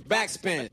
Backspin. 0.00 0.68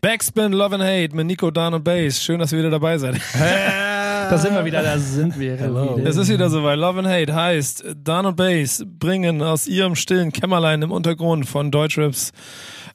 Backspin 0.00 0.52
Love 0.52 0.74
and 0.74 0.84
Hate 0.84 1.14
mit 1.14 1.26
Nico, 1.26 1.50
Dan 1.50 1.74
und 1.74 1.84
Bass. 1.84 2.22
Schön, 2.22 2.38
dass 2.38 2.52
ihr 2.52 2.58
wieder 2.58 2.70
dabei 2.70 2.98
seid. 2.98 3.20
Da 4.30 4.38
sind 4.38 4.54
wir 4.54 4.64
wieder, 4.64 4.82
da 4.82 4.96
sind 4.98 5.38
wir 5.38 5.56
Hello. 5.56 6.00
Es 6.02 6.16
ist 6.16 6.30
wieder 6.30 6.48
soweit. 6.48 6.78
Love 6.78 7.00
and 7.00 7.08
Hate 7.08 7.34
heißt, 7.34 7.84
Dan 8.02 8.24
und 8.24 8.36
Bass 8.36 8.82
bringen 8.86 9.42
aus 9.42 9.66
ihrem 9.66 9.94
stillen 9.94 10.32
Kämmerlein 10.32 10.80
im 10.80 10.90
Untergrund 10.92 11.46
von 11.46 11.70
Deutschraps 11.70 12.32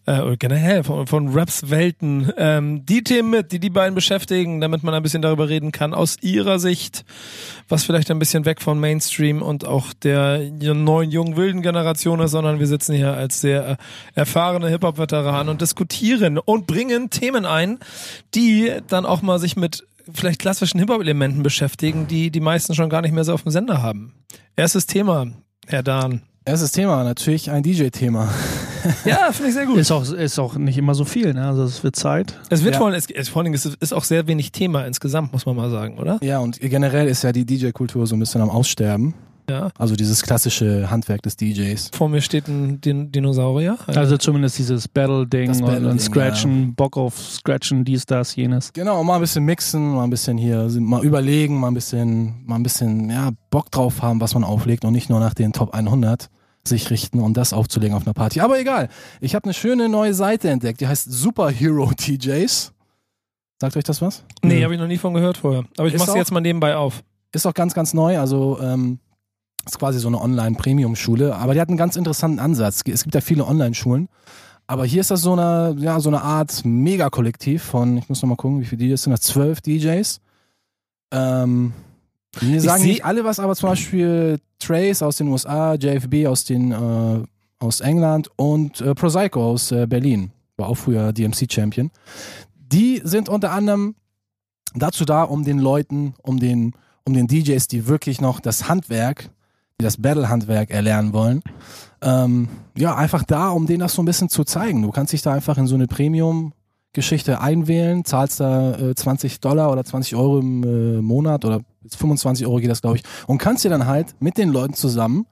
äh, 0.09 0.37
generell 0.37 0.83
von, 0.83 1.05
von 1.05 1.29
Raps 1.29 1.69
Welten 1.69 2.31
ähm, 2.37 2.83
die 2.85 3.03
Themen 3.03 3.29
mit, 3.29 3.51
die 3.51 3.59
die 3.59 3.69
beiden 3.69 3.93
beschäftigen, 3.93 4.59
damit 4.59 4.81
man 4.81 4.95
ein 4.95 5.03
bisschen 5.03 5.21
darüber 5.21 5.49
reden 5.49 5.71
kann 5.71 5.93
aus 5.93 6.17
ihrer 6.21 6.57
Sicht, 6.57 7.05
was 7.67 7.83
vielleicht 7.83 8.09
ein 8.09 8.17
bisschen 8.17 8.45
weg 8.45 8.59
von 8.59 8.79
Mainstream 8.79 9.43
und 9.43 9.65
auch 9.65 9.93
der 9.93 10.39
neuen 10.51 11.11
jungen 11.11 11.37
wilden 11.37 11.61
Generation 11.61 12.19
ist, 12.21 12.31
sondern 12.31 12.59
wir 12.59 12.65
sitzen 12.65 12.95
hier 12.95 13.13
als 13.13 13.41
sehr 13.41 13.67
äh, 13.67 13.75
erfahrene 14.15 14.69
Hip-Hop-Veteranen 14.69 15.49
und 15.49 15.61
diskutieren 15.61 16.39
und 16.39 16.65
bringen 16.65 17.11
Themen 17.11 17.45
ein, 17.45 17.77
die 18.33 18.71
dann 18.87 19.05
auch 19.05 19.21
mal 19.21 19.37
sich 19.37 19.55
mit 19.57 19.85
vielleicht 20.11 20.39
klassischen 20.39 20.79
Hip-Hop-Elementen 20.79 21.43
beschäftigen, 21.43 22.07
die 22.07 22.31
die 22.31 22.39
meisten 22.39 22.73
schon 22.73 22.89
gar 22.89 23.03
nicht 23.03 23.13
mehr 23.13 23.25
so 23.25 23.33
auf 23.33 23.43
dem 23.43 23.51
Sender 23.51 23.83
haben. 23.83 24.13
Erstes 24.55 24.87
Thema, 24.87 25.27
Herr 25.67 25.83
Dahn. 25.83 26.23
Erstes 26.45 26.71
Thema, 26.71 27.03
natürlich 27.03 27.51
ein 27.51 27.61
DJ-Thema. 27.61 28.33
Ja, 29.05 29.31
finde 29.31 29.49
ich 29.49 29.53
sehr 29.55 29.65
gut. 29.65 29.77
Ist 29.77 29.91
auch, 29.91 30.09
ist 30.11 30.39
auch 30.39 30.55
nicht 30.55 30.77
immer 30.77 30.95
so 30.95 31.05
viel, 31.05 31.33
ne? 31.33 31.45
Also 31.47 31.63
es 31.63 31.83
wird 31.83 31.95
Zeit. 31.95 32.37
Es 32.49 32.63
wird 32.63 32.75
Ja. 32.75 32.79
vor 32.79 32.87
allem, 32.87 32.95
es, 33.15 33.29
vor 33.29 33.41
allem, 33.43 33.53
es 33.53 33.65
ist 33.65 33.93
auch 33.93 34.03
sehr 34.03 34.27
wenig 34.27 34.51
Thema 34.51 34.85
insgesamt, 34.85 35.33
muss 35.33 35.45
man 35.45 35.55
mal 35.55 35.69
sagen, 35.69 35.97
oder? 35.97 36.19
Ja, 36.21 36.39
und 36.39 36.59
generell 36.59 37.07
ist 37.07 37.23
ja 37.23 37.31
die 37.31 37.45
DJ-Kultur 37.45 38.07
so 38.07 38.15
ein 38.15 38.19
bisschen 38.19 38.41
am 38.41 38.49
Aussterben. 38.49 39.13
Ja. 39.49 39.71
Also 39.79 39.95
dieses 39.95 40.21
klassische 40.21 40.91
Handwerk 40.91 41.23
des 41.23 41.35
DJs. 41.35 41.89
Vor 41.93 42.07
mir 42.07 42.21
steht 42.21 42.47
ein 42.47 42.79
Din 42.81 43.11
Dinosaurier. 43.11 43.79
Also 43.87 44.15
zumindest 44.17 44.59
dieses 44.59 44.87
Battle-Ding 44.87 45.63
und, 45.63 45.85
und 45.87 45.99
Scratchen, 45.99 46.75
Bock 46.75 46.97
auf 46.97 47.17
Scratchen, 47.17 47.83
dies, 47.83 48.05
das, 48.05 48.35
jenes. 48.35 48.71
Genau, 48.73 49.03
mal 49.03 49.15
ein 49.15 49.21
bisschen 49.21 49.43
mixen, 49.45 49.95
mal 49.95 50.03
ein 50.03 50.11
bisschen 50.11 50.37
hier, 50.37 50.67
mal 50.79 51.03
überlegen, 51.03 51.59
mal 51.59 51.69
ein 51.69 51.73
bisschen, 51.73 52.45
mal 52.45 52.57
ein 52.57 52.63
bisschen, 52.63 53.09
ja, 53.09 53.31
Bock 53.49 53.71
drauf 53.71 54.03
haben, 54.03 54.21
was 54.21 54.35
man 54.35 54.43
auflegt 54.43 54.85
und 54.85 54.93
nicht 54.93 55.09
nur 55.09 55.19
nach 55.19 55.33
den 55.33 55.51
Top 55.51 55.73
100 55.73 56.29
sich 56.67 56.89
richten 56.89 57.19
und 57.19 57.35
das 57.35 57.53
aufzulegen 57.53 57.95
auf 57.95 58.05
einer 58.05 58.13
Party. 58.13 58.41
Aber 58.41 58.59
egal, 58.59 58.89
ich 59.21 59.35
habe 59.35 59.45
eine 59.45 59.53
schöne 59.53 59.89
neue 59.89 60.13
Seite 60.13 60.49
entdeckt, 60.49 60.81
die 60.81 60.87
heißt 60.87 61.11
Superhero 61.11 61.91
DJs. 61.99 62.73
Sagt 63.61 63.75
euch 63.77 63.83
das 63.83 64.01
was? 64.01 64.23
nee, 64.43 64.63
habe 64.63 64.73
ich 64.73 64.79
noch 64.79 64.87
nie 64.87 64.97
von 64.97 65.13
gehört 65.13 65.37
vorher. 65.37 65.63
Aber 65.77 65.87
ich 65.87 65.97
mache 65.97 66.11
auch- 66.11 66.15
jetzt 66.15 66.31
mal 66.31 66.39
nebenbei 66.41 66.75
auf. 66.75 67.03
Ist 67.31 67.45
auch 67.45 67.53
ganz, 67.53 67.73
ganz 67.73 67.93
neu. 67.93 68.17
Also 68.19 68.59
ähm, 68.61 68.99
ist 69.65 69.77
quasi 69.77 69.99
so 69.99 70.07
eine 70.07 70.19
Online-Premium-Schule. 70.21 71.35
Aber 71.35 71.53
die 71.53 71.61
hat 71.61 71.67
einen 71.69 71.77
ganz 71.77 71.95
interessanten 71.95 72.39
Ansatz. 72.39 72.81
Es 72.87 73.03
gibt 73.03 73.13
ja 73.15 73.21
viele 73.21 73.45
Online-Schulen. 73.45 74.07
Aber 74.67 74.85
hier 74.85 75.01
ist 75.01 75.11
das 75.11 75.21
so 75.21 75.33
eine, 75.33 75.75
ja, 75.79 75.99
so 75.99 76.09
eine 76.09 76.21
Art 76.21 76.63
Megakollektiv 76.63 77.63
von, 77.63 77.97
ich 77.97 78.07
muss 78.07 78.21
noch 78.21 78.29
mal 78.29 78.35
gucken, 78.35 78.61
wie 78.61 78.65
viele 78.65 78.85
DJs 78.87 79.01
sind 79.03 79.11
das? 79.11 79.21
Zwölf 79.21 79.61
DJs. 79.61 80.21
Ähm, 81.11 81.73
mir 82.41 82.61
sagen 82.61 82.83
nicht 82.83 83.05
alle 83.05 83.23
was, 83.23 83.39
aber 83.39 83.55
zum 83.55 83.69
Beispiel 83.69 84.39
Trace 84.59 85.01
aus 85.01 85.17
den 85.17 85.27
USA, 85.29 85.75
JFB 85.75 86.27
aus 86.27 86.43
den 86.43 86.71
äh, 86.71 87.23
aus 87.59 87.81
England 87.81 88.29
und 88.37 88.81
äh, 88.81 88.95
Prosaico 88.95 89.43
aus 89.43 89.71
äh, 89.71 89.85
Berlin. 89.85 90.31
War 90.57 90.69
auch 90.69 90.75
früher 90.75 91.13
DMC-Champion. 91.13 91.91
Die 92.55 93.01
sind 93.03 93.29
unter 93.29 93.51
anderem 93.51 93.95
dazu 94.75 95.05
da, 95.05 95.23
um 95.23 95.43
den 95.43 95.59
Leuten, 95.59 96.13
um 96.21 96.39
den, 96.39 96.73
um 97.05 97.13
den 97.13 97.27
DJs, 97.27 97.67
die 97.67 97.87
wirklich 97.87 98.21
noch 98.21 98.39
das 98.39 98.69
Handwerk, 98.69 99.29
die 99.79 99.83
das 99.83 99.97
Battle-Handwerk 99.97 100.69
erlernen 100.69 101.13
wollen, 101.13 101.41
ähm, 102.01 102.49
ja, 102.77 102.95
einfach 102.95 103.23
da, 103.23 103.49
um 103.49 103.65
denen 103.65 103.79
das 103.79 103.93
so 103.93 104.01
ein 104.01 104.05
bisschen 104.05 104.29
zu 104.29 104.43
zeigen. 104.43 104.81
Du 104.81 104.91
kannst 104.91 105.13
dich 105.13 105.21
da 105.21 105.33
einfach 105.33 105.57
in 105.57 105.67
so 105.67 105.75
eine 105.75 105.87
Premium-Geschichte 105.87 107.41
einwählen, 107.41 108.05
zahlst 108.05 108.39
da 108.39 108.75
äh, 108.75 108.95
20 108.95 109.39
Dollar 109.39 109.71
oder 109.71 109.83
20 109.83 110.15
Euro 110.15 110.39
im 110.39 110.63
äh, 110.63 111.01
Monat 111.01 111.45
oder 111.45 111.61
25 111.87 112.45
Euro 112.45 112.57
geht 112.57 112.69
das, 112.69 112.81
glaube 112.81 112.97
ich, 112.97 113.03
und 113.27 113.37
kannst 113.37 113.63
dir 113.63 113.69
dann 113.69 113.85
halt 113.85 114.15
mit 114.19 114.37
den 114.37 114.49
Leuten 114.49 114.73
zusammen 114.73 115.25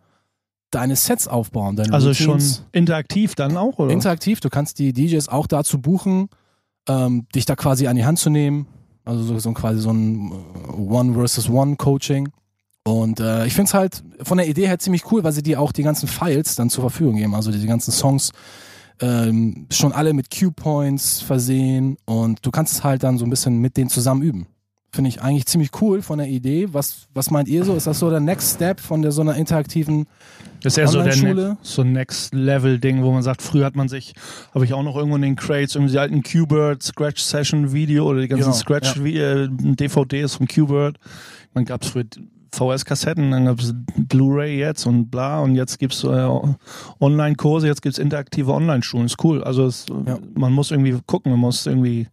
deine 0.71 0.95
Sets 0.95 1.27
aufbauen. 1.27 1.75
Deine 1.75 1.93
Also 1.93 2.13
schon 2.13 2.31
Routines. 2.33 2.63
interaktiv 2.71 3.35
dann 3.35 3.55
auch, 3.57 3.79
oder? 3.79 3.91
Interaktiv, 3.91 4.39
du 4.39 4.49
kannst 4.49 4.79
die 4.79 4.93
DJs 4.93 5.27
auch 5.29 5.47
dazu 5.47 5.79
buchen, 5.79 6.29
ähm, 6.89 7.25
dich 7.33 7.45
da 7.45 7.55
quasi 7.55 7.87
an 7.87 7.95
die 7.95 8.05
Hand 8.05 8.19
zu 8.19 8.29
nehmen. 8.29 8.67
Also 9.05 9.23
so, 9.23 9.39
so 9.39 9.53
quasi 9.53 9.79
so 9.79 9.91
ein 9.91 10.31
äh, 10.31 10.71
One 10.73 11.13
versus 11.13 11.49
One 11.49 11.77
Coaching. 11.77 12.29
Und 12.83 13.19
äh, 13.19 13.45
ich 13.45 13.53
finde 13.53 13.67
es 13.69 13.73
halt 13.73 14.03
von 14.23 14.37
der 14.37 14.47
Idee 14.47 14.67
her 14.67 14.79
ziemlich 14.79 15.11
cool, 15.11 15.23
weil 15.23 15.31
sie 15.31 15.43
dir 15.43 15.61
auch 15.61 15.71
die 15.71 15.83
ganzen 15.83 16.07
Files 16.07 16.55
dann 16.55 16.69
zur 16.69 16.81
Verfügung 16.83 17.15
geben. 17.17 17.33
Also 17.35 17.51
diese 17.51 17.67
ganzen 17.67 17.91
Songs 17.91 18.31
ähm, 19.01 19.67
schon 19.71 19.91
alle 19.93 20.13
mit 20.13 20.29
Cue-Points 20.31 21.21
versehen 21.21 21.97
und 22.05 22.45
du 22.45 22.51
kannst 22.51 22.73
es 22.73 22.83
halt 22.83 23.03
dann 23.03 23.17
so 23.17 23.25
ein 23.25 23.29
bisschen 23.29 23.59
mit 23.59 23.77
denen 23.77 23.89
zusammen 23.89 24.21
üben. 24.21 24.47
Finde 24.97 25.09
ich 25.09 25.21
eigentlich 25.21 25.45
ziemlich 25.45 25.69
cool 25.79 26.01
von 26.01 26.17
der 26.17 26.27
Idee. 26.27 26.69
Was, 26.71 27.07
was 27.13 27.29
meint 27.29 27.47
ihr 27.47 27.63
so? 27.63 27.75
Ist 27.75 27.85
das 27.85 27.99
so 27.99 28.09
der 28.09 28.19
Next 28.19 28.55
Step 28.55 28.79
von 28.79 29.03
der 29.03 29.11
so 29.11 29.21
einer 29.21 29.35
interaktiven 29.35 30.07
Das 30.63 30.73
ist 30.73 30.79
eher 30.79 30.87
so 30.87 31.03
der 31.03 31.15
ne 31.15 31.55
so 31.61 31.83
Next-Level-Ding, 31.83 33.03
wo 33.03 33.11
man 33.11 33.21
sagt, 33.21 33.43
früher 33.43 33.67
hat 33.67 33.75
man 33.75 33.89
sich, 33.89 34.15
habe 34.55 34.65
ich 34.65 34.73
auch 34.73 34.81
noch 34.81 34.95
irgendwo 34.95 35.17
in 35.17 35.21
den 35.21 35.35
Crates, 35.35 35.75
irgendwie 35.75 35.91
die 35.91 35.99
alten 35.99 36.23
Qbird 36.23 36.81
Scratch-Session-Video 36.81 38.07
oder 38.09 38.21
die 38.21 38.27
ganzen 38.27 38.45
Genau, 38.45 38.55
Scratch-DVDs 38.55 40.33
vom 40.33 40.47
Qbird. 40.47 40.97
Man 41.53 41.65
gab 41.65 41.83
es 41.83 41.89
früher 41.89 42.05
VS-Kassetten, 42.51 43.31
dann 43.31 43.45
gab 43.45 43.59
es 43.59 43.73
Blu-ray 43.95 44.57
jetzt 44.57 44.85
und 44.85 45.09
bla 45.09 45.39
und 45.41 45.55
jetzt 45.55 45.79
gibt's 45.79 46.03
äh, 46.03 46.27
Online-Kurse, 46.99 47.67
jetzt 47.67 47.81
gibt's 47.81 47.97
interaktive 47.97 48.53
Online-Schulen. 48.53 49.05
Ist 49.05 49.23
cool. 49.23 49.43
Also 49.43 49.65
es, 49.65 49.85
Ja. 50.05 50.17
man 50.35 50.53
muss 50.53 50.71
irgendwie 50.71 50.97
gucken, 51.05 51.31
man 51.31 51.39
muss 51.41 51.65
irgendwie 51.65 52.07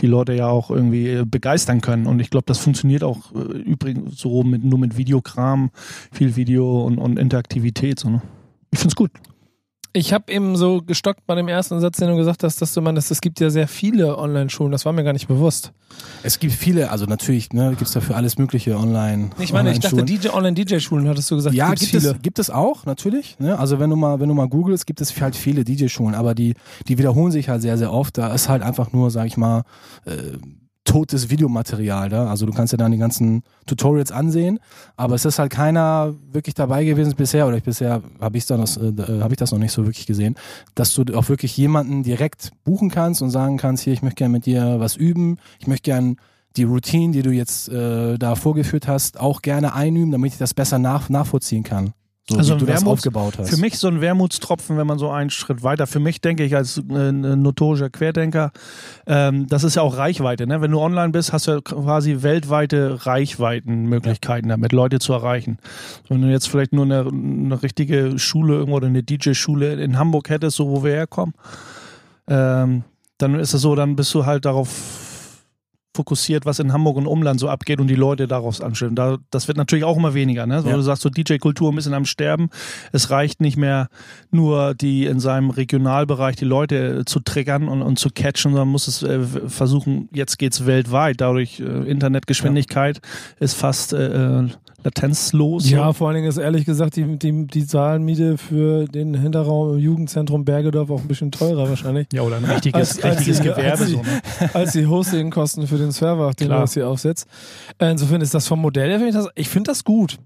die 0.00 0.06
Leute 0.06 0.32
ja 0.34 0.48
auch 0.48 0.70
irgendwie 0.70 1.08
äh, 1.08 1.24
begeistern 1.24 1.80
können. 1.80 2.06
Und 2.06 2.20
ich 2.20 2.30
glaube, 2.30 2.44
das 2.46 2.58
funktioniert 2.58 3.02
auch 3.04 3.34
äh, 3.34 3.38
übrigens 3.58 4.18
so 4.18 4.42
mit, 4.42 4.64
nur 4.64 4.78
mit 4.78 4.96
Videokram, 4.96 5.70
viel 6.12 6.36
Video 6.36 6.84
und, 6.84 6.98
und 6.98 7.18
Interaktivität. 7.18 7.98
So, 7.98 8.10
ne? 8.10 8.22
Ich 8.70 8.78
find's 8.78 8.96
gut. 8.96 9.10
Ich 9.94 10.12
habe 10.12 10.30
eben 10.30 10.56
so 10.56 10.82
gestockt 10.82 11.26
bei 11.26 11.34
dem 11.34 11.48
ersten 11.48 11.80
Satz, 11.80 11.96
den 11.96 12.08
du 12.08 12.16
gesagt 12.16 12.44
hast, 12.44 12.60
dass 12.60 12.74
du 12.74 12.82
meinst, 12.82 13.10
es 13.10 13.20
gibt 13.20 13.40
ja 13.40 13.48
sehr 13.48 13.66
viele 13.66 14.18
Online-Schulen. 14.18 14.70
Das 14.70 14.84
war 14.84 14.92
mir 14.92 15.02
gar 15.02 15.14
nicht 15.14 15.28
bewusst. 15.28 15.72
Es 16.22 16.38
gibt 16.38 16.52
viele, 16.52 16.90
also 16.90 17.06
natürlich 17.06 17.52
ne, 17.52 17.70
gibt 17.70 17.82
es 17.82 17.92
dafür 17.92 18.16
alles 18.16 18.36
mögliche 18.36 18.76
online. 18.76 19.30
Ich 19.38 19.52
meine, 19.52 19.72
ich 19.72 19.80
dachte. 19.80 20.04
DJ, 20.04 20.28
Online-DJ-Schulen 20.28 21.08
hattest 21.08 21.30
du 21.30 21.36
gesagt. 21.36 21.56
ja, 21.56 21.70
gibt 21.70 21.90
viele. 21.90 22.10
es, 22.10 22.22
gibt 22.22 22.38
es 22.38 22.50
auch, 22.50 22.84
natürlich. 22.84 23.38
Ne? 23.38 23.58
Also 23.58 23.78
wenn 23.78 23.88
du 23.88 23.96
mal, 23.96 24.20
wenn 24.20 24.28
du 24.28 24.34
mal 24.34 24.48
googelst, 24.48 24.86
gibt 24.86 25.00
es 25.00 25.18
halt 25.20 25.34
viele 25.34 25.64
DJ-Schulen, 25.64 26.14
aber 26.14 26.34
die, 26.34 26.54
die 26.86 26.98
wiederholen 26.98 27.32
sich 27.32 27.48
halt 27.48 27.62
sehr, 27.62 27.78
sehr 27.78 27.92
oft. 27.92 28.18
Da 28.18 28.32
ist 28.34 28.48
halt 28.48 28.62
einfach 28.62 28.92
nur, 28.92 29.10
sag 29.10 29.26
ich 29.26 29.36
mal, 29.36 29.62
äh, 30.04 30.36
totes 30.88 31.28
Videomaterial 31.28 32.08
da. 32.08 32.28
Also 32.28 32.46
du 32.46 32.52
kannst 32.52 32.72
ja 32.72 32.78
dann 32.78 32.92
die 32.92 32.98
ganzen 32.98 33.42
Tutorials 33.66 34.10
ansehen, 34.10 34.58
aber 34.96 35.14
es 35.14 35.26
ist 35.26 35.38
halt 35.38 35.50
keiner 35.50 36.14
wirklich 36.32 36.54
dabei 36.54 36.84
gewesen 36.84 37.14
bisher, 37.14 37.46
oder 37.46 37.58
ich 37.58 37.62
bisher 37.62 38.02
habe 38.20 38.38
ich 38.38 38.46
das, 38.46 38.78
äh, 38.78 38.92
habe 39.20 39.34
ich 39.34 39.36
das 39.36 39.52
noch 39.52 39.58
nicht 39.58 39.72
so 39.72 39.84
wirklich 39.84 40.06
gesehen, 40.06 40.34
dass 40.74 40.94
du 40.94 41.04
auch 41.14 41.28
wirklich 41.28 41.56
jemanden 41.56 42.02
direkt 42.02 42.52
buchen 42.64 42.90
kannst 42.90 43.20
und 43.20 43.30
sagen 43.30 43.58
kannst, 43.58 43.84
hier, 43.84 43.92
ich 43.92 44.02
möchte 44.02 44.16
gerne 44.16 44.32
mit 44.32 44.46
dir 44.46 44.80
was 44.80 44.96
üben, 44.96 45.36
ich 45.58 45.66
möchte 45.66 45.90
gerne 45.90 46.16
die 46.56 46.64
Routine, 46.64 47.12
die 47.12 47.22
du 47.22 47.30
jetzt 47.30 47.68
äh, 47.68 48.16
da 48.16 48.34
vorgeführt 48.34 48.88
hast, 48.88 49.20
auch 49.20 49.42
gerne 49.42 49.74
einüben, 49.74 50.10
damit 50.10 50.32
ich 50.32 50.38
das 50.38 50.54
besser 50.54 50.78
nach, 50.78 51.10
nachvollziehen 51.10 51.64
kann. 51.64 51.92
So 52.30 52.36
Also 52.36 52.54
wie 52.56 52.58
du 52.60 52.66
das 52.66 52.82
Wermuts- 52.82 52.92
aufgebaut 52.98 53.34
hast. 53.38 53.48
Für 53.48 53.56
mich 53.56 53.78
so 53.78 53.88
ein 53.88 54.02
Wermutstropfen, 54.02 54.76
wenn 54.76 54.86
man 54.86 54.98
so 54.98 55.08
einen 55.10 55.30
Schritt 55.30 55.62
weiter, 55.62 55.86
für 55.86 55.98
mich 55.98 56.20
denke 56.20 56.44
ich 56.44 56.54
als 56.54 56.76
äh, 56.76 56.82
notorischer 57.12 57.88
Querdenker, 57.88 58.52
ähm, 59.06 59.46
das 59.46 59.64
ist 59.64 59.76
ja 59.76 59.82
auch 59.82 59.96
Reichweite. 59.96 60.46
Ne? 60.46 60.60
Wenn 60.60 60.70
du 60.72 60.78
online 60.78 61.08
bist, 61.10 61.32
hast 61.32 61.46
du 61.46 61.52
ja 61.52 61.60
quasi 61.62 62.18
weltweite 62.20 63.06
Reichweitenmöglichkeiten 63.06 64.48
damit, 64.50 64.72
Leute 64.72 64.98
zu 64.98 65.14
erreichen. 65.14 65.58
Wenn 66.08 66.20
du 66.20 66.28
jetzt 66.28 66.48
vielleicht 66.48 66.72
nur 66.74 66.84
eine, 66.84 67.06
eine 67.06 67.62
richtige 67.62 68.18
Schule 68.18 68.54
irgendwo 68.56 68.76
oder 68.76 68.88
eine 68.88 69.02
DJ-Schule 69.02 69.74
in 69.82 69.98
Hamburg 69.98 70.28
hättest, 70.28 70.56
so 70.58 70.68
wo 70.68 70.84
wir 70.84 70.92
herkommen, 70.92 71.34
ähm, 72.28 72.84
dann 73.16 73.34
ist 73.40 73.54
es 73.54 73.62
so, 73.62 73.74
dann 73.74 73.96
bist 73.96 74.12
du 74.14 74.26
halt 74.26 74.44
darauf 74.44 74.68
fokussiert, 75.98 76.46
was 76.46 76.60
in 76.60 76.72
Hamburg 76.72 76.96
und 76.96 77.06
Umland 77.08 77.40
so 77.40 77.48
abgeht 77.48 77.80
und 77.80 77.88
die 77.88 77.96
Leute 77.96 78.28
darauf 78.28 78.62
anstellen. 78.62 78.94
Da, 78.94 79.18
das 79.30 79.48
wird 79.48 79.58
natürlich 79.58 79.84
auch 79.84 79.96
immer 79.96 80.14
weniger, 80.14 80.46
ne? 80.46 80.62
Wo 80.64 80.68
Ja. 80.68 80.76
du 80.76 80.82
sagst, 80.82 81.02
so 81.02 81.10
DJ-Kultur 81.10 81.72
ein 81.72 81.74
bisschen 81.74 81.94
am 81.94 82.04
Sterben. 82.04 82.50
Es 82.92 83.10
reicht 83.10 83.40
nicht 83.40 83.56
mehr 83.56 83.88
nur 84.30 84.74
die 84.74 85.06
in 85.06 85.18
seinem 85.18 85.50
Regionalbereich 85.50 86.36
die 86.36 86.44
Leute 86.44 87.04
zu 87.04 87.18
triggern 87.20 87.68
und, 87.68 87.82
und 87.82 87.98
zu 87.98 88.10
catchen, 88.10 88.52
sondern 88.52 88.68
muss 88.68 88.86
es 88.86 89.02
äh, 89.02 89.20
versuchen, 89.48 90.08
jetzt 90.12 90.38
geht's 90.38 90.66
weltweit. 90.66 91.20
Dadurch 91.20 91.58
äh, 91.60 91.64
Internetgeschwindigkeit 91.90 93.00
ist 93.40 93.54
fast 93.54 93.92
äh, 93.92 94.44
latenzlos. 94.88 95.68
Ja, 95.70 95.92
vor 95.92 96.08
allen 96.08 96.16
Dingen 96.16 96.28
ist 96.28 96.38
ehrlich 96.38 96.64
gesagt 96.64 96.96
die, 96.96 97.18
die, 97.18 97.46
die 97.46 97.60
Saalmiete 97.62 98.38
für 98.38 98.86
den 98.86 99.14
Hinterraum 99.14 99.74
im 99.74 99.78
Jugendzentrum 99.78 100.44
Bergedorf 100.44 100.90
auch 100.90 101.00
ein 101.00 101.08
bisschen 101.08 101.30
teurer 101.30 101.68
wahrscheinlich. 101.68 102.08
Ja, 102.12 102.22
oder 102.22 102.36
ein 102.36 102.44
richtiges, 102.44 102.96
Als- 102.96 103.02
als 103.04 103.16
richtiges 103.18 103.38
die- 103.40 103.48
Gewerbe. 103.48 103.70
als 103.70 103.86
die- 103.86 103.92
so, 103.92 104.02
ne? 104.02 104.22
als 104.54 104.72
die 104.72 104.86
Hostingkosten 104.86 105.66
für 105.66 105.76
den 105.78 105.92
Server, 105.92 106.32
den 106.32 106.46
Klar. 106.46 106.58
du 106.60 106.62
das 106.64 106.74
hier 106.74 106.88
aufsetzt. 106.88 107.26
Äh, 107.78 107.90
Insofern 107.90 108.20
ist 108.20 108.34
das 108.34 108.46
vom 108.48 108.60
Modell 108.60 108.88
her, 108.90 108.98
finde 108.98 109.10
ich 109.10 109.14
das, 109.16 109.28
ich 109.34 109.48
finde 109.48 109.70
das 109.70 109.84
gut. 109.84 110.18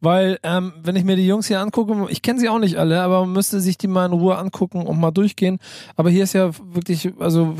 Weil, 0.00 0.38
ähm, 0.42 0.72
wenn 0.82 0.96
ich 0.96 1.04
mir 1.04 1.16
die 1.16 1.26
Jungs 1.26 1.46
hier 1.46 1.60
angucke, 1.60 1.94
ich 2.10 2.22
kenne 2.22 2.40
sie 2.40 2.48
auch 2.48 2.58
nicht 2.58 2.76
alle, 2.76 3.00
aber 3.02 3.20
man 3.20 3.32
müsste 3.32 3.60
sich 3.60 3.78
die 3.78 3.86
mal 3.88 4.06
in 4.06 4.12
Ruhe 4.12 4.36
angucken 4.36 4.82
und 4.86 4.98
mal 4.98 5.10
durchgehen. 5.10 5.58
Aber 5.96 6.10
hier 6.10 6.24
ist 6.24 6.32
ja 6.32 6.50
wirklich, 6.72 7.12
also 7.18 7.54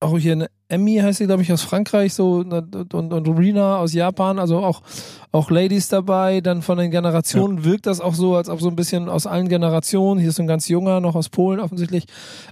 auch 0.00 0.18
hier 0.18 0.32
eine 0.32 0.48
Emmy 0.68 0.96
heißt 0.96 1.18
sie, 1.18 1.26
glaube 1.26 1.42
ich, 1.42 1.52
aus 1.52 1.62
Frankreich, 1.62 2.12
so 2.14 2.38
und, 2.38 2.92
und 3.12 3.28
Rina 3.38 3.76
aus 3.78 3.92
Japan, 3.92 4.38
also 4.40 4.58
auch, 4.58 4.82
auch 5.30 5.50
Ladies 5.50 5.88
dabei. 5.88 6.40
Dann 6.40 6.60
von 6.62 6.76
den 6.78 6.90
Generationen 6.90 7.62
wirkt 7.64 7.86
das 7.86 8.00
auch 8.00 8.14
so, 8.14 8.34
als 8.34 8.48
ob 8.48 8.60
so 8.60 8.68
ein 8.68 8.74
bisschen 8.74 9.08
aus 9.08 9.26
allen 9.28 9.48
Generationen. 9.48 10.18
Hier 10.18 10.30
ist 10.30 10.36
so 10.36 10.42
ein 10.42 10.48
ganz 10.48 10.66
junger, 10.68 11.00
noch 11.00 11.14
aus 11.14 11.28
Polen 11.28 11.60
offensichtlich. 11.60 12.06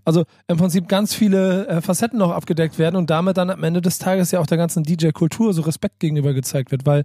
Also 0.05 0.25
im 0.47 0.59
Prinzip 0.59 0.87
ganz 0.89 1.13
viele 1.15 1.67
äh, 1.67 1.81
Facetten 1.81 2.19
noch 2.19 2.31
abgedeckt 2.31 2.79
werden 2.79 2.95
und 2.97 3.11
damit 3.11 3.37
dann 3.37 3.51
am 3.51 3.65
Ende 3.65 3.81
des 3.81 3.99
Tages 3.99 4.31
ja 4.31 4.39
auch 4.39 4.47
der 4.47 4.59
ganzen 4.59 4.85
DJ-Kultur 4.85 5.53
so 5.53 5.63
Respekt 5.63 5.99
gegenüber 5.99 6.35
gezeigt 6.35 6.71
wird, 6.71 6.87
weil 6.87 7.03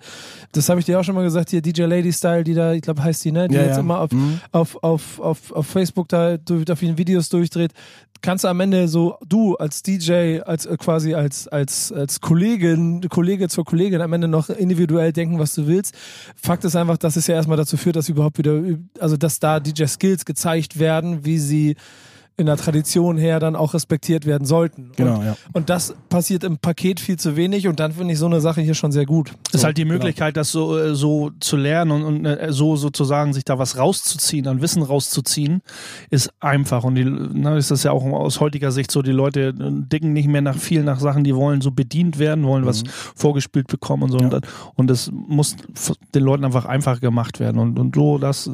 das 0.52 0.70
habe 0.70 0.80
ich 0.80 0.86
dir 0.86 1.00
auch 1.00 1.04
schon 1.04 1.16
mal 1.16 1.24
gesagt, 1.24 1.50
hier 1.50 1.62
DJ 1.62 1.84
Lady 1.84 2.14
Style, 2.14 2.44
die 2.44 2.54
da, 2.54 2.74
ich 2.74 2.82
glaube 2.84 3.02
heißt 3.04 3.24
die, 3.26 3.32
ne, 3.32 3.48
die 3.48 3.56
Ja, 3.56 3.62
jetzt 3.64 3.76
ja. 3.76 3.80
immer 3.80 4.02
auf, 4.02 4.12
Mhm. 4.12 4.42
auf, 4.52 4.84
auf, 4.84 5.20
auf, 5.20 5.52
auf 5.54 5.66
Facebook 5.66 6.08
da 6.10 6.38
durch, 6.38 6.70
auf 6.72 6.82
ihren 6.84 6.98
Videos 6.98 7.30
durchdreht, 7.30 7.72
kannst 8.22 8.44
du 8.44 8.50
am 8.50 8.60
Ende 8.60 8.90
so, 8.90 9.16
du 9.26 9.56
als 9.56 9.82
DJ, 9.82 10.42
als 10.42 10.66
äh, 10.66 10.76
quasi 10.78 10.99
als, 11.16 11.48
als, 11.48 11.92
als 11.92 12.22
Kollegin, 12.22 13.08
Kollege 13.10 13.50
zur 13.50 13.66
Kollegin 13.66 14.02
am 14.02 14.14
Ende 14.14 14.28
noch 14.28 14.50
individuell 14.50 15.12
denken, 15.14 15.40
was 15.40 15.56
du 15.56 15.68
willst. 15.68 15.96
Fakt 16.36 16.64
ist 16.64 16.76
einfach, 16.76 16.98
dass 16.98 17.16
es 17.16 17.28
ja 17.28 17.36
erstmal 17.36 17.58
dazu 17.58 17.78
führt, 17.78 17.96
dass 17.96 18.10
überhaupt 18.10 18.38
wieder, 18.38 18.62
also 19.00 19.18
dass 19.18 19.40
da 19.40 19.60
DJ-Skills 19.60 20.26
gezeigt 20.26 20.80
werden, 20.80 21.26
wie 21.26 21.40
sie 21.40 21.76
in 22.40 22.46
der 22.48 22.58
Tradition 22.58 23.18
her 23.18 23.40
dann 23.40 23.56
auch 23.56 23.74
respektiert 23.74 24.26
werden 24.26 24.46
sollten. 24.46 24.92
Genau, 24.96 25.20
und, 25.20 25.26
ja. 25.26 25.36
und 25.54 25.70
das 25.70 25.94
passiert 26.10 26.44
im 26.44 26.58
Paket 26.58 27.00
viel 27.00 27.18
zu 27.20 27.36
wenig 27.36 27.68
und 27.68 27.80
dann 27.80 27.92
finde 27.92 28.14
ich 28.14 28.20
so 28.20 28.26
eine 28.26 28.42
Sache 28.42 28.62
hier 28.62 28.74
schon 28.74 28.92
sehr 28.92 29.06
gut. 29.06 29.34
Das 29.46 29.56
ist 29.56 29.62
So, 29.62 29.66
halt 29.68 29.78
die 29.78 29.84
genau. 29.84 29.94
Möglichkeit, 29.96 30.38
das 30.38 30.52
so, 30.52 30.78
äh, 30.78 30.96
so 30.96 31.32
zu 31.40 31.58
lernen 31.58 31.92
und, 31.92 32.04
und 32.04 32.26
äh, 32.26 32.52
so 32.52 32.76
sozusagen 32.76 33.34
sich 33.34 33.44
da 33.46 33.60
was 33.60 33.78
rauszuziehen, 33.78 34.48
an 34.48 34.62
Wissen 34.62 34.82
rauszuziehen, 34.82 35.62
ist 36.10 36.32
einfach. 36.40 36.84
Und 36.84 36.96
die, 36.96 37.04
na, 37.06 37.58
ist 37.58 37.72
das 37.72 37.84
ja 37.84 37.92
auch 37.92 38.04
aus 38.06 38.40
heutiger 38.40 38.72
Sicht 38.72 38.90
so, 38.92 39.02
die 39.02 39.12
Leute 39.12 39.50
äh, 39.50 39.54
dicken 39.60 40.14
nicht 40.14 40.28
mehr 40.28 40.42
nach 40.42 40.58
viel 40.58 40.84
nach 40.84 41.00
Sachen, 41.00 41.24
die 41.24 41.36
wollen 41.36 41.62
so 41.62 41.72
bedient 41.72 42.20
werden, 42.20 42.46
wollen 42.46 42.66
was 42.66 42.84
vorgespielt 43.16 43.68
bekommen 43.68 44.04
und 44.04 44.12
so. 44.12 44.18
Ja. 44.20 44.26
Und, 44.26 44.34
das- 44.34 44.42
und 44.76 44.88
das 44.90 45.12
muss 45.12 45.56
den 46.16 46.24
Leuten 46.24 46.46
einfach 46.46 46.66
einfach 46.66 47.02
gemacht 47.02 47.40
werden. 47.40 47.60
Und, 47.60 47.78
und 47.80 47.96
so, 47.96 48.18
das, 48.18 48.48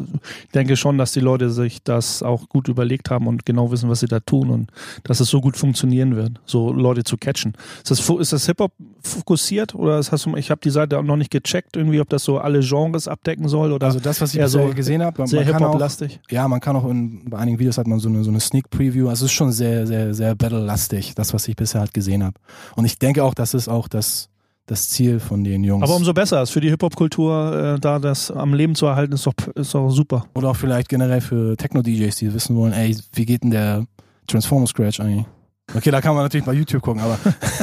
ich 0.46 0.52
denke 0.52 0.76
schon, 0.76 0.98
dass 0.98 1.12
die 1.12 1.20
Leute 1.20 1.50
sich 1.52 1.84
das 1.84 2.24
auch 2.24 2.50
gut 2.50 2.68
überlegt 2.68 3.10
haben 3.12 3.28
und 3.28 3.46
genau 3.46 3.70
wissen, 3.72 3.75
was 3.84 4.00
sie 4.00 4.08
da 4.08 4.20
tun 4.20 4.50
und 4.50 4.72
dass 5.04 5.20
es 5.20 5.30
so 5.30 5.42
gut 5.42 5.58
funktionieren 5.58 6.16
wird, 6.16 6.40
so 6.46 6.72
Leute 6.72 7.04
zu 7.04 7.18
catchen. 7.18 7.54
Ist 7.84 7.92
das, 7.92 8.10
ist 8.10 8.34
das 8.34 8.46
Hip-Hop 8.46 8.72
fokussiert 9.02 9.76
oder 9.76 9.98
hast 9.98 10.26
du, 10.26 10.36
ich 10.36 10.52
habe 10.52 10.62
die 10.64 10.70
Seite 10.70 10.98
auch 10.98 11.04
noch 11.04 11.18
nicht 11.18 11.32
gecheckt, 11.32 11.76
irgendwie, 11.76 12.00
ob 12.00 12.10
das 12.10 12.24
so 12.24 12.40
alle 12.40 12.62
Genres 12.62 13.08
abdecken 13.08 13.48
soll 13.48 13.72
oder 13.72 13.88
Also 13.88 14.00
das, 14.00 14.22
was 14.22 14.34
ich 14.34 14.46
so 14.48 14.68
gesehen 14.70 15.04
habe, 15.04 15.28
sehr 15.28 15.44
Hip-Hop-lastig? 15.44 16.20
ja, 16.30 16.48
man 16.48 16.60
kann 16.60 16.76
auch 16.76 16.90
in, 16.90 17.30
bei 17.30 17.38
einigen 17.38 17.60
Videos 17.60 17.78
hat 17.78 17.88
man 17.88 18.00
so 18.00 18.10
eine, 18.10 18.24
so 18.24 18.30
eine 18.30 18.40
Sneak 18.40 18.70
Preview. 18.70 19.10
Also 19.10 19.26
es 19.26 19.32
ist 19.32 19.36
schon 19.36 19.52
sehr, 19.52 19.88
sehr, 19.88 20.14
sehr 20.14 20.36
Battle-lastig, 20.36 21.16
das, 21.16 21.34
was 21.34 21.48
ich 21.48 21.56
bisher 21.56 21.82
halt 21.82 21.94
gesehen 21.94 22.24
habe. 22.24 22.40
Und 22.76 22.86
ich 22.86 23.00
denke 23.00 23.24
auch, 23.24 23.34
das 23.34 23.54
ist 23.54 23.68
auch 23.68 23.88
das, 23.88 24.30
das 24.66 24.90
Ziel 24.90 25.20
von 25.20 25.44
den 25.44 25.64
Jungs. 25.64 25.84
Aber 25.84 25.96
umso 25.96 26.14
besser 26.14 26.42
ist 26.42 26.52
für 26.52 26.62
die 26.62 26.70
Hip-Hop-Kultur, 26.70 27.76
äh, 27.76 27.80
da 27.80 28.00
das 28.00 28.32
am 28.32 28.54
Leben 28.54 28.76
zu 28.76 28.88
erhalten, 28.88 29.14
ist 29.14 29.26
doch, 29.28 29.34
ist 29.54 29.74
doch 29.74 29.90
super. 29.90 30.26
Oder 30.34 30.50
auch 30.50 30.56
vielleicht 30.56 30.90
generell 30.90 31.22
für 31.22 31.56
Techno-DJs, 31.56 32.16
die 32.16 32.34
wissen 32.34 32.56
wollen, 32.56 32.74
ey, 32.74 32.98
wie 33.14 33.26
geht 33.26 33.44
denn 33.44 33.52
der 33.52 33.86
Transformer 34.28 34.68
Scratch 34.68 35.00
eigentlich? 35.00 35.26
Okay, 35.74 35.90
da 35.92 36.00
kann 36.00 36.14
man 36.14 36.24
natürlich 36.24 36.46
bei 36.46 36.54
YouTube 36.54 36.82
gucken, 36.84 37.02
aber 37.02 37.18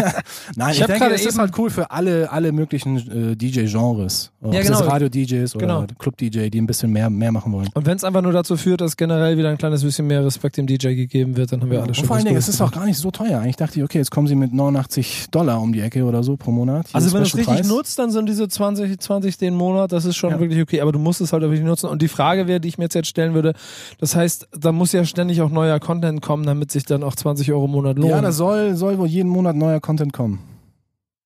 nein, 0.57 0.73
Ich 0.73 0.81
ich, 0.81 0.87
denke, 0.87 1.07
es 1.15 1.25
ist 1.25 1.39
halt 1.39 1.57
cool 1.57 1.71
für 1.71 1.91
alle, 1.93 2.31
alle 2.33 2.51
möglichen 2.51 2.97
äh, 3.33 3.37
DJ-Genres. 3.37 4.33
Ja, 4.51 4.61
genau. 4.61 4.81
Radio-DJs 4.81 5.55
oder 5.55 5.67
Genau. 5.67 5.87
Club-DJ, 5.99 6.49
die 6.51 6.61
ein 6.61 6.67
bisschen 6.67 6.91
mehr, 6.91 7.09
mehr 7.09 7.31
machen 7.31 7.53
wollen. 7.53 7.69
Und 7.75 7.87
wenn 7.87 7.97
es 7.97 8.03
einfach 8.03 8.21
nur 8.21 8.33
dazu 8.33 8.57
führt, 8.57 8.81
dass 8.81 8.97
generell 8.97 9.39
wieder 9.39 9.51
ein 9.51 9.57
kleines 9.57 9.85
bisschen 9.85 10.09
mehr 10.09 10.25
Respekt 10.25 10.57
dem 10.57 10.67
DJ 10.67 10.95
gegeben 10.95 11.37
wird, 11.37 11.53
dann 11.53 11.61
haben 11.61 11.71
wir 11.71 11.79
alle 11.79 11.89
Und 11.89 11.95
schon 11.97 12.07
vor 12.07 12.17
allen 12.17 12.25
Dingen, 12.25 12.37
es 12.37 12.49
ist 12.49 12.61
auch 12.61 12.73
gar 12.73 12.85
nicht 12.87 12.99
so 12.99 13.13
teuer. 13.13 13.39
Eigentlich 13.39 13.57
dachte 13.57 13.79
ich, 13.79 13.85
okay, 13.85 13.99
jetzt 13.99 14.11
kommen 14.11 14.27
sie 14.27 14.35
mit 14.35 14.53
89 14.53 15.27
Dollar 15.31 15.61
um 15.63 15.73
die 15.73 15.81
Ecke 15.81 16.03
oder 16.05 16.25
so 16.25 16.37
pro 16.37 16.51
Monat. 16.51 16.89
Hier 16.89 16.97
Also 16.97 17.13
wenn 17.13 17.21
du 17.21 17.29
es 17.29 17.37
richtig 17.37 17.55
Preis. 17.55 17.69
nutzt, 17.69 17.99
dann 18.01 18.11
sind 18.11 18.29
diese 18.29 18.49
20, 18.49 18.99
20 19.01 19.39
den 19.39 19.55
Monat, 19.55 19.93
das 19.93 20.05
ist 20.07 20.17
schon 20.17 20.31
Ja. 20.33 20.41
wirklich 20.41 20.61
okay, 20.61 20.81
aber 20.81 20.91
du 20.91 20.99
musst 20.99 21.21
es 21.21 21.33
halt 21.33 21.45
auch 21.45 21.49
wirklich 21.49 21.65
nutzen. 21.65 21.87
Und 21.89 22.03
die 22.03 22.09
Frage 22.09 22.49
wäre, 22.49 22.59
die 22.61 22.67
ich 22.69 22.79
mir 22.79 22.85
jetzt, 22.85 22.95
jetzt 22.95 23.09
stellen 23.09 23.33
würde, 23.35 23.55
das 24.01 24.17
heißt, 24.17 24.49
da 24.59 24.73
muss 24.73 24.91
ja 24.93 25.05
ständig 25.05 25.41
auch 25.41 25.51
neuer 25.51 25.79
Content 25.79 26.21
kommen, 26.21 26.45
damit 26.45 26.73
sich 26.73 26.85
dann 26.85 27.05
auch 27.05 27.15
20 27.15 27.53
Euro 27.53 27.67
im 27.67 27.71
Monat 27.71 27.93
lohnt. 28.03 28.15
Ja, 28.15 28.21
da 28.21 28.33
soll, 28.33 28.75
soll 28.77 28.99
wohl 28.99 29.09
jeden 29.09 29.29
Monat 29.31 29.57
neuer 29.57 29.81
Content 29.81 30.13
kommen. 30.13 30.41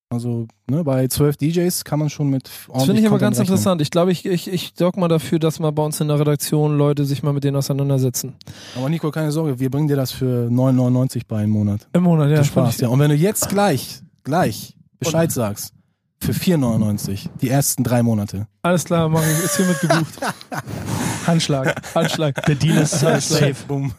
Also 0.09 0.47
ne, 0.71 0.85
bei 0.85 1.09
12 1.09 1.37
DJs 1.37 1.85
kann 1.85 1.99
man 1.99 2.11
schon 2.11 2.31
mit 2.31 2.49
das 2.73 2.85
finde 2.85 3.01
ich 3.01 3.07
aber 3.07 3.17
Content 3.17 3.21
ganz 3.21 3.39
rechnen. 3.41 3.55
interessant. 3.55 3.83
Ich 3.83 3.91
glaube, 3.91 4.13
ich, 4.13 4.25
ich, 4.25 4.47
ich 4.47 4.73
sorge 4.79 5.01
mal 5.01 5.09
dafür, 5.09 5.41
dass 5.41 5.59
mal 5.59 5.73
bei 5.73 5.83
uns 5.83 6.01
in 6.01 6.07
der 6.07 6.21
Redaktion 6.21 6.79
Leute 6.79 7.05
sich 7.05 7.25
mal 7.25 7.33
mit 7.33 7.43
denen 7.43 7.57
auseinandersetzen. 7.57 8.37
Aber 8.77 8.89
Nico, 8.89 9.11
keine 9.11 9.33
Sorge, 9.33 9.59
wir 9.59 9.69
bringen 9.69 9.89
dir 9.89 9.97
das 9.97 10.13
für 10.13 10.49
9,99 10.49 11.23
bei 11.27 11.43
im 11.43 11.51
Monat. 11.51 11.89
Im 11.93 12.05
Monat, 12.05 12.31
ja. 12.31 12.45
Spaß, 12.45 12.81
ja. 12.83 12.89
Und 12.89 13.01
wenn 13.01 13.11
du 13.11 13.17
jetzt 13.17 13.49
gleich, 13.49 14.01
gleich 14.23 14.77
Bescheid 15.01 15.33
sagst, 15.33 15.73
für 16.21 16.33
4,99 16.33 17.29
die 17.41 17.51
ersten 17.51 17.83
drei 17.85 18.03
Monate. 18.03 18.47
Alles 18.63 18.85
klar, 18.85 19.13
ich. 19.13 19.45
Ist 19.45 19.57
hiermit 19.57 19.81
gebucht. 19.81 20.19
Handschlag. 21.27 21.83
Handschlag. 21.95 22.45
Der 22.47 22.55
Deal 22.55 22.79
ist 22.79 23.03
äh, 23.03 23.21
safe. 23.21 23.57
Boom. 23.67 23.93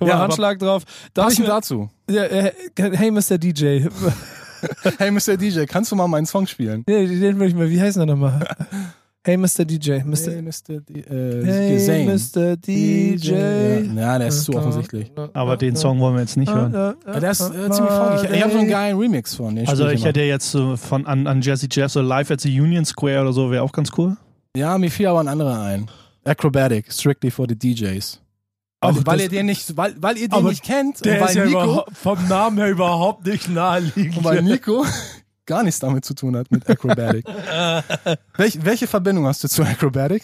Guck 0.00 0.08
Ja, 0.08 0.18
Handschlag 0.18 0.58
drauf. 0.58 0.82
Darf 1.14 1.32
ich 1.32 1.38
Passend 1.38 1.46
mir, 1.46 1.54
dazu. 1.54 1.90
ja, 2.10 2.24
äh, 2.24 2.52
hey, 2.76 3.10
Mr. 3.12 3.38
DJ. 3.38 3.86
Hey, 4.98 5.10
Mr. 5.10 5.38
DJ, 5.38 5.64
kannst 5.64 5.90
du 5.90 5.96
mal 5.96 6.06
meinen 6.06 6.26
Song 6.26 6.46
spielen? 6.46 6.84
Nee, 6.86 7.06
den 7.06 7.40
will 7.40 7.48
ich 7.48 7.54
mal. 7.54 7.70
Wie 7.70 7.80
heißt 7.80 7.96
der 7.96 8.04
nochmal? 8.06 8.46
Hey, 9.22 9.36
Mr. 9.36 9.66
DJ. 9.66 9.98
Mr. 10.02 10.32
Hey, 10.32 10.42
Mr. 10.42 10.80
D 10.80 11.00
äh, 11.00 11.44
Hey, 11.44 11.78
Zane. 11.78 12.04
Mr. 12.14 12.56
DJ. 12.56 13.30
Ja, 13.32 13.80
ja, 13.80 14.18
der 14.18 14.28
ist 14.28 14.44
zu 14.44 14.54
offensichtlich. 14.54 15.12
Aber 15.34 15.58
den 15.58 15.76
Song 15.76 16.00
wollen 16.00 16.14
wir 16.14 16.22
jetzt 16.22 16.38
nicht 16.38 16.50
hören. 16.52 16.72
Ja, 16.72 17.20
der 17.20 17.30
ist 17.30 17.40
äh, 17.42 17.70
ziemlich 17.70 17.92
funky. 17.92 18.26
Ich, 18.26 18.30
ich 18.32 18.42
habe 18.42 18.52
so 18.52 18.58
einen 18.58 18.68
geilen 18.70 18.98
Remix 18.98 19.34
von. 19.34 19.54
Den 19.56 19.68
Also 19.68 19.86
ich 19.88 19.96
immer. 20.00 20.04
hätte 20.08 20.20
jetzt 20.22 20.50
so 20.50 20.74
von 20.78 21.04
an, 21.06 21.26
an 21.26 21.42
Jesse 21.42 21.66
Jeff 21.70 21.92
so 21.92 22.00
live 22.00 22.30
at 22.30 22.40
the 22.40 22.60
Union 22.60 22.86
Square 22.86 23.20
oder 23.22 23.32
so, 23.34 23.50
wäre 23.50 23.62
auch 23.62 23.72
ganz 23.72 23.90
cool. 23.98 24.16
Ja, 24.56 24.78
mir 24.78 24.90
fiel 24.90 25.06
aber 25.06 25.20
ein 25.20 25.28
anderer 25.28 25.60
ein. 25.60 25.90
Acrobatic, 26.24 26.90
strictly 26.90 27.30
for 27.30 27.46
the 27.46 27.54
DJs. 27.54 28.20
Ach, 28.80 28.96
weil, 29.04 29.20
ihr 29.20 29.28
den 29.28 29.46
nicht, 29.46 29.76
weil, 29.76 29.94
weil 30.00 30.16
ihr 30.16 30.28
den 30.28 30.44
nicht 30.44 30.62
kennt 30.62 31.04
Der 31.04 31.14
und 31.14 31.20
weil 31.20 31.28
ist 31.28 31.34
ja 31.34 31.44
Nico, 31.44 31.84
vom 31.92 32.28
Namen 32.28 32.56
her 32.58 32.70
überhaupt 32.70 33.26
nicht 33.26 33.48
naheliegend. 33.48 34.16
und 34.16 34.24
weil 34.24 34.42
Nico 34.42 34.84
gar 35.46 35.62
nichts 35.62 35.80
damit 35.80 36.04
zu 36.04 36.14
tun 36.14 36.36
hat 36.36 36.50
mit 36.50 36.68
Acrobatic. 36.68 37.26
Welch, 38.36 38.64
welche 38.64 38.86
Verbindung 38.86 39.26
hast 39.26 39.44
du 39.44 39.48
zu 39.48 39.62
Acrobatic? 39.62 40.22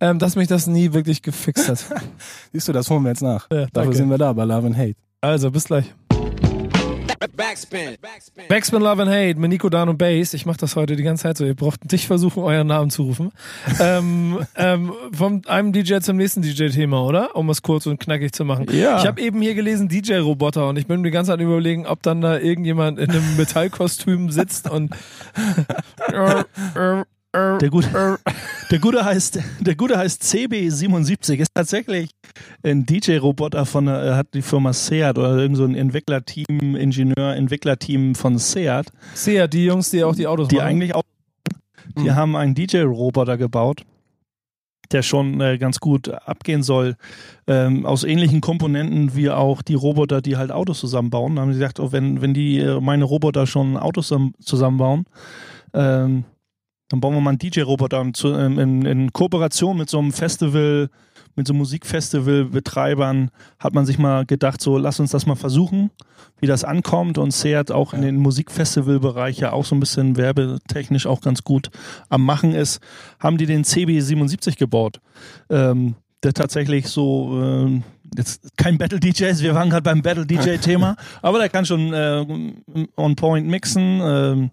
ähm, 0.00 0.18
dass 0.18 0.36
mich 0.36 0.48
das 0.48 0.66
nie 0.66 0.92
wirklich 0.92 1.22
gefixt 1.22 1.68
hat. 1.68 1.84
Siehst 2.52 2.68
du, 2.68 2.72
das 2.72 2.88
holen 2.90 3.02
wir 3.02 3.10
jetzt 3.10 3.22
nach. 3.22 3.46
Ja, 3.50 3.66
Dafür 3.72 3.92
sind 3.94 4.10
wir 4.10 4.18
da 4.18 4.32
bei 4.32 4.44
Love 4.44 4.68
and 4.68 4.76
Hate. 4.76 4.96
Also, 5.20 5.50
bis 5.50 5.64
gleich. 5.64 5.92
Backspin. 7.28 7.98
Backspin. 8.48 8.80
Love 8.80 9.02
and 9.02 9.10
Hate 9.10 9.38
mit 9.38 9.50
Nico 9.50 9.68
Dan 9.68 9.90
und 9.90 9.98
Bass. 9.98 10.32
Ich 10.32 10.46
mache 10.46 10.56
das 10.56 10.74
heute 10.74 10.96
die 10.96 11.02
ganze 11.02 11.24
Zeit 11.24 11.36
so. 11.36 11.44
Ihr 11.44 11.54
braucht 11.54 11.92
nicht 11.92 12.06
versuchen, 12.06 12.42
euren 12.42 12.66
Namen 12.66 12.88
zu 12.88 13.02
rufen. 13.02 13.30
ähm, 13.80 14.38
ähm, 14.56 14.94
von 15.12 15.44
einem 15.46 15.74
DJ 15.74 15.98
zum 15.98 16.16
nächsten 16.16 16.40
DJ-Thema, 16.40 17.04
oder? 17.04 17.36
Um 17.36 17.50
es 17.50 17.60
kurz 17.60 17.84
und 17.84 18.00
knackig 18.00 18.32
zu 18.32 18.46
machen. 18.46 18.66
Ja. 18.72 18.98
Ich 18.98 19.06
habe 19.06 19.20
eben 19.20 19.42
hier 19.42 19.54
gelesen 19.54 19.88
DJ-Roboter 19.88 20.66
und 20.66 20.78
ich 20.78 20.86
bin 20.86 21.02
mir 21.02 21.08
die 21.08 21.12
ganze 21.12 21.32
Zeit 21.32 21.40
überlegen, 21.40 21.86
ob 21.86 22.02
dann 22.02 22.22
da 22.22 22.38
irgendjemand 22.38 22.98
in 22.98 23.10
einem 23.10 23.24
Metallkostüm 23.36 24.30
sitzt 24.30 24.70
und 24.70 24.94
Der 27.32 27.70
gute, 27.70 28.18
der 28.72 28.78
gute 28.80 29.04
heißt, 29.04 29.38
der 29.60 29.76
gute 29.76 29.96
heißt 29.96 30.22
CB77, 30.22 31.36
ist 31.36 31.54
tatsächlich 31.54 32.10
ein 32.64 32.84
DJ-Roboter 32.86 33.66
von, 33.66 33.86
der- 33.86 33.98
er 34.00 34.16
hat 34.16 34.34
die 34.34 34.42
Firma 34.42 34.72
Seat 34.72 35.16
oder 35.16 35.36
irgend 35.36 35.56
so 35.56 35.64
ein 35.64 35.76
Entwicklerteam, 35.76 36.74
Ingenieur, 36.74 37.34
Entwicklerteam 37.36 38.16
von 38.16 38.36
Seat, 38.38 38.90
Seher, 39.14 39.46
die 39.46 39.64
Jungs, 39.64 39.90
die 39.90 40.02
auch 40.02 40.16
die 40.16 40.26
Autos 40.26 40.48
die 40.48 40.56
machen. 40.56 40.66
eigentlich 40.66 40.94
auch, 40.96 41.04
die 42.02 42.10
haben 42.10 42.34
einen 42.34 42.56
DJ-Roboter 42.56 43.36
gebaut, 43.36 43.82
der 44.90 45.02
schon 45.02 45.40
äh, 45.40 45.56
ganz 45.58 45.78
gut 45.78 46.08
abgehen 46.08 46.64
soll, 46.64 46.96
ähm, 47.46 47.86
aus 47.86 48.02
ähnlichen 48.02 48.40
Komponenten 48.40 49.14
wie 49.14 49.30
auch 49.30 49.62
die 49.62 49.74
Roboter, 49.74 50.20
die 50.20 50.36
halt 50.36 50.50
Autos 50.50 50.80
zusammenbauen. 50.80 51.36
Da 51.36 51.42
haben 51.42 51.52
sie 51.52 51.60
gesagt, 51.60 51.78
oh, 51.78 51.92
wenn, 51.92 52.20
wenn 52.22 52.34
die 52.34 52.58
äh, 52.58 52.80
meine 52.80 53.04
Roboter 53.04 53.46
schon 53.46 53.76
Autos 53.76 54.08
zusammen- 54.08 54.34
zusammenbauen, 54.40 55.04
ähm, 55.74 56.24
dann 56.90 57.00
bauen 57.00 57.14
wir 57.14 57.20
mal 57.20 57.30
einen 57.30 57.38
DJ-Roboter 57.38 58.04
ähm, 58.24 58.58
in, 58.58 58.84
in 58.84 59.12
Kooperation 59.12 59.78
mit 59.78 59.88
so 59.88 59.98
einem 59.98 60.12
Festival 60.12 60.90
mit 61.36 61.46
so 61.46 61.54
Musikfestivalbetreibern 61.54 63.30
hat 63.58 63.72
man 63.72 63.86
sich 63.86 63.98
mal 63.98 64.26
gedacht, 64.26 64.60
so 64.60 64.76
lass 64.76 65.00
uns 65.00 65.12
das 65.12 65.26
mal 65.26 65.36
versuchen, 65.36 65.90
wie 66.38 66.46
das 66.46 66.64
ankommt. 66.64 67.18
Und 67.18 67.32
Seat 67.32 67.70
auch 67.70 67.94
in 67.94 68.02
den 68.02 68.16
Musikfestivalbereich 68.16 69.38
ja 69.38 69.52
auch 69.52 69.64
so 69.64 69.74
ein 69.74 69.80
bisschen 69.80 70.16
werbetechnisch 70.16 71.06
auch 71.06 71.20
ganz 71.20 71.44
gut 71.44 71.70
am 72.08 72.24
Machen 72.24 72.52
ist, 72.52 72.80
haben 73.18 73.38
die 73.38 73.46
den 73.46 73.64
CB77 73.64 74.58
gebaut. 74.58 75.00
Ähm, 75.48 75.94
der 76.22 76.34
tatsächlich 76.34 76.88
so 76.88 77.40
ähm, 77.42 77.82
jetzt 78.16 78.56
kein 78.56 78.78
Battle 78.78 79.00
DJs, 79.00 79.42
wir 79.42 79.54
waren 79.54 79.70
gerade 79.70 79.82
beim 79.82 80.02
Battle 80.02 80.26
DJ 80.26 80.56
Thema, 80.60 80.96
aber 81.22 81.38
der 81.38 81.48
kann 81.48 81.66
schon 81.66 81.92
äh, 81.92 82.24
on 82.96 83.16
point 83.16 83.46
mixen, 83.46 84.00
ähm, 84.02 84.50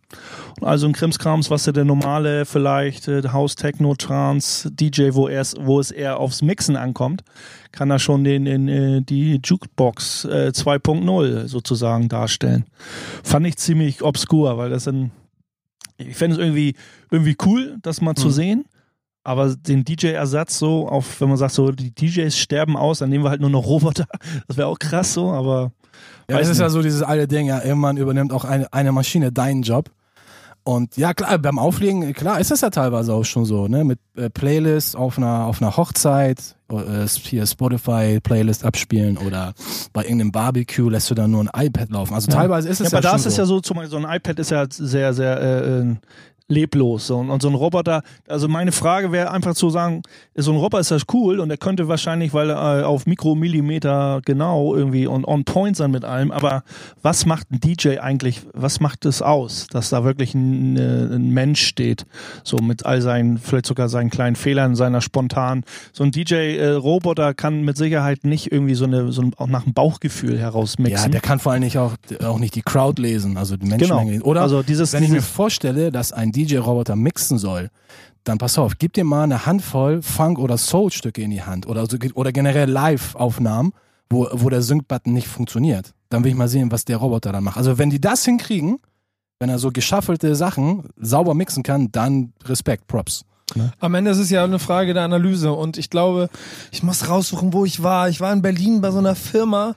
also 0.61 0.87
ein 0.87 0.93
Krimskrams, 0.93 1.49
was 1.49 1.65
ja 1.65 1.71
der 1.71 1.85
normale 1.85 2.45
vielleicht 2.45 3.07
äh, 3.07 3.21
House 3.29 3.55
Techno 3.55 3.95
Trance 3.95 4.71
DJ, 4.71 5.09
wo 5.13 5.27
wo 5.27 5.79
es 5.79 5.91
eher 5.91 6.19
aufs 6.19 6.41
Mixen 6.41 6.75
ankommt, 6.75 7.23
kann 7.71 7.91
er 7.91 7.99
schon 7.99 8.23
den 8.23 8.45
in 8.45 8.67
äh, 8.67 9.01
die 9.01 9.39
Jukebox 9.43 10.25
äh, 10.25 10.51
2.0 10.53 11.47
sozusagen 11.47 12.09
darstellen. 12.09 12.65
Fand 13.23 13.47
ich 13.47 13.57
ziemlich 13.57 14.01
obskur, 14.01 14.57
weil 14.57 14.69
das 14.69 14.87
ein 14.87 15.11
ich 15.97 16.15
fände 16.15 16.35
es 16.35 16.41
irgendwie 16.41 16.75
irgendwie 17.09 17.35
cool, 17.45 17.77
das 17.81 18.01
mal 18.01 18.15
zu 18.15 18.29
sehen. 18.29 18.65
Aber 19.27 19.53
den 19.57 19.83
DJ-Ersatz 19.83 20.57
so, 20.57 20.87
auf, 20.87 21.19
wenn 21.19 21.27
man 21.27 21.35
sagt, 21.37 21.53
so 21.53 21.71
die 21.71 21.93
DJs 21.93 22.37
sterben 22.37 22.77
aus, 22.77 22.99
dann 22.99 23.09
nehmen 23.09 23.25
wir 23.25 23.29
halt 23.29 23.41
nur 23.41 23.49
noch 23.49 23.65
Roboter. 23.65 24.05
Das 24.47 24.55
wäre 24.55 24.69
auch 24.69 24.79
krass 24.79 25.13
so, 25.13 25.31
aber 25.31 25.73
Ja, 26.29 26.39
es 26.39 26.47
ist 26.47 26.61
ja 26.61 26.69
so 26.69 26.81
dieses 26.81 27.03
alte 27.03 27.27
Ding, 27.27 27.45
ja, 27.45 27.61
irgendwann 27.61 27.97
übernimmt 27.97 28.31
auch 28.31 28.45
eine, 28.45 28.71
eine 28.71 28.93
Maschine 28.93 29.33
deinen 29.33 29.63
Job. 29.63 29.91
Und 30.63 30.95
ja, 30.95 31.13
klar, 31.13 31.37
beim 31.39 31.59
Auflegen, 31.59 32.13
klar, 32.13 32.39
ist 32.39 32.51
das 32.51 32.61
ja 32.61 32.69
teilweise 32.69 33.13
auch 33.13 33.25
schon 33.25 33.43
so, 33.43 33.67
ne? 33.67 33.83
Mit 33.83 33.99
äh, 34.15 34.29
Playlists 34.29 34.95
auf 34.95 35.17
einer, 35.17 35.45
auf 35.45 35.61
einer 35.61 35.75
Hochzeit, 35.75 36.55
äh, 36.71 37.05
hier 37.05 37.45
Spotify-Playlist 37.45 38.63
abspielen 38.63 39.17
oder 39.17 39.53
bei 39.91 40.03
irgendeinem 40.03 40.31
Barbecue 40.31 40.89
lässt 40.89 41.09
du 41.09 41.15
dann 41.15 41.31
nur 41.31 41.41
ein 41.43 41.65
iPad 41.67 41.89
laufen. 41.89 42.13
Also 42.13 42.31
teilweise 42.31 42.69
ist 42.69 42.79
es 42.79 42.91
ja, 42.91 42.99
ja, 42.99 42.99
aber 42.99 43.09
da 43.09 43.15
ist 43.17 43.25
es 43.25 43.35
so. 43.35 43.41
ja 43.41 43.45
so, 43.45 43.59
zum 43.59 43.75
Beispiel 43.75 43.91
so 43.91 44.05
ein 44.05 44.15
iPad 44.15 44.39
ist 44.39 44.51
ja 44.51 44.65
sehr, 44.69 45.13
sehr 45.13 45.41
äh, 45.41 45.79
äh, 45.79 45.95
leblos. 46.49 47.07
So. 47.07 47.17
Und, 47.17 47.29
und 47.29 47.41
so 47.41 47.49
ein 47.49 47.55
Roboter, 47.55 48.03
also 48.27 48.47
meine 48.47 48.71
Frage 48.71 49.11
wäre 49.11 49.31
einfach 49.31 49.53
zu 49.53 49.69
sagen, 49.69 50.01
so 50.35 50.51
ein 50.51 50.57
Roboter 50.57 50.79
ist 50.79 50.91
das 50.91 51.03
cool 51.13 51.39
und 51.39 51.49
er 51.49 51.57
könnte 51.57 51.87
wahrscheinlich, 51.87 52.33
weil 52.33 52.49
er 52.51 52.81
äh, 52.81 52.83
auf 52.83 53.05
Mikromillimeter 53.05 54.21
genau 54.25 54.73
irgendwie 54.75 55.07
und 55.07 55.25
on 55.25 55.43
point 55.43 55.75
sein 55.75 55.91
mit 55.91 56.05
allem, 56.05 56.31
aber 56.31 56.63
was 57.01 57.25
macht 57.25 57.51
ein 57.51 57.59
DJ 57.59 57.99
eigentlich, 57.99 58.41
was 58.53 58.79
macht 58.79 59.05
es 59.05 59.21
aus, 59.21 59.67
dass 59.67 59.89
da 59.89 60.03
wirklich 60.03 60.33
ein, 60.35 60.77
äh, 60.77 61.15
ein 61.15 61.29
Mensch 61.31 61.61
steht, 61.65 62.05
so 62.43 62.57
mit 62.57 62.85
all 62.85 63.01
seinen, 63.01 63.37
vielleicht 63.37 63.65
sogar 63.65 63.89
seinen 63.89 64.09
kleinen 64.09 64.35
Fehlern, 64.35 64.75
seiner 64.75 65.01
spontan. 65.01 65.63
So 65.93 66.03
ein 66.03 66.11
DJ-Roboter 66.11 67.33
kann 67.33 67.61
mit 67.63 67.77
Sicherheit 67.77 68.23
nicht 68.23 68.51
irgendwie 68.51 68.75
so 68.75 68.85
eine, 68.85 69.11
so 69.11 69.21
ein, 69.21 69.33
auch 69.37 69.47
nach 69.47 69.63
dem 69.63 69.73
Bauchgefühl 69.73 70.37
herausmixen. 70.39 71.05
Ja, 71.05 71.09
der 71.09 71.21
kann 71.21 71.39
vor 71.39 71.51
allem 71.51 71.63
nicht 71.63 71.77
auch, 71.77 71.93
auch 72.23 72.39
nicht 72.39 72.55
die 72.55 72.61
Crowd 72.61 73.01
lesen, 73.01 73.37
also 73.37 73.57
die 73.57 73.65
Menschenmenge. 73.65 74.13
Genau. 74.13 74.25
Oder 74.25 74.41
Also 74.41 74.63
dieses- 74.63 74.93
wenn 74.93 75.03
ich 75.03 75.09
mir 75.09 75.21
vorstelle, 75.21 75.91
dass 75.91 76.11
ein 76.11 76.31
DJ-Roboter 76.45 76.95
mixen 76.95 77.37
soll, 77.37 77.69
dann 78.23 78.37
pass 78.37 78.57
auf, 78.57 78.73
gib 78.77 78.93
dir 78.93 79.03
mal 79.03 79.23
eine 79.23 79.45
Handvoll 79.45 80.01
Funk- 80.01 80.39
oder 80.39 80.57
Soul-Stücke 80.57 81.21
in 81.21 81.31
die 81.31 81.43
Hand 81.43 81.67
oder, 81.67 81.85
so, 81.85 81.97
oder 82.13 82.31
generell 82.31 82.69
Live-Aufnahmen, 82.69 83.73
wo, 84.09 84.27
wo 84.31 84.49
der 84.49 84.61
Sync-Button 84.61 85.13
nicht 85.13 85.27
funktioniert. 85.27 85.93
Dann 86.09 86.23
will 86.23 86.31
ich 86.31 86.37
mal 86.37 86.47
sehen, 86.47 86.71
was 86.71 86.85
der 86.85 86.97
Roboter 86.97 87.31
dann 87.31 87.43
macht. 87.43 87.57
Also 87.57 87.77
wenn 87.77 87.89
die 87.89 88.01
das 88.01 88.25
hinkriegen, 88.25 88.79
wenn 89.39 89.49
er 89.49 89.59
so 89.59 89.71
geschaffelte 89.71 90.35
Sachen 90.35 90.89
sauber 90.97 91.33
mixen 91.33 91.63
kann, 91.63 91.91
dann 91.91 92.33
Respekt, 92.45 92.87
Props. 92.87 93.23
Am 93.79 93.95
Ende 93.95 94.11
ist 94.11 94.17
es 94.17 94.29
ja 94.29 94.43
eine 94.43 94.59
Frage 94.59 94.93
der 94.93 95.03
Analyse 95.03 95.53
und 95.53 95.77
ich 95.77 95.89
glaube, 95.89 96.29
ich 96.71 96.83
muss 96.83 97.07
raussuchen, 97.07 97.53
wo 97.53 97.63
ich 97.63 97.81
war. 97.81 98.09
Ich 98.09 98.19
war 98.19 98.33
in 98.33 98.41
Berlin 98.41 98.81
bei 98.81 98.91
so 98.91 98.97
einer 98.97 99.15
Firma 99.15 99.75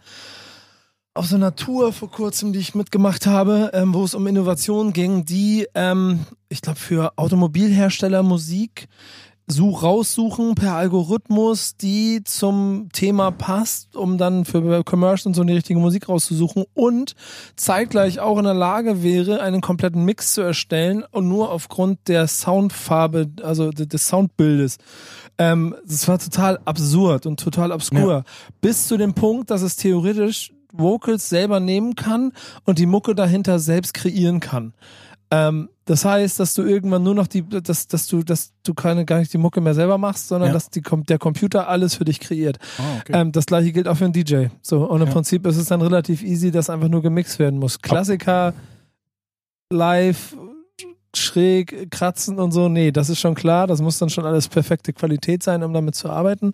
auf 1.14 1.26
so 1.26 1.36
einer 1.36 1.56
Tour 1.56 1.92
vor 1.92 2.10
kurzem, 2.10 2.52
die 2.52 2.60
ich 2.60 2.74
mitgemacht 2.74 3.26
habe, 3.26 3.70
ähm, 3.74 3.92
wo 3.94 4.04
es 4.04 4.14
um 4.14 4.26
Innovation 4.26 4.92
ging, 4.92 5.24
die, 5.24 5.66
ähm, 5.74 6.20
ich 6.48 6.62
glaube, 6.62 6.78
für 6.78 7.12
Automobilhersteller 7.16 8.22
Musik 8.22 8.86
such 9.48 9.82
raussuchen 9.82 10.54
per 10.54 10.74
Algorithmus, 10.74 11.76
die 11.76 12.22
zum 12.22 12.88
Thema 12.92 13.32
passt, 13.32 13.96
um 13.96 14.16
dann 14.16 14.44
für 14.44 14.84
Commercial 14.84 15.26
und 15.30 15.34
so 15.34 15.42
die 15.42 15.54
richtige 15.54 15.80
Musik 15.80 16.08
rauszusuchen 16.08 16.62
und 16.74 17.14
zeitgleich 17.56 18.20
auch 18.20 18.38
in 18.38 18.44
der 18.44 18.54
Lage 18.54 19.02
wäre, 19.02 19.40
einen 19.42 19.60
kompletten 19.60 20.04
Mix 20.04 20.34
zu 20.34 20.42
erstellen 20.42 21.02
und 21.10 21.26
nur 21.26 21.50
aufgrund 21.50 22.06
der 22.06 22.28
Soundfarbe, 22.28 23.26
also 23.42 23.70
de- 23.72 23.86
des 23.86 24.06
Soundbildes. 24.06 24.76
Ähm, 25.38 25.74
das 25.84 26.06
war 26.06 26.20
total 26.20 26.60
absurd 26.64 27.26
und 27.26 27.40
total 27.40 27.72
obskur. 27.72 28.22
Bis 28.60 28.86
zu 28.86 28.96
dem 28.96 29.14
Punkt, 29.14 29.50
dass 29.50 29.62
es 29.62 29.74
theoretisch 29.74 30.52
Vocals 30.72 31.28
selber 31.28 31.60
nehmen 31.60 31.94
kann 31.94 32.32
und 32.64 32.78
die 32.78 32.86
Mucke 32.86 33.14
dahinter 33.14 33.58
selbst 33.58 33.94
kreieren 33.94 34.40
kann. 34.40 34.74
Ähm, 35.32 35.68
das 35.84 36.04
heißt, 36.04 36.40
dass 36.40 36.54
du 36.54 36.62
irgendwann 36.62 37.02
nur 37.02 37.14
noch 37.14 37.26
die, 37.26 37.42
dass, 37.48 37.86
dass 37.88 38.06
du, 38.08 38.22
dass 38.22 38.52
du 38.64 38.74
keine, 38.74 39.04
gar 39.04 39.18
nicht 39.20 39.32
die 39.32 39.38
Mucke 39.38 39.60
mehr 39.60 39.74
selber 39.74 39.96
machst, 39.98 40.28
sondern 40.28 40.48
Ja. 40.48 40.52
dass 40.54 40.70
die, 40.70 40.82
der 41.08 41.18
Computer 41.18 41.68
alles 41.68 41.94
für 41.94 42.04
dich 42.04 42.18
kreiert. 42.20 42.58
okay. 43.00 43.12
Ähm, 43.14 43.32
das 43.32 43.46
gleiche 43.46 43.72
gilt 43.72 43.86
auch 43.88 43.96
für 43.96 44.04
einen 44.04 44.12
DJ. 44.12 44.46
So, 44.62 44.88
und 44.88 45.00
im 45.02 45.08
Prinzip 45.08 45.46
ist 45.46 45.56
es 45.56 45.66
dann 45.68 45.82
relativ 45.82 46.22
easy, 46.22 46.50
dass 46.50 46.68
einfach 46.70 46.88
nur 46.88 47.02
gemixt 47.02 47.38
werden 47.38 47.58
muss. 47.60 47.80
Klassiker, 47.80 48.54
live, 49.72 50.36
schräg, 51.16 51.90
kratzen 51.90 52.38
und 52.38 52.52
so, 52.52 52.68
nee, 52.68 52.92
das 52.92 53.08
ist 53.08 53.18
schon 53.18 53.34
klar. 53.34 53.66
Das 53.66 53.80
muss 53.80 53.98
dann 53.98 54.10
schon 54.10 54.24
alles 54.24 54.48
perfekte 54.48 54.92
Qualität 54.92 55.42
sein, 55.42 55.62
um 55.62 55.72
damit 55.72 55.94
zu 55.94 56.08
arbeiten. 56.08 56.52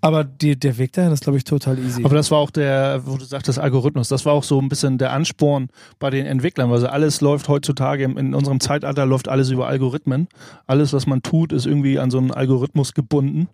Aber 0.00 0.24
die, 0.24 0.58
der 0.58 0.78
Weg 0.78 0.92
dahin 0.92 1.12
ist, 1.12 1.24
glaube 1.24 1.38
ich, 1.38 1.44
total 1.44 1.78
easy. 1.78 2.04
Aber 2.04 2.14
das 2.14 2.30
war 2.30 2.38
auch 2.38 2.50
der, 2.50 3.02
wo 3.04 3.16
du 3.16 3.24
sagtest, 3.24 3.58
Algorithmus, 3.58 4.08
das 4.08 4.24
war 4.24 4.32
auch 4.32 4.44
so 4.44 4.60
ein 4.60 4.68
bisschen 4.68 4.98
der 4.98 5.12
Ansporn 5.12 5.68
bei 5.98 6.10
den 6.10 6.26
Entwicklern. 6.26 6.70
Also 6.70 6.86
alles 6.88 7.20
läuft 7.20 7.48
heutzutage, 7.48 8.04
in 8.04 8.34
unserem 8.34 8.60
Zeitalter 8.60 9.06
läuft 9.06 9.28
alles 9.28 9.50
über 9.50 9.66
Algorithmen. 9.66 10.28
Alles, 10.66 10.92
was 10.92 11.06
man 11.06 11.22
tut, 11.22 11.52
ist 11.52 11.66
irgendwie 11.66 11.98
an 11.98 12.10
so 12.10 12.18
einen 12.18 12.30
Algorithmus 12.30 12.94
gebunden. 12.94 13.48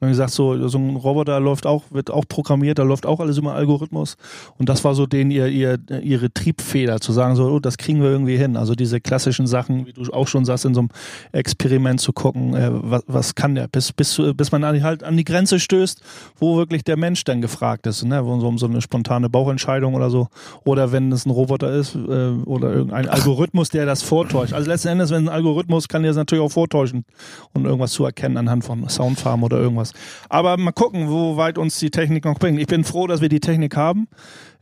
Dann 0.00 0.10
gesagt, 0.10 0.30
so, 0.30 0.68
so 0.68 0.78
ein 0.78 0.96
Roboter 0.96 1.40
läuft 1.40 1.66
auch, 1.66 1.84
wird 1.90 2.10
auch 2.10 2.24
programmiert, 2.28 2.78
da 2.78 2.82
läuft 2.82 3.06
auch 3.06 3.20
alles 3.20 3.38
über 3.38 3.54
Algorithmus. 3.54 4.16
Und 4.58 4.68
das 4.68 4.84
war 4.84 4.94
so 4.94 5.06
denen 5.06 5.30
ihr, 5.30 5.46
ihr, 5.48 5.78
ihre 6.02 6.32
Triebfeder, 6.32 7.00
zu 7.00 7.12
sagen, 7.12 7.36
so, 7.36 7.46
oh, 7.46 7.60
das 7.60 7.78
kriegen 7.78 8.02
wir 8.02 8.10
irgendwie 8.10 8.36
hin. 8.36 8.56
Also 8.56 8.74
diese 8.74 9.00
klassischen 9.00 9.46
Sachen, 9.46 9.86
wie 9.86 9.92
du 9.92 10.02
auch 10.12 10.28
schon 10.28 10.44
sagst, 10.44 10.64
in 10.64 10.74
so 10.74 10.80
einem 10.80 10.90
Experiment 11.32 12.00
zu 12.00 12.12
gucken, 12.12 12.54
äh, 12.54 12.70
was, 12.72 13.02
was 13.06 13.34
kann 13.34 13.54
der, 13.54 13.68
bis, 13.68 13.92
bis, 13.92 14.20
bis 14.34 14.52
man 14.52 14.64
an, 14.64 14.82
halt 14.82 15.02
an 15.02 15.16
die 15.16 15.24
Grenze 15.24 15.60
stößt, 15.60 16.02
wo 16.38 16.56
wirklich 16.56 16.84
der 16.84 16.96
Mensch 16.96 17.24
dann 17.24 17.40
gefragt 17.40 17.86
ist, 17.86 18.04
ne? 18.04 18.22
um 18.22 18.58
so 18.58 18.66
eine 18.66 18.80
spontane 18.80 19.28
Bauchentscheidung 19.28 19.94
oder 19.94 20.10
so. 20.10 20.28
Oder 20.64 20.92
wenn 20.92 21.12
es 21.12 21.26
ein 21.26 21.30
Roboter 21.30 21.72
ist 21.72 21.94
äh, 21.94 22.30
oder 22.44 22.72
irgendein 22.72 23.08
Algorithmus, 23.08 23.68
der 23.68 23.86
das 23.86 24.02
vortäuscht. 24.02 24.52
Also 24.52 24.68
letzten 24.68 24.88
Endes, 24.88 25.10
wenn 25.10 25.24
ein 25.24 25.28
Algorithmus 25.28 25.88
kann 25.88 26.02
der 26.02 26.10
es 26.10 26.16
natürlich 26.16 26.44
auch 26.44 26.52
vortäuschen 26.52 27.04
und 27.52 27.64
irgendwas 27.64 27.92
zu 27.92 28.04
erkennen 28.04 28.36
anhand 28.36 28.64
von 28.64 28.88
Soundfarben 28.88 29.44
oder 29.44 29.58
irgendwas. 29.58 29.87
Aber 30.28 30.56
mal 30.56 30.72
gucken, 30.72 31.08
wo 31.08 31.36
weit 31.36 31.58
uns 31.58 31.78
die 31.78 31.90
Technik 31.90 32.24
noch 32.24 32.38
bringt. 32.38 32.58
Ich 32.60 32.66
bin 32.66 32.84
froh, 32.84 33.06
dass 33.06 33.20
wir 33.20 33.28
die 33.28 33.40
Technik 33.40 33.76
haben. 33.76 34.08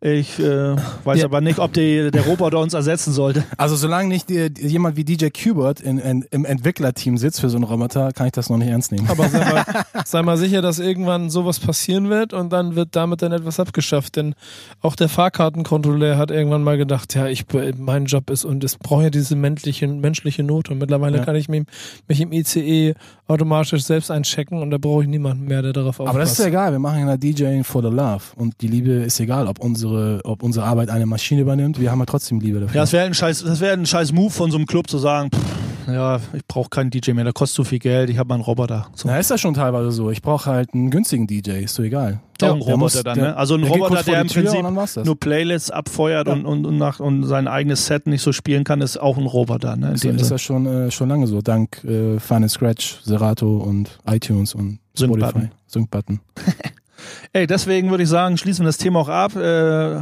Ich 0.02 0.38
äh, 0.38 0.76
weiß 1.04 1.21
Ja. 1.21 1.25
aber 1.25 1.40
nicht, 1.40 1.59
ob 1.59 1.73
die, 1.73 2.11
der 2.11 2.26
Roboter 2.26 2.59
uns 2.61 2.75
ersetzen 2.75 3.14
sollte. 3.14 3.45
Also 3.56 3.76
solange 3.76 4.09
nicht 4.11 4.28
die, 4.28 4.50
jemand 4.61 4.97
wie 4.99 5.04
DJ 5.04 5.28
Qbert 5.28 5.80
in, 5.80 5.99
in, 5.99 6.23
im 6.30 6.45
Entwicklerteam 6.45 7.16
sitzt 7.16 7.40
für 7.40 7.49
so 7.49 7.56
einen 7.56 7.64
Roboter, 7.64 8.12
kann 8.12 8.26
ich 8.26 8.33
das 8.33 8.50
noch 8.50 8.59
nicht 8.59 8.68
ernst 8.68 8.92
nehmen. 8.92 9.09
Aber 9.09 9.26
sei 9.30 9.38
mal, 9.50 9.64
sei 10.04 10.23
mal 10.23 10.37
sicher, 10.37 10.61
dass 10.61 10.78
irgendwann 10.80 11.30
sowas 11.30 11.59
passieren 11.59 12.11
wird 12.11 12.35
und 12.35 12.52
dann 12.52 12.76
wird 12.76 12.90
damit 12.95 13.23
dann 13.23 13.33
etwas 13.33 13.59
abgeschafft. 13.59 14.16
Denn 14.16 14.35
auch 14.83 14.97
der 14.97 15.09
Fahrkartenkontrolleur 15.09 16.18
hat 16.18 16.30
irgendwann 16.30 16.62
mal 16.62 16.76
gedacht, 16.76 17.14
ja, 17.14 17.26
ich 17.28 17.47
mein 17.78 18.04
Job 18.04 18.28
ist 18.28 18.45
und 18.45 18.64
es 18.64 18.76
braucht 18.76 19.04
ja 19.04 19.11
diese 19.11 19.35
menschliche, 19.35 19.88
menschliche 19.88 20.42
Note. 20.42 20.73
Und 20.73 20.78
mittlerweile 20.78 21.18
Ja. 21.18 21.25
kann 21.25 21.37
ich 21.37 21.49
mich, 21.49 21.64
mich 22.06 22.21
im 22.21 22.33
ICE 22.33 22.95
automatisch 23.28 23.83
selbst 23.85 24.11
einchecken 24.11 24.61
und 24.61 24.71
da 24.71 24.78
brauche 24.78 25.02
ich 25.02 25.09
niemanden 25.16 25.46
mehr, 25.46 25.62
der 25.62 25.73
darauf 25.73 26.00
aufpasst. 26.00 26.08
Aber 26.08 26.18
das 26.20 26.32
ist 26.32 26.38
ja 26.38 26.46
egal, 26.46 26.73
wir 26.73 26.78
machen 26.78 27.06
ja 27.06 27.16
DJing 27.16 27.64
for 27.64 27.82
the 27.82 27.88
love 27.88 28.23
und 28.37 28.54
die 28.61 28.68
Liebe 28.68 28.92
ist 28.92 29.18
egal, 29.20 29.46
ob 29.46 29.58
unsere, 29.58 30.20
ob 30.25 30.42
unsere 30.42 30.66
Arbeit 30.66 30.90
eine 30.90 31.06
Maschine 31.06 31.42
übernimmt, 31.42 31.80
wir 31.80 31.90
haben 31.90 31.99
ja 31.99 32.06
trotzdem 32.06 32.40
Liebe 32.40 32.61
dafür. 32.61 32.76
Ja, 32.76 32.82
das 32.82 32.92
wäre 32.92 33.06
ein 33.06 33.14
scheiß, 33.14 33.44
das 33.44 33.61
wäre 33.61 33.73
ein 33.73 33.87
scheiß 33.87 34.12
Move 34.12 34.30
von 34.30 34.50
so 34.50 34.56
einem 34.56 34.66
Club 34.66 34.88
zu 34.88 34.99
sagen, 34.99 35.30
pff, 35.30 35.92
ja, 35.92 36.20
ich 36.32 36.44
brauche 36.46 36.68
keinen 36.68 36.90
DJ 36.90 37.12
mehr, 37.12 37.25
der 37.25 37.32
kostet 37.32 37.56
zu 37.56 37.64
viel 37.64 37.78
Geld, 37.78 38.11
ich 38.11 38.18
habe 38.18 38.28
mal 38.28 38.35
einen 38.35 38.44
Roboter. 38.44 38.88
So. 38.94 39.08
Na, 39.08 39.18
ist 39.18 39.30
das 39.30 39.40
schon 39.40 39.54
teilweise 39.54 39.90
so. 39.92 40.11
Ich 40.11 40.23
brauche 40.23 40.50
halt 40.50 40.75
einen 40.75 40.90
günstigen 40.90 41.26
DJ, 41.26 41.62
ist 41.64 41.75
so 41.75 41.82
egal. 41.82 42.20
Auch 42.43 42.55
ein 42.55 42.61
der 42.61 42.66
Roboter 42.66 42.76
muss- 42.78 43.02
dann, 43.02 43.14
der- 43.19 43.25
ne? 43.28 43.37
Also 43.37 43.55
ein 43.55 43.62
der 43.62 43.71
Roboter, 43.71 44.02
der 44.02 44.21
im 44.21 44.28
Tür 44.28 44.43
Prinzip 44.45 45.05
nur 45.05 45.19
Playlists 45.21 45.71
abfeuert 45.71 46.28
und, 46.28 46.45
und, 46.47 46.66
und, 46.66 46.76
nach, 46.78 47.00
und 47.00 47.25
sein 47.25 47.49
eigenes 47.49 47.87
Set 47.87 48.07
nicht 48.07 48.23
so 48.23 48.33
spielen 48.33 48.64
kann, 48.64 48.81
ist 48.81 48.97
auch 48.99 49.16
ein 49.16 49.26
Roboter, 49.26 49.76
ne? 49.76 49.88
In 49.88 49.95
Ist, 49.95 50.05
dem 50.05 50.16
ist 50.16 50.23
Sinne. 50.23 50.31
das 50.31 50.43
schon, 50.43 50.66
äh, 50.66 50.90
schon 50.90 51.09
lange 51.09 51.26
so, 51.26 51.40
dank 51.43 51.83
äh, 51.85 52.19
Fun 52.21 52.49
Scratch, 52.49 52.99
Serato 53.05 53.57
und 53.59 53.99
iTunes 54.07 54.55
und 54.55 54.78
Spotify. 54.99 55.49
Sync-Button. 55.66 56.21
Ey, 57.33 57.47
deswegen 57.47 57.90
würde 57.90 58.02
ich 58.05 58.09
sagen, 58.09 58.37
schließen 58.38 58.64
wir 58.64 58.69
das 58.69 58.78
Thema 58.78 59.00
auch 59.00 59.09
ab. 59.09 59.37
Äh, 59.37 60.00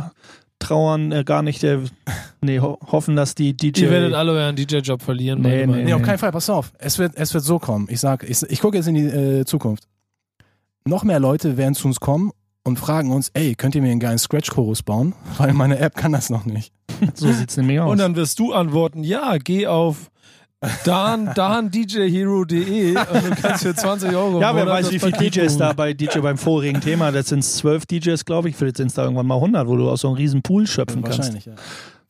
trauern 0.60 1.12
äh, 1.12 1.24
gar 1.24 1.42
nicht, 1.42 1.62
der, 1.62 1.80
nee, 2.40 2.58
ho 2.60 2.78
hoffen, 2.90 3.16
dass 3.16 3.34
die 3.34 3.54
DJ. 3.54 3.82
Ihr 3.82 3.90
werdet 3.90 4.14
alle 4.14 4.32
euren 4.32 4.56
DJ-Job 4.56 5.02
verlieren. 5.02 5.40
Nee, 5.42 5.48
nee, 5.60 5.66
Meinung. 5.66 5.84
Nee, 5.84 5.92
auf 5.94 6.02
keinen 6.02 6.18
Fall, 6.18 6.32
pass 6.32 6.48
auf. 6.48 6.72
Es 6.78 6.98
wird, 6.98 7.12
es 7.16 7.34
wird 7.34 7.44
so 7.44 7.58
kommen. 7.58 7.86
Ich 7.90 8.00
sag, 8.00 8.22
ich, 8.28 8.42
ich 8.48 8.60
gucke 8.60 8.76
jetzt 8.76 8.86
in 8.86 8.94
die 8.94 9.02
äh, 9.04 9.44
Zukunft. 9.44 9.84
Noch 10.84 11.04
mehr 11.04 11.20
Leute 11.20 11.56
werden 11.56 11.74
zu 11.74 11.88
uns 11.88 12.00
kommen 12.00 12.30
und 12.64 12.78
fragen 12.78 13.12
uns, 13.12 13.30
ey, 13.34 13.54
könnt 13.54 13.74
ihr 13.74 13.82
mir 13.82 13.90
einen 13.90 14.00
geilen 14.00 14.18
Scratch-Chorus 14.18 14.82
bauen? 14.82 15.14
Weil 15.38 15.52
meine 15.52 15.78
App 15.78 15.94
kann 15.96 16.12
das 16.12 16.30
noch 16.30 16.44
nicht. 16.44 16.72
So 17.14 17.32
sieht's 17.32 17.56
nämlich 17.56 17.80
aus. 17.80 17.90
Und 17.90 17.98
dann 17.98 18.14
wirst 18.16 18.38
du 18.38 18.52
antworten, 18.52 19.02
ja, 19.02 19.36
geh 19.38 19.66
auf 19.66 20.10
dan, 20.84 21.32
dandjhero.de 21.34 22.96
und 22.96 22.96
du 22.96 23.30
kannst 23.42 23.64
für 23.64 23.74
20 23.74 24.14
Euro 24.14 24.40
ja, 24.40 24.54
wer 24.54 24.66
weiß, 24.66 24.90
wie 24.92 24.98
viele 24.98 25.12
DJs 25.12 25.56
da 25.58 25.72
bei 25.72 25.92
DJ 25.92 26.20
beim 26.20 26.38
vorigen 26.38 26.80
Thema, 26.80 27.12
das 27.12 27.28
sind 27.28 27.44
zwölf 27.44 27.84
DJs, 27.86 28.24
glaube 28.24 28.48
ich, 28.48 28.56
vielleicht 28.56 28.78
sind 28.78 28.88
es 28.88 28.94
da 28.94 29.02
irgendwann 29.02 29.26
mal 29.26 29.36
100, 29.36 29.66
wo 29.66 29.76
du 29.76 29.90
aus 29.90 30.02
so 30.02 30.08
einem 30.08 30.16
riesen 30.16 30.42
Pool 30.42 30.66
schöpfen 30.66 31.02
kannst. 31.02 31.18
Wahrscheinlich, 31.18 31.46
ja. 31.46 31.54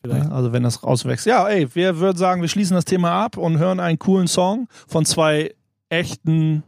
Vielleicht. 0.02 0.26
Ja, 0.26 0.32
also 0.32 0.52
wenn 0.52 0.62
das 0.62 0.82
rauswächst. 0.82 1.24
Ja, 1.24 1.48
ey, 1.48 1.74
wir 1.74 1.98
würden 1.98 2.18
sagen, 2.18 2.42
wir 2.42 2.48
schließen 2.48 2.74
das 2.74 2.84
Thema 2.84 3.24
ab 3.24 3.38
und 3.38 3.58
hören 3.58 3.80
einen 3.80 3.98
coolen 3.98 4.28
Song 4.28 4.68
von 4.86 5.06
zwei 5.06 5.54
echten 5.88 6.62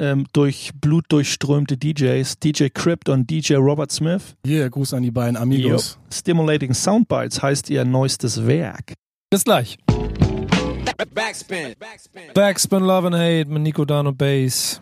ähm, 0.00 0.26
durch 0.32 0.70
Blut 0.80 1.04
durchströmte 1.08 1.76
DJs, 1.76 2.38
DJ 2.38 2.66
Crypt 2.72 3.08
und 3.08 3.28
DJ 3.30 3.54
Robert 3.54 3.90
Smith. 3.92 4.36
Hier, 4.44 4.68
Gruß 4.70 4.94
an 4.94 5.02
die 5.02 5.10
beiden 5.10 5.36
Amigos. 5.36 5.98
Stimulating 6.12 6.72
Soundbites 6.74 7.42
heißt 7.42 7.70
ihr 7.70 7.84
neuestes 7.84 8.46
Werk. 8.46 8.94
Bis 9.30 9.44
gleich. 9.44 9.76
Backspin. 11.14 11.74
Backspin. 11.78 12.22
Backspin 12.34 12.82
Love 12.82 13.06
and 13.08 13.16
Hate 13.16 13.46
mit 13.46 13.62
Nico 13.62 13.84
Dano 13.84 14.12
Bass. 14.12 14.80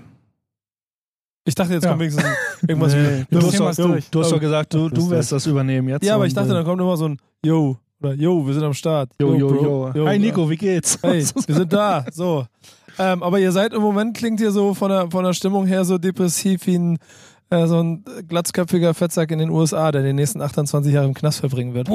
Ich 1.44 1.54
dachte, 1.54 1.75
jetzt 1.75 1.85
Ja. 1.85 1.90
kommt 1.90 2.00
wenigstens 2.00 2.25
irgendwas. 2.66 2.94
Nee, 2.94 3.25
wir 3.28 3.38
du, 3.40 3.46
hast 3.46 3.58
doch, 3.61 3.75
du, 3.76 3.99
du 4.11 4.20
hast 4.20 4.32
doch 4.32 4.40
gesagt, 4.40 4.75
du, 4.75 4.88
du 4.88 5.11
wirst 5.11 5.30
das 5.32 5.46
übernehmen 5.46 5.88
jetzt. 5.88 6.04
Ja, 6.04 6.16
aber 6.16 6.26
ich 6.26 6.35
dachte, 6.35 6.50
äh, 6.50 6.54
dann 6.54 6.64
kommt 6.64 6.80
immer 6.80 6.96
so 6.96 7.08
ein 7.08 7.18
Yo 7.44 7.76
oder 8.00 8.14
Yo, 8.14 8.44
wir 8.46 8.52
sind 8.54 8.64
am 8.64 8.75
Start. 8.75 9.11
Jo, 9.20 9.35
jo, 9.35 9.49
Bro. 9.49 9.92
jo. 9.94 10.06
Hi 10.06 10.18
Nico, 10.18 10.49
wie 10.50 10.56
geht's? 10.56 10.99
Hey, 11.02 11.25
wir 11.46 11.54
sind 11.54 11.73
da. 11.73 12.04
So. 12.12 12.46
Ähm, 12.99 13.23
aber 13.23 13.38
ihr 13.38 13.53
seid 13.53 13.73
im 13.73 13.83
Moment, 13.83 14.17
klingt 14.17 14.41
ihr 14.41 14.50
so 14.50 14.75
von 14.75 14.91
der, 14.91 15.11
von 15.11 15.25
der 15.25 15.33
Stimmung 15.33 15.67
her 15.67 15.85
so 15.85 15.99
depressiv 15.99 16.67
wie 16.67 16.79
ein, 16.79 16.99
äh, 17.50 17.67
so 17.67 17.83
ein 17.83 18.05
glatzköpfiger 18.29 18.95
Fettsack 18.95 19.31
in 19.31 19.38
den 19.38 19.50
USA, 19.50 19.93
der 19.93 20.03
die 20.03 20.12
nächsten 20.12 20.41
28 20.41 20.93
Jahre 20.93 21.07
im 21.07 21.15
Knast 21.15 21.41
verbringen 21.41 21.75
wird. 21.75 21.88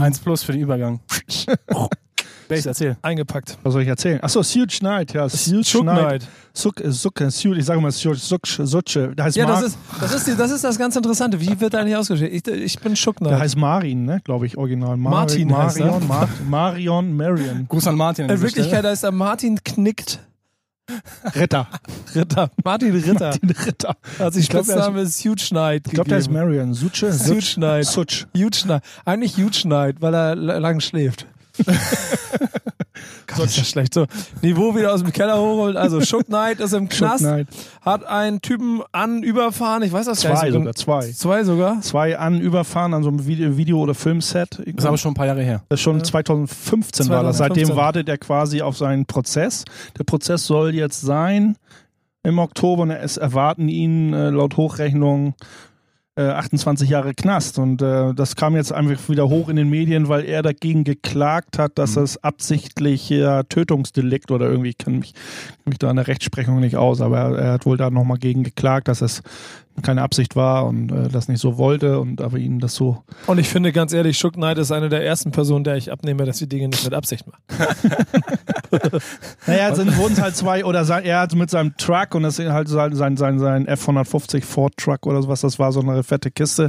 Eins 0.00 0.18
plus 0.20 0.42
für 0.42 0.52
den 0.52 0.62
Übergang. 0.62 1.00
Bass, 2.50 2.66
erzähl. 2.66 2.96
Eingepackt. 3.02 3.56
Was 3.62 3.72
soll 3.72 3.82
ich 3.82 3.88
erzählen? 3.88 4.22
Achso, 4.22 4.42
Suge 4.42 4.66
Knight, 4.78 5.12
ja. 5.14 5.28
Suge 5.28 5.62
Knight. 5.82 6.26
Suck, 6.52 6.80
Suck, 6.88 7.22
Suge, 7.28 7.56
ich 7.58 7.64
sage 7.64 7.80
mal 7.80 7.90
Suge, 7.90 8.16
Suge, 8.16 8.66
Suche. 8.66 9.14
Der 9.14 9.24
heißt, 9.24 9.36
Ja, 9.36 9.46
Mar 9.46 9.54
das 9.56 9.64
ist, 9.72 9.78
das, 10.00 10.14
ist 10.14 10.26
die, 10.26 10.36
das 10.36 10.50
ist 10.50 10.64
das 10.64 10.78
ganz 10.78 10.96
Interessante. 10.96 11.40
Wie 11.40 11.60
wird 11.60 11.74
eigentlich 11.74 11.96
ausgeschrieben? 11.96 12.34
Ich, 12.34 12.46
ich 12.46 12.78
bin 12.80 12.94
der 12.94 13.12
Knight. 13.14 13.38
heißt 13.40 13.56
Marin, 13.56 14.04
ne? 14.04 14.20
Glaube 14.24 14.46
ich, 14.46 14.56
original. 14.58 14.96
Mar 14.96 15.12
Martin 15.12 15.56
heißt 15.56 15.78
er. 15.78 15.86
Marion, 15.86 16.08
Mar 16.08 16.28
Marion 16.48 17.16
Marion. 17.16 17.66
Gruß 17.68 17.86
an 17.86 17.94
Martin. 17.96 18.24
an 18.24 18.30
In 18.30 18.36
dieser 18.36 18.46
Wirklichkeit 18.48 18.84
heißt 18.84 19.04
er 19.04 19.12
Martin 19.12 19.58
Knickt 19.62 20.18
Ritter. 21.36 21.68
Ritter. 22.16 22.50
Martin 22.64 22.92
Ritter. 22.92 23.30
Den 23.30 23.50
Ritter. 23.50 23.96
Also 24.18 24.40
Ich 24.40 24.48
glaub, 24.48 24.62
er 24.68 24.74
ist- 24.76 24.82
Spitzname 24.82 25.00
ist 25.02 25.24
Huge 25.24 25.46
Knight. 25.50 25.82
Ich 25.86 25.92
glaube, 25.92 26.08
der 26.10 26.18
ist. 26.18 26.30
Marion. 26.30 26.74
Suche? 26.74 27.12
Huge 27.12 27.54
Knight. 27.54 27.86
Such. 27.86 28.26
Huge 28.36 28.62
Knight. 28.64 28.82
Eigentlich 29.04 29.36
Huge 29.36 29.60
Knight, 29.62 30.00
weil 30.00 30.14
er 30.14 30.34
lang 30.34 30.80
schläft. 30.80 31.26
Gott, 33.26 33.46
ist 33.46 33.58
das 33.58 33.68
schlecht. 33.68 33.94
So, 33.94 34.06
Niveau 34.42 34.74
wieder 34.74 34.92
aus 34.92 35.02
dem 35.02 35.12
Keller 35.12 35.38
hochholen. 35.38 35.76
Also, 35.76 36.00
Shook 36.00 36.26
Knight 36.26 36.60
ist 36.60 36.72
im 36.72 36.88
Knast, 36.88 37.26
hat 37.82 38.04
einen 38.04 38.42
Typen 38.42 38.82
an 38.92 39.22
überfahren. 39.22 39.82
Ich 39.82 39.92
weiß 39.92 40.06
das 40.06 40.22
gar 40.22 40.34
Zwei 40.36 40.46
nicht. 40.46 40.52
so 40.52 40.58
sogar, 40.58 40.74
zwei. 40.74 41.12
Zwei 41.12 41.44
sogar? 41.44 41.80
Zwei 41.80 42.18
an 42.18 42.40
überfahren 42.40 42.94
an 42.94 43.02
so 43.02 43.08
einem 43.08 43.26
Video, 43.26 43.78
oder 43.78 43.94
Filmset. 43.94 44.58
Das 44.58 44.66
ist 44.66 44.86
aber 44.86 44.98
schon 44.98 45.12
ein 45.12 45.14
paar 45.14 45.26
Jahre 45.26 45.42
her. 45.42 45.62
Das 45.68 45.78
ist 45.78 45.84
schon 45.84 46.02
2015 46.02 47.08
war 47.08 47.22
das. 47.22 47.36
2015. 47.38 47.64
Seitdem 47.66 47.76
wartet 47.76 48.08
er 48.08 48.18
quasi 48.18 48.62
auf 48.62 48.76
seinen 48.76 49.06
Prozess. 49.06 49.64
Der 49.98 50.04
Prozess 50.04 50.46
soll 50.46 50.74
jetzt 50.74 51.00
sein 51.00 51.56
im 52.22 52.38
Oktober 52.38 52.82
und 52.82 52.90
es 52.90 53.16
erwarten 53.16 53.68
ihn 53.68 54.12
äh, 54.12 54.30
laut 54.30 54.56
Hochrechnung 54.56 55.34
28 56.16 56.88
Jahre 56.88 57.14
Knast. 57.14 57.58
Und 57.58 57.82
äh, 57.82 58.12
das 58.14 58.36
kam 58.36 58.56
jetzt 58.56 58.72
einfach 58.72 59.08
wieder 59.08 59.28
hoch 59.28 59.48
in 59.48 59.56
den 59.56 59.68
Medien, 59.68 60.08
weil 60.08 60.24
er 60.24 60.42
dagegen 60.42 60.84
geklagt 60.84 61.58
hat, 61.58 61.78
dass 61.78 61.94
das 61.94 62.22
absichtlich 62.22 63.10
äh, 63.10 63.44
Tötungsdelikt 63.48 64.30
oder 64.30 64.48
irgendwie, 64.48 64.70
ich 64.70 64.78
kann 64.78 64.98
mich, 64.98 65.14
mich 65.64 65.78
da 65.78 65.90
in 65.90 65.96
der 65.96 66.06
Rechtsprechung 66.08 66.60
nicht 66.60 66.76
aus, 66.76 67.00
aber 67.00 67.18
er, 67.18 67.38
er 67.38 67.52
hat 67.52 67.66
wohl 67.66 67.76
da 67.76 67.90
nochmal 67.90 68.18
gegen 68.18 68.42
geklagt, 68.42 68.88
dass 68.88 69.00
es 69.00 69.22
keine 69.82 70.02
Absicht 70.02 70.36
war 70.36 70.66
und 70.66 70.92
äh, 70.92 71.08
das 71.08 71.28
nicht 71.28 71.40
so 71.40 71.56
wollte 71.56 72.00
und 72.00 72.20
aber 72.20 72.38
ihnen 72.38 72.60
das 72.60 72.74
so 72.74 73.02
Und 73.26 73.38
ich 73.38 73.48
finde 73.48 73.72
ganz 73.72 73.92
ehrlich, 73.92 74.18
Shook 74.18 74.34
Knight 74.34 74.58
ist 74.58 74.72
eine 74.72 74.88
der 74.88 75.04
ersten 75.04 75.30
Personen, 75.30 75.64
der 75.64 75.76
ich 75.76 75.90
abnehme, 75.90 76.24
dass 76.24 76.38
die 76.38 76.48
Dinge 76.48 76.68
nicht 76.68 76.84
mit 76.84 76.94
Absicht 76.94 77.26
machen. 77.26 77.42
Naja, 79.46 79.74
sind, 79.74 79.96
wurden 79.96 80.12
es 80.12 80.20
halt 80.20 80.36
zwei, 80.36 80.64
oder 80.64 80.84
sein, 80.84 81.04
er 81.04 81.20
hat 81.20 81.34
mit 81.34 81.50
seinem 81.50 81.76
Truck 81.76 82.14
und 82.14 82.22
das 82.22 82.38
ist 82.38 82.50
halt 82.50 82.68
sein, 82.68 82.94
sein, 82.94 83.16
sein, 83.16 83.38
sein 83.40 83.66
F-150 83.66 84.44
Ford 84.44 84.76
Truck 84.76 85.06
oder 85.06 85.22
sowas, 85.22 85.40
das 85.40 85.58
war 85.58 85.72
so 85.72 85.80
eine 85.80 86.04
fette 86.04 86.30
Kiste. 86.30 86.68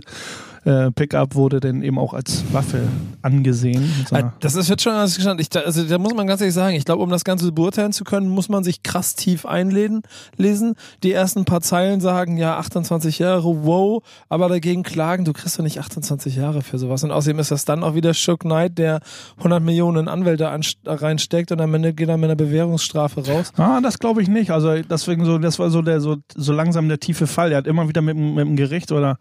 Äh, 0.63 0.91
Pickup 0.91 1.33
wurde 1.35 1.59
dann 1.59 1.81
eben 1.81 1.97
auch 1.97 2.13
als 2.13 2.43
Waffe 2.53 2.81
angesehen. 3.21 3.83
So 4.07 4.15
Äh, 4.15 4.25
Das 4.41 4.55
ist 4.55 4.69
jetzt 4.69 4.83
schon 4.83 4.93
alles 4.93 5.15
gestanden. 5.15 5.41
Ich, 5.41 5.49
da- 5.49 5.61
also, 5.61 5.83
da 5.83 5.97
muss 5.97 6.13
man 6.13 6.27
ganz 6.27 6.41
ehrlich 6.41 6.53
sagen, 6.53 6.75
ich 6.75 6.85
glaube, 6.85 7.01
um 7.01 7.09
das 7.09 7.23
Ganze 7.23 7.51
beurteilen 7.51 7.91
zu 7.93 8.03
können, 8.03 8.29
muss 8.29 8.47
man 8.49 8.63
sich 8.63 8.83
krass 8.83 9.15
tief 9.15 9.45
einlesen. 9.45 10.03
Lesen. 10.37 10.75
Die 11.03 11.11
ersten 11.13 11.45
paar 11.45 11.61
Zeilen 11.61 11.99
sagen, 11.99 12.37
ja, 12.37 12.57
28 12.57 13.19
Jahre, 13.19 13.43
wow, 13.65 14.03
aber 14.29 14.49
dagegen 14.49 14.83
klagen, 14.83 15.25
du 15.25 15.33
kriegst 15.33 15.57
doch 15.57 15.63
nicht 15.63 15.79
28 15.79 16.35
Jahre 16.35 16.61
für 16.61 16.77
sowas. 16.77 17.03
Und 17.03 17.11
außerdem 17.11 17.39
ist 17.39 17.51
das 17.51 17.65
dann 17.65 17.83
auch 17.83 17.95
wieder 17.95 18.13
Shook 18.13 18.41
Knight, 18.41 18.77
der 18.77 18.99
100 19.37 19.63
Millionen 19.63 20.07
Anwälte 20.07 20.51
reinsteckt 20.85 21.51
und 21.51 21.61
am 21.61 21.73
Ende 21.73 21.93
geht 21.93 22.09
er 22.09 22.17
mit 22.17 22.25
einer 22.25 22.35
Bewährungsstrafe 22.35 23.25
raus. 23.27 23.51
Ah, 23.57 23.81
das 23.81 23.99
glaube 23.99 24.21
ich 24.21 24.27
nicht. 24.27 24.51
Also 24.51 24.75
deswegen 24.81 25.25
so, 25.25 25.37
das 25.37 25.57
war 25.59 25.69
so 25.69 25.81
der 25.81 26.01
so, 26.01 26.17
so 26.35 26.53
langsam 26.53 26.87
der 26.87 26.99
tiefe 26.99 27.27
Fall. 27.27 27.51
Er 27.51 27.57
hat 27.59 27.67
immer 27.67 27.87
wieder 27.87 28.01
mit, 28.01 28.15
mit 28.15 28.45
dem 28.45 28.55
Gericht 28.55 28.91
oder 28.91 29.17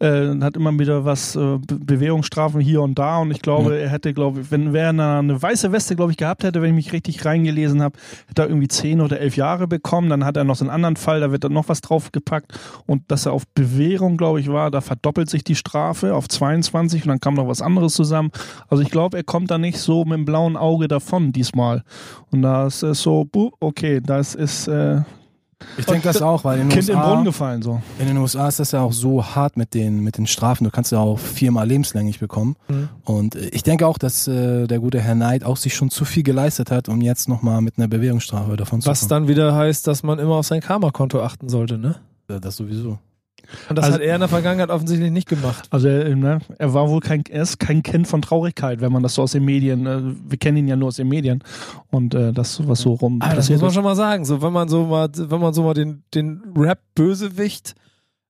äh, 0.00 0.28
hat 0.40 0.56
immer 0.56 0.76
wieder 0.78 1.04
was 1.04 1.36
äh, 1.36 1.58
Be 1.58 1.94
Bewährungsstrafen 1.94 2.60
hier 2.60 2.82
und 2.82 2.98
da 2.98 3.18
und 3.18 3.30
ich 3.30 3.42
glaube, 3.42 3.78
er 3.78 3.88
hätte, 3.88 4.12
glaube 4.14 4.40
ich, 4.40 4.50
wenn 4.50 4.72
wer 4.72 4.88
eine, 4.88 5.18
eine 5.18 5.40
weiße 5.40 5.70
Weste, 5.72 5.96
glaube 5.96 6.12
ich, 6.12 6.16
gehabt 6.16 6.44
hätte, 6.44 6.60
wenn 6.60 6.70
ich 6.70 6.86
mich 6.86 6.92
richtig 6.92 7.24
reingelesen 7.24 7.82
habe, 7.82 7.96
hätte 8.26 8.42
er 8.42 8.48
irgendwie 8.48 8.68
zehn 8.68 9.00
oder 9.00 9.20
elf 9.20 9.36
Jahre 9.36 9.68
bekommen. 9.68 10.10
Dann 10.10 10.24
hat 10.24 10.36
er 10.36 10.44
noch 10.44 10.56
so 10.56 10.64
einen 10.64 10.70
anderen 10.70 10.96
Fall, 10.96 11.20
da 11.20 11.30
wird 11.30 11.44
dann 11.44 11.52
noch 11.52 11.68
was 11.68 11.80
draufgepackt 11.80 12.52
und 12.86 13.02
dass 13.08 13.26
er 13.26 13.32
auf 13.32 13.46
Bewährung, 13.48 14.16
glaube 14.16 14.40
ich, 14.40 14.48
war, 14.48 14.70
da 14.70 14.80
verdoppelt 14.80 15.30
sich 15.30 15.44
die 15.44 15.54
Strafe 15.54 16.14
auf 16.14 16.28
22 16.28 17.02
und 17.04 17.08
dann 17.08 17.20
kam 17.20 17.34
noch 17.34 17.48
was 17.48 17.62
anderes 17.62 17.94
zusammen. 17.94 18.30
Also 18.68 18.82
ich 18.82 18.90
glaube, 18.90 19.16
er 19.16 19.24
kommt 19.24 19.50
da 19.50 19.58
nicht 19.58 19.78
so 19.78 20.04
mit 20.04 20.18
dem 20.18 20.24
blauen 20.24 20.56
Auge 20.56 20.88
davon 20.88 21.32
diesmal. 21.32 21.84
Und 22.30 22.42
das 22.42 22.82
ist 22.82 23.02
so, 23.02 23.24
buh, 23.24 23.50
okay, 23.60 24.00
das 24.04 24.34
ist 24.34 24.68
äh, 24.68 25.02
Ich 25.76 25.86
denke 25.86 26.02
das 26.02 26.22
auch, 26.22 26.44
weil 26.44 26.60
in 26.60 26.68
den, 26.68 26.76
Kind 26.78 26.88
im 26.88 26.96
USA, 26.96 27.08
Brunnen 27.08 27.24
gefallen 27.24 27.62
so. 27.62 27.82
in 27.98 28.06
den 28.06 28.16
USA 28.16 28.48
ist 28.48 28.60
das 28.60 28.72
ja 28.72 28.80
auch 28.82 28.92
so 28.92 29.24
hart 29.24 29.56
mit 29.56 29.74
den, 29.74 30.00
mit 30.00 30.18
den 30.18 30.26
Strafen. 30.26 30.64
Du 30.64 30.70
kannst 30.70 30.92
ja 30.92 30.98
auch 30.98 31.18
viermal 31.18 31.66
lebenslänglich 31.66 32.20
bekommen. 32.20 32.56
Mhm. 32.68 32.88
Und 33.04 33.34
äh, 33.36 33.48
ich 33.48 33.62
denke 33.62 33.86
auch, 33.86 33.98
dass 33.98 34.28
äh, 34.28 34.66
der 34.66 34.78
gute 34.78 35.00
Herr 35.00 35.14
Knight 35.14 35.44
auch 35.44 35.56
sich 35.56 35.74
schon 35.74 35.90
zu 35.90 36.04
viel 36.04 36.22
geleistet 36.22 36.70
hat, 36.70 36.88
um 36.88 37.00
jetzt 37.00 37.28
nochmal 37.28 37.60
mit 37.60 37.78
einer 37.78 37.88
Bewährungsstrafe 37.88 38.56
davon 38.56 38.80
zu 38.80 38.88
Was 38.88 39.00
kommen. 39.00 39.10
dann 39.10 39.28
wieder 39.28 39.54
heißt, 39.54 39.86
dass 39.86 40.02
man 40.02 40.18
immer 40.18 40.36
auf 40.36 40.46
sein 40.46 40.60
Karma-Konto 40.60 41.22
achten 41.22 41.48
sollte, 41.48 41.78
ne? 41.78 41.96
Ja, 42.30 42.38
Das 42.38 42.56
sowieso. 42.56 42.98
Und 43.68 43.76
das 43.78 43.86
Also- 43.86 43.94
hat 43.98 44.02
er 44.04 44.14
in 44.14 44.20
der 44.20 44.28
Vergangenheit 44.28 44.70
offensichtlich 44.70 45.10
nicht 45.10 45.28
gemacht. 45.28 45.66
Also 45.70 45.88
er, 45.88 46.14
ne, 46.16 46.38
er 46.58 46.74
war 46.74 46.88
wohl 46.88 47.00
kein, 47.00 47.22
er 47.28 47.42
ist 47.42 47.58
kein 47.58 47.82
Kind 47.82 48.06
von 48.08 48.22
Traurigkeit, 48.22 48.80
wenn 48.80 48.92
man 48.92 49.02
das 49.02 49.14
so 49.14 49.22
aus 49.22 49.32
den 49.32 49.44
Medien, 49.44 49.86
äh, 49.86 50.00
wir 50.28 50.38
kennen 50.38 50.56
ihn 50.58 50.68
ja 50.68 50.76
nur 50.76 50.88
aus 50.88 50.96
den 50.96 51.08
Medien 51.08 51.42
und 51.90 52.14
äh, 52.14 52.32
das, 52.32 52.66
was 52.68 52.80
so 52.80 52.94
rum 52.94 53.20
Aber 53.22 53.34
das 53.34 53.50
muss 53.50 53.60
man 53.60 53.70
schon 53.72 53.84
mal 53.84 53.96
sagen. 53.96 54.24
So, 54.24 54.42
wenn 54.42 54.52
man 54.52 54.68
so 54.68 54.84
mal, 54.86 55.08
wenn 55.14 55.40
man 55.40 55.52
so 55.54 55.62
mal 55.62 55.74
den, 55.74 56.02
den 56.14 56.42
Rap-Bösewicht 56.56 57.74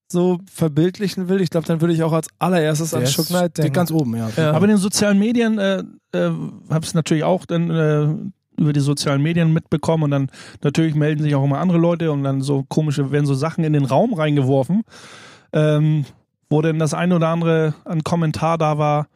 so 0.08 0.38
verbildlichen 0.52 1.28
will, 1.28 1.40
ich 1.40 1.50
glaube, 1.50 1.66
dann 1.66 1.80
würde 1.80 1.94
ich 1.94 2.02
auch 2.02 2.12
als 2.12 2.28
allererstes 2.38 2.90
Der 2.90 3.00
an 3.00 3.06
Shook 3.06 3.26
Knight 3.28 3.52
steht 3.52 3.58
denken. 3.64 3.72
ganz 3.74 3.90
oben, 3.90 4.16
ja. 4.16 4.28
Ja. 4.36 4.52
Aber 4.52 4.64
in 4.66 4.70
den 4.70 4.78
sozialen 4.78 5.18
Medien 5.18 5.58
äh, 5.58 5.78
äh, 6.12 6.30
habe 6.70 6.84
es 6.84 6.94
natürlich 6.94 7.24
auch 7.24 7.46
dann 7.46 7.70
äh, 7.70 8.08
über 8.56 8.72
die 8.72 8.80
sozialen 8.80 9.22
Medien 9.22 9.52
mitbekommen 9.52 10.04
und 10.04 10.10
dann 10.10 10.30
natürlich 10.62 10.94
melden 10.94 11.22
sich 11.22 11.34
auch 11.34 11.44
immer 11.44 11.58
andere 11.58 11.78
Leute 11.78 12.12
und 12.12 12.24
dann 12.24 12.42
so 12.42 12.64
komische, 12.68 13.10
werden 13.10 13.26
so 13.26 13.34
Sachen 13.34 13.64
in 13.64 13.72
den 13.72 13.84
Raum 13.84 14.14
reingeworfen, 14.14 14.82
ähm, 15.52 16.04
wo 16.48 16.62
denn 16.62 16.78
das 16.78 16.94
eine 16.94 17.16
oder 17.16 17.28
andere 17.28 17.74
an 17.84 18.04
Kommentar 18.04 18.58
da 18.58 18.78
war 18.78 19.08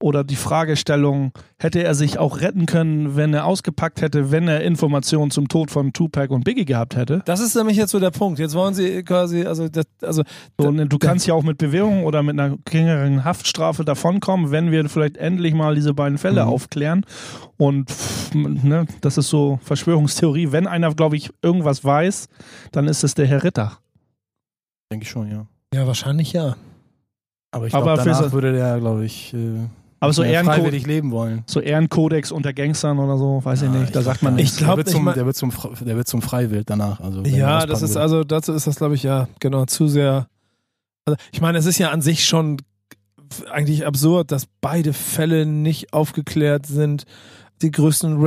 oder 0.00 0.24
die 0.24 0.36
Fragestellung, 0.36 1.32
hätte 1.58 1.82
er 1.84 1.94
sich 1.94 2.18
auch 2.18 2.40
retten 2.40 2.64
können, 2.66 3.16
wenn 3.16 3.34
er 3.34 3.44
ausgepackt 3.44 4.00
hätte, 4.00 4.30
wenn 4.30 4.48
er 4.48 4.62
Informationen 4.62 5.30
zum 5.30 5.48
Tod 5.48 5.70
von 5.70 5.92
Tupac 5.92 6.32
und 6.32 6.42
Biggie 6.44 6.64
gehabt 6.64 6.96
hätte. 6.96 7.22
Das 7.26 7.38
ist 7.40 7.54
nämlich 7.54 7.76
jetzt 7.76 7.90
so 7.90 8.00
der 8.00 8.10
Punkt. 8.10 8.38
Jetzt 8.38 8.54
wollen 8.54 8.72
sie 8.74 9.02
quasi, 9.02 9.44
also, 9.44 9.68
das, 9.68 9.84
also 10.02 10.22
So, 10.58 10.68
und 10.68 10.88
du 10.88 10.98
kannst 10.98 11.26
ja 11.26 11.34
auch 11.34 11.42
mit 11.42 11.58
Bewährung 11.58 12.04
oder 12.04 12.22
mit 12.22 12.40
einer 12.40 12.56
geringeren 12.64 13.24
Haftstrafe 13.24 13.84
davonkommen, 13.84 14.50
wenn 14.50 14.70
wir 14.70 14.88
vielleicht 14.88 15.18
endlich 15.18 15.52
mal 15.54 15.74
diese 15.74 15.92
beiden 15.92 16.16
Fälle 16.18 16.44
Mhm. 16.44 16.50
aufklären. 16.50 17.04
Und 17.58 17.90
pff, 17.90 18.34
ne, 18.34 18.86
das 19.02 19.18
ist 19.18 19.28
so 19.28 19.60
Verschwörungstheorie. 19.64 20.50
Wenn 20.50 20.66
einer, 20.66 20.94
glaube 20.94 21.16
ich, 21.16 21.30
irgendwas 21.42 21.84
weiß, 21.84 22.28
dann 22.72 22.88
ist 22.88 23.04
es 23.04 23.14
der 23.14 23.26
Herr 23.26 23.44
Ritter. 23.44 23.78
Denke 24.90 25.04
ich 25.04 25.10
schon, 25.10 25.30
ja. 25.30 25.46
ja, 25.74 25.86
wahrscheinlich 25.86 26.32
ja. 26.32 26.56
Aber 27.52 27.66
ich 27.66 27.72
glaube, 27.72 27.94
danach 27.96 28.32
würde 28.32 28.52
der, 28.52 28.78
glaube 28.78 29.04
ich, 29.04 29.34
äh, 29.34 29.66
Aber 30.02 30.12
so 30.14 30.22
mehr 30.22 30.32
Ehrenko 30.32 30.52
freiwillig 30.54 30.86
leben 30.86 31.10
wollen. 31.10 31.42
so 31.46 31.60
Ehrenkodex 31.60 32.32
unter 32.32 32.52
Gangstern 32.54 32.98
oder 32.98 33.18
so, 33.18 33.44
weiß 33.44 33.62
ich 33.62 33.72
Ja, 33.72 33.80
nicht. 33.80 33.94
Da 33.94 34.00
ich 34.00 34.04
sagt 34.06 34.22
man 34.22 34.34
nicht. 34.34 34.52
Ich 34.52 34.58
glaub 34.58 34.76
der 34.82 34.84
der 34.84 35.26
wird 35.26 35.36
zum, 35.36 35.52
der 35.80 35.96
wird 35.96 36.08
zum 36.08 36.22
Freiwild 36.22 36.70
danach. 36.70 37.00
Also, 37.00 37.22
Ja, 37.22 37.66
das 37.66 37.82
ist 37.82 37.94
will. 37.94 38.02
also, 38.02 38.24
dazu 38.24 38.52
ist 38.54 38.66
das, 38.66 38.76
glaube 38.76 38.94
ich, 38.94 39.02
ja, 39.02 39.28
genau, 39.40 39.66
zu 39.66 39.88
sehr. 39.88 40.26
Also, 41.04 41.18
ich 41.32 41.40
meine, 41.42 41.58
es 41.58 41.66
ist 41.66 41.78
ja 41.78 41.90
an 41.90 42.00
sich 42.00 42.24
schon 42.26 42.56
eigentlich 43.52 43.86
absurd, 43.86 44.32
dass 44.32 44.46
beide 44.60 44.92
Fälle 44.92 45.44
nicht 45.46 45.92
aufgeklärt 45.92 46.66
sind. 46.66 47.04
Die 47.62 47.70
größten 47.70 48.20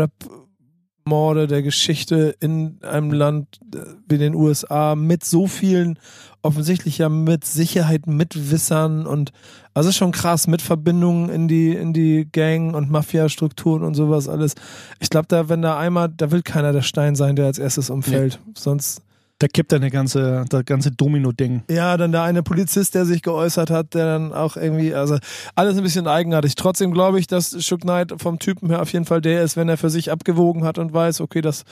Rap-Morde 1.04 1.48
der 1.48 1.62
Geschichte 1.62 2.36
in 2.40 2.78
einem 2.82 3.12
Land 3.12 3.60
äh, 3.74 3.80
wie 4.08 4.18
den 4.18 4.36
USA 4.36 4.96
mit 4.96 5.24
so 5.24 5.48
vielen 5.48 6.00
offensichtlich 6.42 6.98
ja 6.98 7.08
mit 7.08 7.46
Sicherheit 7.46 8.06
Mitwissern 8.06 9.06
und 9.06 9.32
also 9.74 9.90
ist 9.90 9.96
schon 9.96 10.12
krass 10.12 10.48
mit 10.48 10.62
Verbindungen 10.62 11.30
in 11.30 11.48
die 11.48 11.74
in 11.74 11.94
die 11.94 12.28
Gang 12.30 12.76
und 12.76 12.90
Mafia-Strukturen 12.92 13.84
und 13.84 13.96
sowas 13.96 14.28
alles. 14.28 14.56
Ich 15.00 15.10
glaube, 15.10 15.28
da 15.28 15.48
wenn 15.50 15.62
da 15.62 15.78
einmal, 15.78 16.10
da 16.10 16.32
will 16.32 16.42
keiner 16.42 16.74
der 16.74 16.82
Stein 16.82 17.16
sein, 17.16 17.36
der 17.36 17.46
als 17.46 17.60
erstes 17.60 17.90
umfällt. 17.90 18.40
Sonst 18.56 19.02
Da 19.44 19.50
kippt 19.50 19.74
dann 19.74 19.82
der 19.82 19.90
ganze, 19.90 20.46
das 20.48 20.64
ganze 20.64 20.90
Domino-Ding. 20.92 21.64
ja, 21.70 21.98
dann 21.98 22.14
der 22.14 22.24
eine 22.24 22.44
Polizist, 22.44 22.96
der 22.96 23.06
sich 23.06 23.22
geäußert 23.22 23.70
hat, 23.72 23.94
der 23.94 24.06
dann 24.06 24.32
auch 24.32 24.56
irgendwie, 24.56 24.94
also 24.96 25.18
alles 25.54 25.76
ein 25.76 25.84
bisschen 25.84 26.08
eigenartig. 26.08 26.56
Trotzdem 26.56 26.94
glaube 26.94 27.20
ich, 27.20 27.28
dass 27.28 27.62
Shook 27.62 27.82
Knight 27.82 28.14
vom 28.22 28.40
Typen 28.40 28.70
her 28.70 28.82
auf 28.82 28.94
jeden 28.94 29.04
Fall 29.04 29.20
der 29.20 29.44
ist, 29.44 29.58
wenn 29.58 29.68
er 29.68 29.76
für 29.76 29.90
sich 29.90 30.12
abgewogen 30.14 30.64
hat 30.64 30.78
und 30.78 30.94
weiß, 30.94 31.20
okay, 31.20 31.42
das 31.42 31.64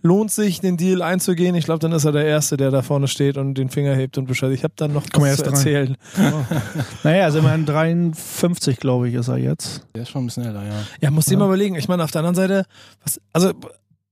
lohnt 0.00 0.30
sich, 0.30 0.60
den 0.62 0.78
Deal 0.78 1.02
einzugehen. 1.02 1.54
Ich 1.54 1.66
glaube, 1.66 1.80
dann 1.80 1.92
ist 1.92 2.06
er 2.06 2.12
der 2.12 2.24
Erste, 2.24 2.56
der 2.56 2.70
da 2.70 2.80
vorne 2.80 3.08
steht 3.08 3.36
und 3.36 3.56
den 3.56 3.68
Finger 3.68 3.94
hebt 3.94 4.16
und 4.16 4.24
Bescheid. 4.26 4.50
Ich 4.52 4.64
habe 4.64 4.72
dann 4.76 4.94
noch 4.94 5.04
Komm, 5.12 5.24
was 5.24 5.36
zu 5.36 5.44
erzählen. 5.44 5.96
Naja, 7.04 7.24
also 7.24 7.40
immerhin 7.40 7.66
53, 7.66 8.78
glaube 8.80 9.10
ich, 9.10 9.14
ist 9.16 9.28
er 9.28 9.36
jetzt. 9.36 9.86
Der 9.94 10.04
ist 10.04 10.08
schon 10.08 10.22
ein 10.22 10.26
bisschen 10.28 10.46
älter, 10.46 10.62
ja. 10.64 10.72
Ja, 11.02 11.10
musst 11.10 11.28
du 11.28 11.32
Ja. 11.32 11.36
dir 11.36 11.40
mal 11.40 11.46
überlegen. 11.48 11.74
Ich 11.74 11.88
meine, 11.88 12.04
auf 12.04 12.10
der 12.10 12.20
anderen 12.20 12.36
Seite, 12.36 12.64
was, 13.04 13.20
also, 13.34 13.52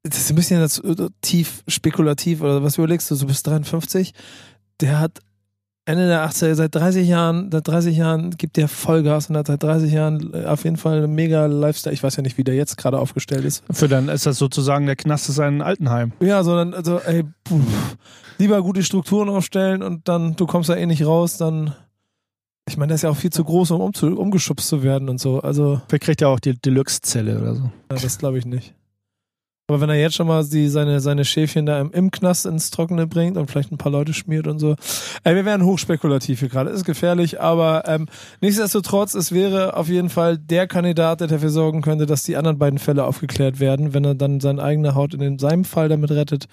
das 0.08 0.18
ist 0.18 0.30
ein 0.30 0.36
bisschen 0.36 0.60
jetzt 0.60 0.82
äh, 0.84 1.08
tief 1.20 1.62
spekulativ 1.68 2.40
oder 2.40 2.62
was 2.62 2.78
überlegst 2.78 3.10
du? 3.10 3.16
Du 3.16 3.26
bist 3.26 3.46
53. 3.46 4.12
Der 4.80 5.00
hat 5.00 5.20
Ende 5.88 6.08
der 6.08 6.28
80er, 6.28 6.54
seit 6.56 6.74
30 6.74 7.06
Jahren, 7.06 7.48
seit 7.52 7.68
30 7.68 7.96
Jahren 7.96 8.30
gibt 8.30 8.56
der 8.56 8.66
Vollgas 8.66 9.30
und 9.30 9.36
hat 9.36 9.46
seit 9.46 9.62
30 9.62 9.92
Jahren 9.92 10.34
äh, 10.34 10.44
auf 10.46 10.64
jeden 10.64 10.76
Fall 10.76 11.04
einen 11.04 11.14
mega 11.14 11.46
Lifestyle. 11.46 11.94
Ich 11.94 12.02
weiß 12.02 12.16
ja 12.16 12.24
nicht, 12.24 12.36
wie 12.38 12.44
der 12.44 12.56
jetzt 12.56 12.76
gerade 12.76 12.98
aufgestellt 12.98 13.44
ist. 13.44 13.62
Für 13.70 13.86
dann 13.86 14.08
ist 14.08 14.26
das 14.26 14.36
sozusagen 14.38 14.86
der 14.86 14.96
Knast 14.96 15.28
ist 15.28 15.38
ein 15.38 15.62
Altenheim. 15.62 16.12
Ja, 16.18 16.42
sondern, 16.42 16.74
also, 16.74 16.98
ey, 16.98 17.22
puh, 17.44 17.60
lieber 18.38 18.62
gute 18.62 18.82
Strukturen 18.82 19.28
aufstellen 19.28 19.82
und 19.82 20.08
dann, 20.08 20.34
du 20.34 20.46
kommst 20.46 20.68
da 20.68 20.74
eh 20.74 20.86
nicht 20.86 21.06
raus, 21.06 21.36
dann, 21.36 21.72
ich 22.68 22.76
meine, 22.76 22.88
der 22.88 22.96
ist 22.96 23.02
ja 23.02 23.10
auch 23.10 23.16
viel 23.16 23.30
zu 23.30 23.44
groß, 23.44 23.70
um 23.70 23.80
umzu, 23.80 24.08
umgeschubst 24.08 24.66
zu 24.66 24.82
werden 24.82 25.08
und 25.08 25.20
so. 25.20 25.40
Also, 25.40 25.80
Vielleicht 25.86 26.02
kriegt 26.02 26.20
er 26.20 26.30
auch 26.30 26.40
die 26.40 26.60
Deluxe-Zelle 26.60 27.38
oder 27.40 27.54
so. 27.54 27.62
Ja, 27.92 27.96
das 28.02 28.18
glaube 28.18 28.38
ich 28.38 28.44
nicht. 28.44 28.74
Aber 29.68 29.80
wenn 29.80 29.90
er 29.90 29.96
jetzt 29.96 30.14
schon 30.14 30.28
mal 30.28 30.44
die, 30.44 30.68
seine, 30.68 31.00
seine 31.00 31.24
Schäfchen 31.24 31.66
da 31.66 31.80
im, 31.80 31.90
im 31.90 32.12
Knast 32.12 32.46
ins 32.46 32.70
Trockene 32.70 33.08
bringt 33.08 33.36
und 33.36 33.50
vielleicht 33.50 33.72
ein 33.72 33.78
paar 33.78 33.90
Leute 33.90 34.14
schmiert 34.14 34.46
und 34.46 34.60
so. 34.60 34.76
Ey, 35.24 35.34
wir 35.34 35.44
werden 35.44 35.66
hochspekulativ 35.66 36.38
hier 36.38 36.48
gerade. 36.48 36.70
Ist 36.70 36.84
gefährlich, 36.84 37.40
aber 37.40 37.82
ähm, 37.88 38.06
nichtsdestotrotz, 38.40 39.14
es 39.14 39.32
wäre 39.32 39.76
auf 39.76 39.88
jeden 39.88 40.08
Fall 40.08 40.38
der 40.38 40.68
Kandidat, 40.68 41.20
der 41.20 41.26
dafür 41.26 41.50
sorgen 41.50 41.82
könnte, 41.82 42.06
dass 42.06 42.22
die 42.22 42.36
anderen 42.36 42.58
beiden 42.58 42.78
Fälle 42.78 43.04
aufgeklärt 43.04 43.58
werden. 43.58 43.92
Wenn 43.92 44.04
er 44.04 44.14
dann 44.14 44.38
seine 44.38 44.62
eigene 44.62 44.94
Haut 44.94 45.14
in 45.14 45.20
den, 45.20 45.38
seinem 45.40 45.64
Fall 45.64 45.88
damit 45.88 46.12
rettet, 46.12 46.46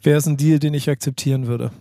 wäre 0.00 0.18
es 0.18 0.26
ein 0.26 0.36
Deal, 0.36 0.60
den 0.60 0.74
ich 0.74 0.88
akzeptieren 0.88 1.48
würde. 1.48 1.72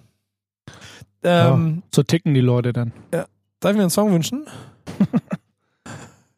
Ähm, 1.23 1.83
So 1.93 2.01
ticken 2.01 2.33
die 2.33 2.41
Leute 2.41 2.73
dann. 2.73 2.91
Darf 3.11 3.27
ich 3.73 3.77
mir 3.77 3.83
einen 3.83 3.91
Song 3.91 4.11
wünschen? 4.11 4.47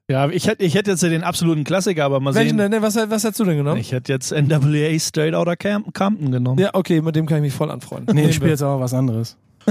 Ja, 0.09 0.29
ich 0.29 0.47
hätte, 0.47 0.63
ich 0.65 0.75
hätte 0.75 0.91
jetzt 0.91 1.03
den 1.03 1.23
absoluten 1.23 1.63
Klassiker, 1.63 2.03
aber 2.03 2.19
mal 2.19 2.35
Welchen 2.35 2.57
sehen. 2.57 2.71
denn? 2.71 2.71
Nee, 2.71 2.81
Was, 2.85 2.95
was 2.95 3.23
hättest 3.23 3.39
du 3.39 3.45
denn 3.45 3.57
genommen? 3.57 3.79
Ich 3.79 3.93
hätte 3.93 4.11
jetzt 4.11 4.31
NWA 4.31 4.99
Straight 4.99 5.33
Outta 5.33 5.55
Camp 5.55 5.93
Compton 5.93 6.31
genommen. 6.31 6.59
Ja, 6.59 6.71
okay, 6.73 7.01
mit 7.01 7.15
dem 7.15 7.25
kann 7.25 7.37
ich 7.37 7.43
mich 7.43 7.53
voll 7.53 7.71
anfreunden. 7.71 8.13
Nee, 8.13 8.25
ich 8.27 8.35
spiele 8.35 8.51
jetzt 8.51 8.63
aber 8.63 8.81
was 8.81 8.93
anderes. 8.93 9.37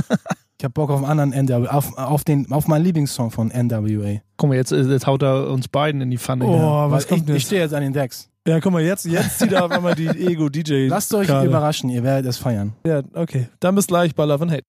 ich 0.58 0.64
habe 0.64 0.72
Bock 0.72 0.90
auf 0.90 1.04
einen 1.04 1.20
anderen 1.20 1.46
NWA, 1.46 1.70
auf, 1.70 1.98
auf, 1.98 2.24
den, 2.24 2.50
auf 2.50 2.66
meinen 2.66 2.82
Lieblingssong 2.82 3.30
von 3.30 3.48
NWA. 3.48 4.20
Guck 4.38 4.48
mal, 4.48 4.54
jetzt, 4.54 4.72
jetzt 4.72 5.06
haut 5.06 5.22
er 5.22 5.50
uns 5.50 5.68
beiden 5.68 6.00
in 6.00 6.10
die 6.10 6.16
Pfanne. 6.16 6.46
Oh, 6.46 6.90
was 6.90 7.02
Weil 7.04 7.08
kommt 7.10 7.20
ich, 7.20 7.26
denn 7.26 7.36
ich 7.36 7.42
stehe 7.44 7.60
jetzt 7.60 7.74
an 7.74 7.82
den 7.82 7.92
Decks. 7.92 8.30
Ja, 8.48 8.58
guck 8.58 8.72
mal, 8.72 8.82
jetzt, 8.82 9.04
jetzt 9.04 9.38
zieht 9.38 9.52
er 9.52 9.66
auf 9.66 9.70
einmal 9.70 9.94
die 9.94 10.08
Ego-DJ. 10.08 10.88
Lasst 10.88 11.12
euch 11.14 11.26
Karte. 11.28 11.46
überraschen, 11.46 11.90
ihr 11.90 12.02
werdet 12.02 12.28
es 12.30 12.38
feiern. 12.38 12.72
Ja, 12.86 13.02
okay. 13.12 13.48
Dann 13.60 13.74
bis 13.74 13.86
gleich 13.86 14.14
bei 14.14 14.24
Love 14.24 14.44
and 14.44 14.52
Hate. 14.52 14.64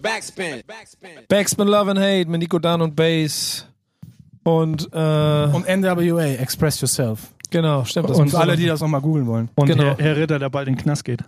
Backspin. 0.00 0.62
Backspin. 0.66 1.10
Backspin 1.28 1.66
Love 1.66 1.90
and 1.90 1.98
Hate 2.00 2.26
mit 2.26 2.40
Nico 2.40 2.60
Dan 2.60 2.80
und 2.80 2.94
Bass. 2.94 3.66
Und, 4.58 4.88
äh, 4.92 5.48
Und 5.52 5.66
NWA, 5.66 6.24
Express 6.40 6.80
Yourself. 6.80 7.20
genau, 7.50 7.84
stimmt. 7.84 8.10
Das 8.10 8.18
Und 8.18 8.34
alle, 8.34 8.56
die 8.56 8.66
das 8.66 8.80
nochmal 8.80 9.00
googeln 9.00 9.26
wollen. 9.26 9.48
Und 9.54 9.66
Genau. 9.66 9.82
Herr, 9.84 9.96
Herr 9.98 10.16
Ritter, 10.16 10.38
der 10.38 10.50
bald 10.50 10.68
in 10.68 10.74
den 10.76 10.82
Knast 10.82 11.04
geht. 11.04 11.22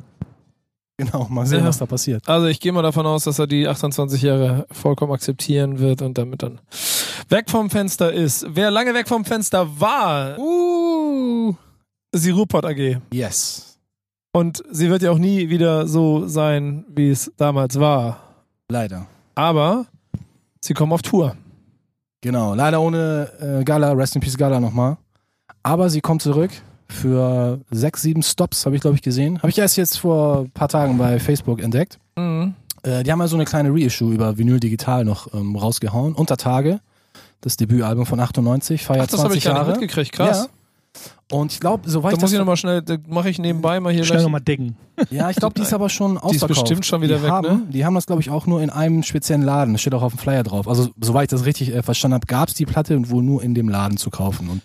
Genau, 0.99 1.27
mal 1.31 1.47
sehen, 1.47 1.61
Ja. 1.61 1.67
was 1.67 1.79
da 1.79 1.87
passiert. 1.87 2.29
Also 2.29 2.47
ich 2.47 2.61
gehe 2.61 2.71
mal 2.71 2.83
davon 2.83 3.07
aus, 3.07 3.25
dass 3.25 3.39
er 3.39 3.47
die 3.47 3.67
28 3.67 4.23
Jahre 4.23 4.67
vollkommen 4.71 5.13
akzeptieren 5.13 5.79
wird 5.79 6.03
und 6.03 6.17
damit 6.19 6.43
dann 6.43 6.61
weg 7.29 7.51
vom 7.51 7.71
Fenster 7.71 8.13
ist. 8.13 8.47
Wer 8.49 8.71
lange 8.71 8.95
weg 8.95 9.09
vom 9.09 9.25
Fenster 9.25 9.67
war, 9.81 10.39
uh, 10.39 11.55
ist 12.13 12.25
die 12.27 12.31
Rupert 12.31 12.67
AG. 12.67 12.99
Yes. 13.13 13.79
Und 14.33 14.63
sie 14.71 14.91
wird 14.91 15.03
ja 15.03 15.11
auch 15.11 15.19
nie 15.19 15.49
wieder 15.49 15.87
so 15.89 16.29
sein, 16.29 16.85
wie 16.89 17.11
es 17.11 17.33
damals 17.37 17.81
war. 17.81 18.21
Leider. 18.69 19.07
Aber 19.35 19.87
sie 20.61 20.75
kommen 20.75 20.93
auf 20.93 21.03
Tour. 21.03 21.37
Genau, 22.23 22.55
leider 22.55 22.81
ohne 22.81 23.29
äh, 23.61 23.65
Gala, 23.65 23.93
Rest 23.93 24.15
in 24.15 24.23
Peace 24.23 24.37
Gala 24.39 24.61
nochmal. 24.61 24.97
Aber 25.63 25.91
sie 25.91 26.01
kommt 26.01 26.23
zurück 26.23 26.51
für 26.89 27.61
sechs, 27.71 28.03
sieben 28.03 28.23
Stops, 28.23 28.65
habe 28.65 28.77
ich 28.77 28.83
glaube 28.83 28.97
ich 28.97 29.03
gesehen. 29.03 29.39
Habe 29.39 29.51
ich 29.51 29.59
erst 29.59 29.77
jetzt 29.77 29.99
vor 29.99 30.41
ein 30.41 30.51
paar 30.51 30.69
Tagen 30.69 30.99
bei 30.99 31.19
Facebook 31.19 31.61
entdeckt. 31.61 31.99
Mhm. 32.17 32.55
Äh, 32.83 33.03
die 33.03 33.13
haben 33.13 33.21
ja 33.21 33.29
so 33.29 33.37
eine 33.37 33.45
kleine 33.45 33.73
Reissue 33.73 34.13
über 34.13 34.39
Vinyl 34.39 34.61
Digital 34.61 35.05
noch 35.05 35.33
ähm, 35.35 35.57
rausgehauen. 35.57 36.15
Unter 36.15 36.37
Tage, 36.37 36.81
das 37.41 37.57
Debütalbum 37.57 38.07
von 38.07 38.21
98, 38.21 38.85
feiert 38.85 39.03
Ach, 39.03 39.07
das 39.11 39.21
habe 39.21 39.31
20 39.31 39.39
ich 39.39 39.45
Jahre. 39.45 39.71
mitgekriegt. 39.73 40.13
Krass. 40.13 40.49
Ja. 40.49 40.62
Und 41.33 41.51
ich 41.51 41.61
glaube, 41.61 41.89
soweit 41.89 42.13
Da 42.13 42.17
ich 42.17 42.21
muss 42.21 42.31
das 42.31 42.33
ich 42.35 42.39
nochmal 42.39 42.59
schnell, 42.59 42.83
da 42.83 42.97
mache 43.09 43.31
ich 43.31 43.39
nebenbei 43.39 43.81
mal 43.81 43.91
hier 43.91 44.05
Schnell 44.05 44.23
nochmal 44.23 44.43
dicken. 44.43 44.77
Ja, 45.11 45.31
ich 45.31 45.37
glaube, 45.37 45.55
die 45.55 45.63
ist 45.63 45.73
aber 45.73 45.89
schon 45.89 46.19
ausverkauft. 46.19 46.61
bestimmt 46.61 46.85
schon 46.85 47.01
wieder 47.01 47.17
die 47.17 47.23
weg, 47.23 47.31
haben, 47.31 47.47
ne? 47.47 47.63
Die 47.71 47.87
haben 47.87 47.95
das, 47.95 48.05
glaube 48.05 48.21
ich, 48.21 48.29
auch 48.29 48.47
nur 48.47 48.61
in 48.61 48.69
einem 48.69 49.03
speziellen 49.03 49.41
Laden. 49.41 49.73
Das 49.73 49.81
steht 49.81 49.95
auch 49.95 50.03
auf 50.03 50.13
dem 50.13 50.19
Flyer 50.19 50.43
drauf. 50.43 50.69
Also, 50.69 50.91
soweit 51.01 51.25
ich 51.25 51.29
das 51.31 51.47
richtig 51.47 51.75
äh, 51.75 51.83
verstanden 51.83 52.17
habe, 52.17 52.27
gab 52.27 52.49
es 52.49 52.55
die 52.55 52.67
Platte 52.67 53.09
wohl 53.09 53.23
nur 53.23 53.43
in 53.43 53.55
dem 53.55 53.71
Laden 53.71 53.97
zu 53.97 54.11
kaufen. 54.11 54.51
Und 54.51 54.61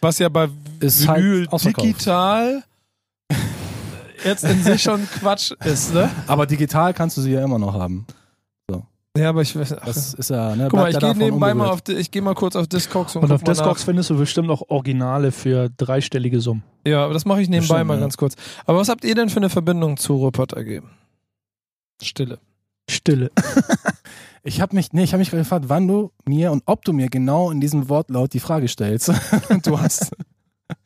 Was 0.00 0.20
ja 0.20 0.28
bei 0.28 0.48
Ist 0.78 1.08
halt 1.08 1.20
Vinyl 1.20 1.48
ausverkauft. 1.48 1.84
digital 1.88 2.62
jetzt 4.24 4.44
in 4.44 4.62
sich 4.62 4.80
schon 4.82 5.00
Quatsch 5.18 5.50
ist, 5.64 5.94
ne? 5.94 6.08
aber 6.28 6.46
digital 6.46 6.94
kannst 6.94 7.16
du 7.16 7.22
sie 7.22 7.32
ja 7.32 7.42
immer 7.42 7.58
noch 7.58 7.74
haben. 7.74 8.06
Ja, 9.16 9.30
aber 9.30 9.42
ich 9.42 9.56
weiß. 9.56 9.72
Ach, 9.80 9.84
Das 9.84 10.14
ist 10.14 10.30
ja, 10.30 10.54
ne, 10.54 10.68
guck 10.70 10.78
mal, 10.78 10.90
ich 10.90 10.98
gehe 10.98 11.14
nebenbei 11.16 11.52
mal 11.54 11.68
auf, 11.70 11.82
die- 11.82 11.94
ich 11.94 12.10
gehe 12.10 12.22
mal 12.22 12.34
kurz 12.34 12.54
auf 12.54 12.68
Discogs 12.68 13.16
und, 13.16 13.24
Und 13.24 13.32
auf 13.32 13.42
Discogs 13.42 13.82
findest 13.82 14.10
du 14.10 14.16
bestimmt 14.16 14.48
auch 14.50 14.62
Originale 14.68 15.32
für 15.32 15.70
dreistellige 15.76 16.40
Summen. 16.40 16.62
Ja, 16.86 17.04
aber 17.04 17.14
das 17.14 17.24
mache 17.24 17.42
ich 17.42 17.48
nebenbei 17.48 17.74
Bestimmt, 17.74 17.88
mal 17.88 17.94
ja. 17.94 18.00
ganz 18.00 18.16
kurz. 18.16 18.34
Aber 18.64 18.78
was 18.78 18.88
habt 18.88 19.04
ihr 19.04 19.14
denn 19.14 19.28
für 19.28 19.38
eine 19.38 19.50
Verbindung 19.50 19.96
zu 19.96 20.14
Rupert 20.16 20.56
AG? 20.56 20.82
Stille. 22.02 22.38
Stille. 22.90 23.30
Ich 24.44 24.60
habe 24.62 24.74
mich, 24.76 24.92
nee, 24.92 25.02
ich 25.02 25.12
habe 25.12 25.18
mich 25.18 25.30
gefragt, 25.30 25.64
wann 25.68 25.88
du 25.88 26.10
mir 26.24 26.52
und 26.52 26.62
ob 26.64 26.82
du 26.84 26.92
mir 26.94 27.08
genau 27.10 27.50
in 27.50 27.60
diesem 27.60 27.88
Wortlaut 27.90 28.32
die 28.32 28.40
Frage 28.40 28.66
stellst. 28.68 29.12
Du 29.64 29.78
hast, 29.78 30.12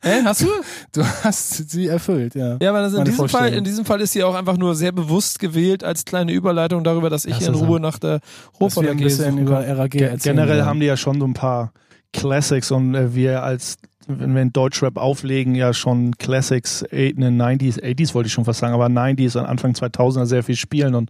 Hä, 0.01 0.21
hast 0.23 0.41
du? 0.41 0.47
du 0.93 1.03
hast 1.23 1.69
sie 1.69 1.87
erfüllt, 1.87 2.35
ja. 2.35 2.57
Ja, 2.61 2.69
aber 2.69 2.81
das 2.81 2.93
in, 2.93 3.03
diesem 3.03 3.27
Fall, 3.27 3.53
in 3.53 3.63
diesem 3.63 3.83
Fall 3.83 3.99
ist 3.99 4.13
sie 4.13 4.23
auch 4.23 4.35
einfach 4.35 4.57
nur 4.57 4.75
sehr 4.75 4.93
bewusst 4.93 5.39
gewählt 5.39 5.83
als 5.83 6.05
kleine 6.05 6.31
Überleitung 6.31 6.83
darüber, 6.83 7.09
dass 7.09 7.25
ich 7.25 7.37
Das 7.37 7.47
in 7.47 7.55
Ruhe 7.55 7.79
nach 7.79 7.99
der 7.99 8.21
wir 8.59 8.91
ein 8.91 8.97
AG 8.97 8.97
bisschen 8.97 9.37
über 9.37 9.63
kann. 9.63 9.77
RAG 9.77 9.91
Ge 9.91 10.17
generell 10.21 10.63
haben 10.63 10.79
die 10.79 10.85
ja 10.85 10.95
schon 10.95 11.19
so 11.19 11.27
ein 11.27 11.33
paar 11.33 11.73
Classics 12.13 12.71
und 12.71 12.95
äh, 12.95 13.13
wir 13.13 13.43
als, 13.43 13.77
wenn 14.07 14.33
wir 14.33 14.41
in 14.41 14.53
Deutschrap 14.53 14.97
auflegen, 14.97 15.55
ja 15.55 15.73
schon 15.73 16.17
Classics 16.17 16.83
in 16.83 17.19
den 17.19 17.41
90s, 17.41 17.81
80s 17.81 18.13
wollte 18.13 18.27
ich 18.27 18.33
schon 18.33 18.45
fast 18.45 18.59
sagen, 18.59 18.73
aber 18.73 18.85
90s 18.85 19.37
und 19.37 19.45
Anfang 19.45 19.73
2000er 19.73 20.25
sehr 20.25 20.43
viel 20.43 20.55
spielen 20.55 20.95
und 20.95 21.09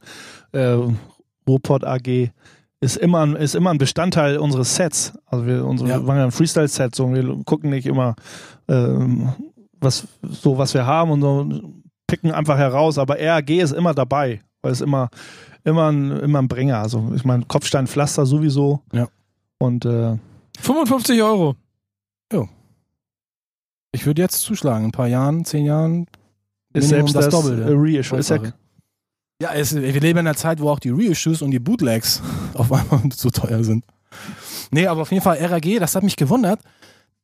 äh, 0.51 0.77
Ruhrpott 1.47 1.83
AG 1.83 2.31
ist 2.83 2.97
immer, 2.97 3.25
ein- 3.25 3.35
ist 3.35 3.55
immer 3.55 3.69
ein 3.71 3.77
Bestandteil 3.77 4.37
unseres 4.37 4.75
Sets. 4.75 5.13
Also 5.25 5.45
wir, 5.45 5.65
unsere, 5.65 5.89
Ja. 5.89 5.95
wir 5.99 6.03
machen 6.05 6.17
ja 6.17 6.25
ein 6.25 6.31
Freestyle-Set, 6.31 6.93
so 6.95 7.11
wir 7.13 7.43
gucken 7.45 7.69
nicht 7.69 7.85
immer, 7.87 8.15
ähm, 8.67 9.33
was, 9.79 10.07
so 10.21 10.57
was 10.57 10.73
wir 10.73 10.85
haben 10.85 11.11
und 11.11 11.21
so 11.21 11.73
picken 12.07 12.31
einfach 12.31 12.57
heraus, 12.57 12.97
aber 12.97 13.17
RAG 13.19 13.49
ist 13.49 13.71
immer 13.73 13.93
dabei, 13.93 14.41
weil 14.61 14.71
es 14.71 14.81
immer, 14.81 15.09
immer 15.63 15.91
ein, 15.91 16.11
immer 16.19 16.39
ein 16.41 16.47
Bringer. 16.47 16.77
Also 16.79 17.11
ich 17.15 17.25
meine, 17.25 17.45
Kopfsteinpflaster 17.45 18.25
sowieso. 18.25 18.81
Ja. 18.93 19.07
Und 19.59 19.85
äh, 19.85 20.17
55 20.59 21.21
Euro. 21.23 21.55
Ich 23.95 24.05
würde 24.07 24.21
jetzt 24.23 24.41
zuschlagen, 24.41 24.85
in 24.85 24.89
ein 24.89 24.91
paar 24.91 25.07
Jahren, 25.07 25.45
zehn 25.45 25.65
Jahren. 25.65 26.07
ist 26.73 26.89
selbst 26.89 27.15
das 27.15 27.25
das, 27.25 27.33
Doppelte. 27.35 27.71
Reissue. 27.75 28.17
Ist 28.17 28.29
ja. 28.29 28.39
Ja, 29.41 29.51
es, 29.53 29.75
wir 29.75 29.99
leben 29.99 30.19
in 30.19 30.27
einer 30.27 30.35
Zeit, 30.35 30.61
wo 30.61 30.69
auch 30.69 30.79
die 30.79 30.91
Reissues 30.91 31.41
und 31.41 31.51
die 31.51 31.59
Bootlegs 31.59 32.21
auf 32.53 32.71
einmal 32.71 33.01
so 33.15 33.29
teuer 33.29 33.63
sind. 33.63 33.83
Nee, 34.71 34.87
aber 34.87 35.01
auf 35.01 35.11
jeden 35.11 35.23
Fall 35.23 35.37
RAG, 35.37 35.79
das 35.79 35.95
hat 35.95 36.03
mich 36.03 36.15
gewundert, 36.15 36.59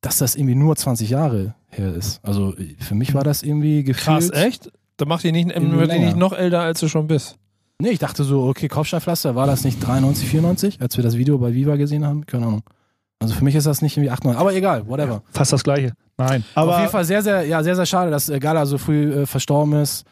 dass 0.00 0.18
das 0.18 0.34
irgendwie 0.34 0.54
nur 0.54 0.76
20 0.76 1.10
Jahre 1.10 1.54
her 1.68 1.94
ist. 1.94 2.20
Also 2.24 2.54
für 2.78 2.94
mich 2.94 3.14
war 3.14 3.22
das 3.22 3.42
irgendwie 3.42 3.84
gefühlt. 3.84 4.04
Krass, 4.04 4.30
echt? 4.30 4.70
Da 4.96 5.06
macht 5.06 5.24
die 5.24 5.32
nicht, 5.32 5.48
wird 5.48 5.92
nicht 5.92 6.16
noch 6.16 6.32
älter, 6.32 6.60
als 6.60 6.80
du 6.80 6.88
schon 6.88 7.06
bist. 7.06 7.36
Nee, 7.80 7.90
ich 7.90 7.98
dachte 7.98 8.24
so, 8.24 8.42
okay, 8.42 8.68
Kopfsteinpflaster, 8.68 9.34
war 9.34 9.46
das 9.46 9.64
nicht 9.64 9.84
93, 9.84 10.28
94, 10.28 10.80
als 10.82 10.96
wir 10.96 11.04
das 11.04 11.16
Video 11.16 11.38
bei 11.38 11.54
Viva 11.54 11.76
gesehen 11.76 12.04
haben? 12.04 12.26
Keine 12.26 12.46
Ahnung. 12.46 12.62
Also 13.18 13.34
für 13.34 13.44
mich 13.44 13.54
ist 13.54 13.66
das 13.66 13.80
nicht 13.80 13.96
irgendwie 13.96 14.10
98, 14.10 14.38
aber 14.38 14.54
egal, 14.54 14.86
whatever. 14.86 15.22
Fast 15.30 15.52
das 15.52 15.64
gleiche. 15.64 15.92
Nein. 16.18 16.44
Aber 16.54 16.64
Aber 16.64 16.74
auf 16.74 16.80
jeden 16.80 16.92
Fall 16.92 17.04
sehr, 17.04 17.22
sehr, 17.22 17.46
ja, 17.46 17.62
sehr, 17.62 17.76
sehr 17.76 17.86
schade, 17.86 18.10
dass 18.10 18.28
äh, 18.28 18.38
Gala 18.38 18.66
so 18.66 18.76
früh 18.76 19.12
äh, 19.22 19.26
verstorben 19.26 19.74
ist. 19.80 20.04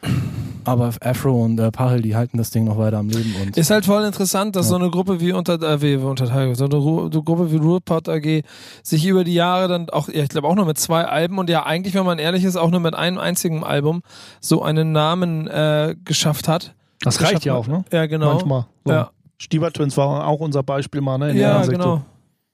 Aber 0.64 0.92
Afro 1.00 1.44
und 1.44 1.58
äh, 1.58 1.70
Pachel, 1.70 2.02
die 2.02 2.14
halten 2.16 2.38
das 2.38 2.50
Ding 2.50 2.64
noch 2.64 2.78
weiter 2.78 2.98
am 2.98 3.08
Leben. 3.08 3.34
Und 3.42 3.56
Ist 3.56 3.70
halt 3.70 3.84
voll 3.86 4.04
interessant, 4.04 4.56
dass 4.56 4.66
Ja. 4.66 4.70
so 4.70 4.76
eine 4.76 4.90
Gruppe 4.90 5.20
wie 5.20 5.32
unter, 5.32 5.60
äh, 5.62 5.80
wie 5.82 5.96
unter 5.96 6.26
Tiger, 6.26 6.54
so 6.54 6.64
eine 6.66 6.76
Ru 6.76 7.10
so 7.12 7.22
Gruppe 7.22 7.50
wie 7.52 7.56
Rulepot 7.56 8.08
AG 8.08 8.42
sich 8.82 9.06
über 9.06 9.24
die 9.24 9.34
Jahre 9.34 9.68
dann 9.68 9.90
auch, 9.90 10.08
ja, 10.08 10.22
ich 10.22 10.28
glaube 10.28 10.48
auch 10.48 10.54
nur 10.54 10.66
mit 10.66 10.78
zwei 10.78 11.04
Alben 11.04 11.38
und 11.38 11.48
ja 11.50 11.64
eigentlich, 11.66 11.94
wenn 11.94 12.04
man 12.06 12.18
ehrlich 12.18 12.44
ist, 12.44 12.56
auch 12.56 12.70
nur 12.70 12.80
mit 12.80 12.94
einem 12.94 13.18
einzigen 13.18 13.64
Album 13.64 14.02
so 14.40 14.62
einen 14.62 14.92
Namen 14.92 15.46
äh, 15.46 15.94
geschafft 16.04 16.48
hat. 16.48 16.74
das 17.00 17.20
reicht 17.22 17.44
ja 17.44 17.54
auch, 17.54 17.66
ne? 17.66 17.84
Ja, 17.92 18.06
genau. 18.06 18.34
Manchmal. 18.34 18.66
So. 18.84 18.92
Ja, 18.92 19.10
Stieber 19.38 19.72
Twins 19.72 19.96
war 19.96 20.26
auch 20.26 20.40
unser 20.40 20.62
Beispiel 20.62 21.00
mal, 21.00 21.18
ne? 21.18 21.32
ja 21.36 21.64
genau. 21.64 22.02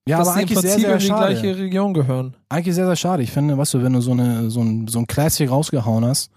ja, 0.06 0.18
dass 0.18 0.28
aber 0.28 0.38
eigentlich 0.38 0.58
sehr, 0.58 0.78
sehr 0.78 0.92
in 0.92 0.98
die 0.98 1.06
schade. 1.06 1.34
gleiche 1.34 1.56
Region 1.58 1.94
gehören. 1.94 2.36
Eigentlich 2.48 2.74
sehr, 2.74 2.86
sehr 2.86 2.96
schade. 2.96 3.22
Ich 3.22 3.30
finde, 3.32 3.56
weißt 3.56 3.74
du, 3.74 3.82
wenn 3.82 3.94
du 3.94 4.00
so, 4.02 4.10
eine, 4.12 4.50
so, 4.50 4.60
ein, 4.60 4.86
so 4.88 4.98
ein 4.98 5.06
Classic 5.06 5.50
rausgehauen 5.50 6.04
hast, 6.04 6.30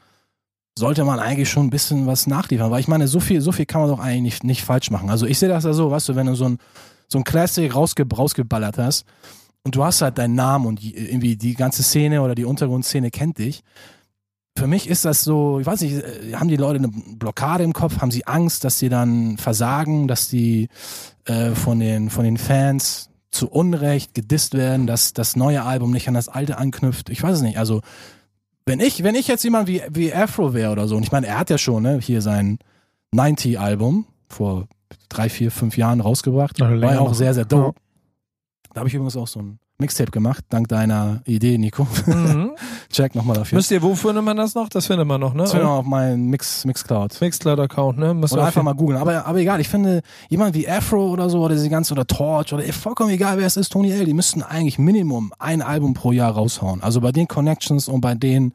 sollte 0.78 1.04
man 1.04 1.20
eigentlich 1.20 1.50
schon 1.50 1.66
ein 1.66 1.70
bisschen 1.72 2.06
was 2.06 2.28
nachliefern. 2.28 2.70
Weil 2.70 2.80
ich 2.80 2.88
meine, 2.88 3.08
so 3.08 3.20
viel, 3.20 3.42
so 3.42 3.52
viel 3.52 3.66
kann 3.66 3.82
man 3.82 3.90
doch 3.90 4.00
eigentlich 4.00 4.22
nicht, 4.22 4.44
nicht 4.44 4.64
falsch 4.64 4.92
machen. 4.92 5.10
Also 5.10 5.26
ich 5.26 5.40
sehe 5.40 5.50
das 5.50 5.64
ja 5.64 5.74
so, 5.74 5.90
weißt 5.90 6.10
du, 6.10 6.16
wenn 6.16 6.28
du 6.28 6.36
so 6.36 6.46
ein, 6.46 6.60
so 7.08 7.18
ein 7.18 7.24
Classic 7.24 7.74
rausge, 7.74 8.06
rausgeballert 8.08 8.78
hast 8.78 9.06
und 9.64 9.76
du 9.76 9.84
hast 9.84 10.02
halt 10.02 10.20
deinen 10.20 10.36
Namen 10.36 10.68
und 10.68 10.84
irgendwie 10.84 11.36
die 11.36 11.56
ganze 11.56 11.82
Szene 11.82 12.22
oder 12.22 12.36
die 12.36 12.46
Untergrundszene 12.46 13.10
kennt 13.10 13.40
dich. 13.40 13.64
Für 14.56 14.68
mich 14.68 14.88
ist 14.88 15.04
das 15.04 15.24
so, 15.24 15.60
ich 15.60 15.66
weiß 15.66 15.82
nicht, 15.82 15.96
äh, 15.96 16.36
haben 16.36 16.48
die 16.48 16.58
Leute 16.58 16.78
eine 16.78 16.90
Blockade 16.90 17.64
im 17.64 17.74
Kopf? 17.74 18.00
Haben 18.00 18.12
sie 18.12 18.28
Angst, 18.28 18.64
dass 18.64 18.78
sie 18.78 18.90
dann 18.90 19.38
versagen, 19.38 20.08
dass 20.08 20.30
die 20.30 20.70
äh, 21.26 21.52
von, 21.52 21.80
den, 21.80 22.12
von 22.12 22.24
den 22.24 22.38
Fans 22.38 23.10
zu 23.32 23.50
Unrecht 23.50 24.14
gedisst 24.14 24.54
werden, 24.54 24.86
dass 24.86 25.14
das 25.14 25.36
neue 25.36 25.64
Album 25.64 25.92
nicht 25.92 26.08
an 26.08 26.14
das 26.14 26.30
alte 26.30 26.60
anknüpft? 26.60 27.10
Ich 27.10 27.24
weiß 27.24 27.38
es 27.38 27.42
nicht. 27.42 27.58
Also, 27.58 27.82
wenn 28.68 28.80
ich, 28.82 29.02
wenn 29.02 29.16
ich 29.16 29.28
jetzt 29.28 29.44
jemand 29.44 29.68
wie, 29.68 29.82
wie 29.90 30.14
Afro 30.14 30.54
wäre 30.54 30.72
oder 30.72 30.88
so, 30.88 30.98
und 30.98 31.04
ich 31.04 31.12
meine, 31.12 31.28
er 31.28 31.40
hat 31.40 31.50
ja 31.50 31.58
schon 31.58 31.84
ne, 31.84 32.00
hier 32.02 32.22
sein 32.22 32.60
90-Album 33.16 34.06
vor 34.28 34.68
drei, 35.10 35.30
vier, 35.30 35.52
fünf 35.52 35.78
Jahren 35.78 36.02
rausgebracht. 36.02 36.60
War 36.60 36.94
ja 36.94 37.00
auch 37.00 37.14
sehr, 37.14 37.34
sehr 37.34 37.46
dope. 37.46 37.80
Da 38.74 38.82
habe 38.82 38.90
ich 38.90 38.94
übrigens 38.94 39.16
auch 39.16 39.28
so 39.28 39.40
ein 39.40 39.60
Mixtape 39.80 40.10
gemacht, 40.10 40.44
dank 40.50 40.68
deiner 40.70 41.22
Idee, 41.26 41.60
Nico. 41.60 41.88
Mhm. 42.08 42.56
Check 42.92 43.14
nochmal 43.14 43.36
dafür. 43.36 43.58
Müsst 43.58 43.70
ihr, 43.70 43.82
wo 43.84 43.94
findet 43.94 44.24
man 44.24 44.36
das 44.36 44.56
noch? 44.56 44.70
Das 44.70 44.88
findet 44.88 45.08
man 45.08 45.22
noch, 45.22 45.36
ne? 45.36 45.44
Das 45.44 45.52
findet 45.52 45.68
man 45.68 45.78
auf 45.78 45.86
meinem 45.86 46.30
Mix, 46.32 46.66
Mixcloud. 46.66 47.22
Mixcloud-Account, 47.22 48.00
ne? 48.00 48.16
Müsst 48.16 48.34
Oder 48.34 48.46
einfach 48.46 48.64
mal 48.64 48.74
googeln. 48.74 49.00
Aber, 49.00 49.26
aber 49.26 49.38
egal, 49.38 49.62
ich 49.62 49.70
finde, 49.70 50.02
jemand 50.30 50.56
wie 50.56 50.68
Afro 50.68 51.10
oder 51.12 51.30
so, 51.30 51.44
oder 51.44 51.54
diese 51.54 51.70
ganze, 51.70 51.94
oder 51.94 52.08
Torch, 52.08 52.54
oder 52.54 52.64
vollkommen 52.74 53.12
egal, 53.12 53.38
wer 53.38 53.46
es 53.46 53.56
ist, 53.56 53.70
Tony 53.70 53.92
L., 53.92 54.06
die 54.06 54.14
müssten 54.14 54.42
eigentlich 54.42 54.80
Minimum 54.80 55.32
ein 55.38 55.62
Album 55.62 55.94
pro 55.94 56.12
Jahr 56.12 56.32
raushauen. 56.32 56.82
Also 56.82 57.00
bei 57.00 57.12
den 57.12 57.28
Connections 57.28 57.88
und 57.88 58.02
bei 58.02 58.16
den 58.16 58.54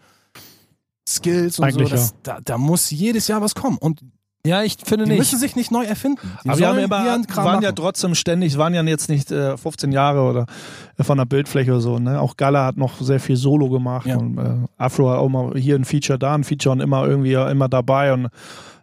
Skills 1.09 1.61
und 1.61 1.67
Eigentlich 1.67 1.91
so, 1.91 1.95
das, 1.95 2.15
da, 2.25 2.39
da 2.43 2.59
muss 2.59 2.91
jedes 2.91 3.29
Jahr 3.29 3.41
was 3.41 3.55
kommen. 3.55 3.79
Und 3.79 4.01
Ja, 4.45 4.65
ich 4.65 4.77
finde 4.85 5.05
die 5.05 5.11
nicht. 5.13 5.19
müssen 5.21 5.39
sich 5.39 5.55
nicht 5.55 5.71
neu 5.71 5.85
erfinden. 5.85 6.29
Die 6.45 6.49
Aber 6.49 6.59
wir 6.59 6.69
haben 6.69 6.79
immer, 6.79 7.05
waren 7.37 7.63
ja 7.63 7.71
trotzdem 7.71 8.17
ständig, 8.17 8.59
waren 8.59 8.75
ja 8.75 8.83
jetzt 8.83 9.09
nicht 9.09 9.31
äh, 9.31 9.57
15 9.57 9.93
Jahre 9.93 10.23
oder 10.23 10.47
äh, 10.99 11.05
von 11.05 11.17
der 11.17 11.27
Bildfläche 11.27 11.71
oder 11.71 11.81
so. 11.81 11.99
Ne? 12.01 12.21
Auch 12.21 12.37
Gala 12.37 12.67
hat 12.67 12.77
noch 12.77 13.01
sehr 13.01 13.21
viel 13.21 13.37
Solo 13.37 13.71
gemacht 13.71 14.07
Ja. 14.07 14.17
und 14.17 14.39
äh, 14.39 14.55
Afro 14.79 15.11
hat 15.11 15.19
auch 15.19 15.29
mal 15.29 15.57
hier 15.57 15.77
ein 15.77 15.85
Feature, 15.85 16.19
da 16.19 16.35
ein 16.35 16.43
Feature 16.43 16.73
und 16.73 16.81
immer 16.81 17.07
irgendwie 17.07 17.35
immer 17.35 17.69
dabei 17.69 18.13
und 18.13 18.31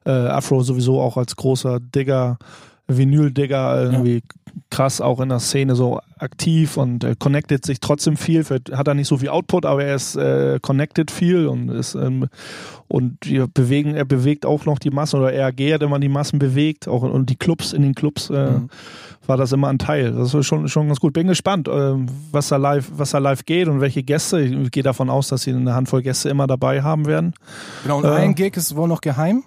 äh, 0.06 0.12
Afro 0.12 0.62
sowieso 0.64 1.02
auch 1.02 1.18
als 1.18 1.36
großer 1.36 1.82
Digger, 1.82 2.38
Vinyl-Digger 2.88 3.82
irgendwie 3.84 4.24
krass 4.80 5.02
auch 5.02 5.20
in 5.20 5.28
der 5.28 5.40
Szene 5.40 5.76
so 5.76 6.00
aktiv 6.20 6.78
und 6.78 7.04
äh, 7.04 7.14
connectet 7.20 7.66
sich 7.66 7.82
trotzdem 7.82 8.16
viel. 8.16 8.46
Für, 8.46 8.62
hat 8.72 8.88
er 8.88 8.94
nicht 8.94 9.10
so 9.10 9.18
viel 9.18 9.28
Output, 9.28 9.66
aber 9.66 9.84
er 9.84 9.96
ist 9.96 10.16
äh, 10.16 10.58
connected 10.62 11.12
viel 11.12 11.48
und 11.48 11.68
ist 11.68 11.96
ähm, 11.96 12.30
und 12.88 13.18
wir 13.26 13.48
bewegen, 13.48 13.94
er 13.94 14.06
bewegt 14.06 14.46
auch 14.46 14.64
noch 14.64 14.80
die 14.80 14.90
Massen 14.90 15.20
oder 15.20 15.38
RAG 15.38 15.60
hat 15.74 15.84
immer 15.84 16.00
die 16.00 16.08
Massen 16.08 16.40
bewegt, 16.40 16.88
auch 16.88 17.02
und 17.02 17.30
die 17.30 17.36
Clubs 17.36 17.74
in 17.74 17.82
den 17.82 17.94
Clubs 17.94 18.30
äh, 18.30 18.52
Mhm. 18.52 18.70
war 19.28 19.36
das 19.36 19.52
immer 19.52 19.68
ein 19.68 19.80
Teil. 19.80 20.14
Das 20.14 20.34
ist 20.34 20.46
schon, 20.46 20.70
schon 20.70 20.88
ganz 20.88 21.02
gut. 21.02 21.12
Bin 21.12 21.28
gespannt, 21.28 21.68
ähm, 21.70 22.06
was 22.32 22.48
da 22.48 22.56
live, 22.56 22.90
was 22.96 23.12
da 23.12 23.18
live 23.18 23.44
geht 23.44 23.68
und 23.68 23.82
welche 23.82 24.02
Gäste. 24.02 24.40
Ich 24.40 24.72
gehe 24.72 24.82
davon 24.84 25.10
aus, 25.10 25.28
dass 25.28 25.42
sie 25.42 25.52
eine 25.52 25.76
Handvoll 25.76 26.04
Gäste 26.04 26.30
immer 26.30 26.48
dabei 26.48 26.82
haben 26.84 27.06
werden. 27.06 27.34
Genau, 27.84 27.98
und 27.98 28.06
Äh, 28.06 28.12
ein 28.12 28.34
Gig 28.34 28.56
ist 28.56 28.78
wohl 28.78 28.88
noch 28.88 29.02
geheim. 29.02 29.44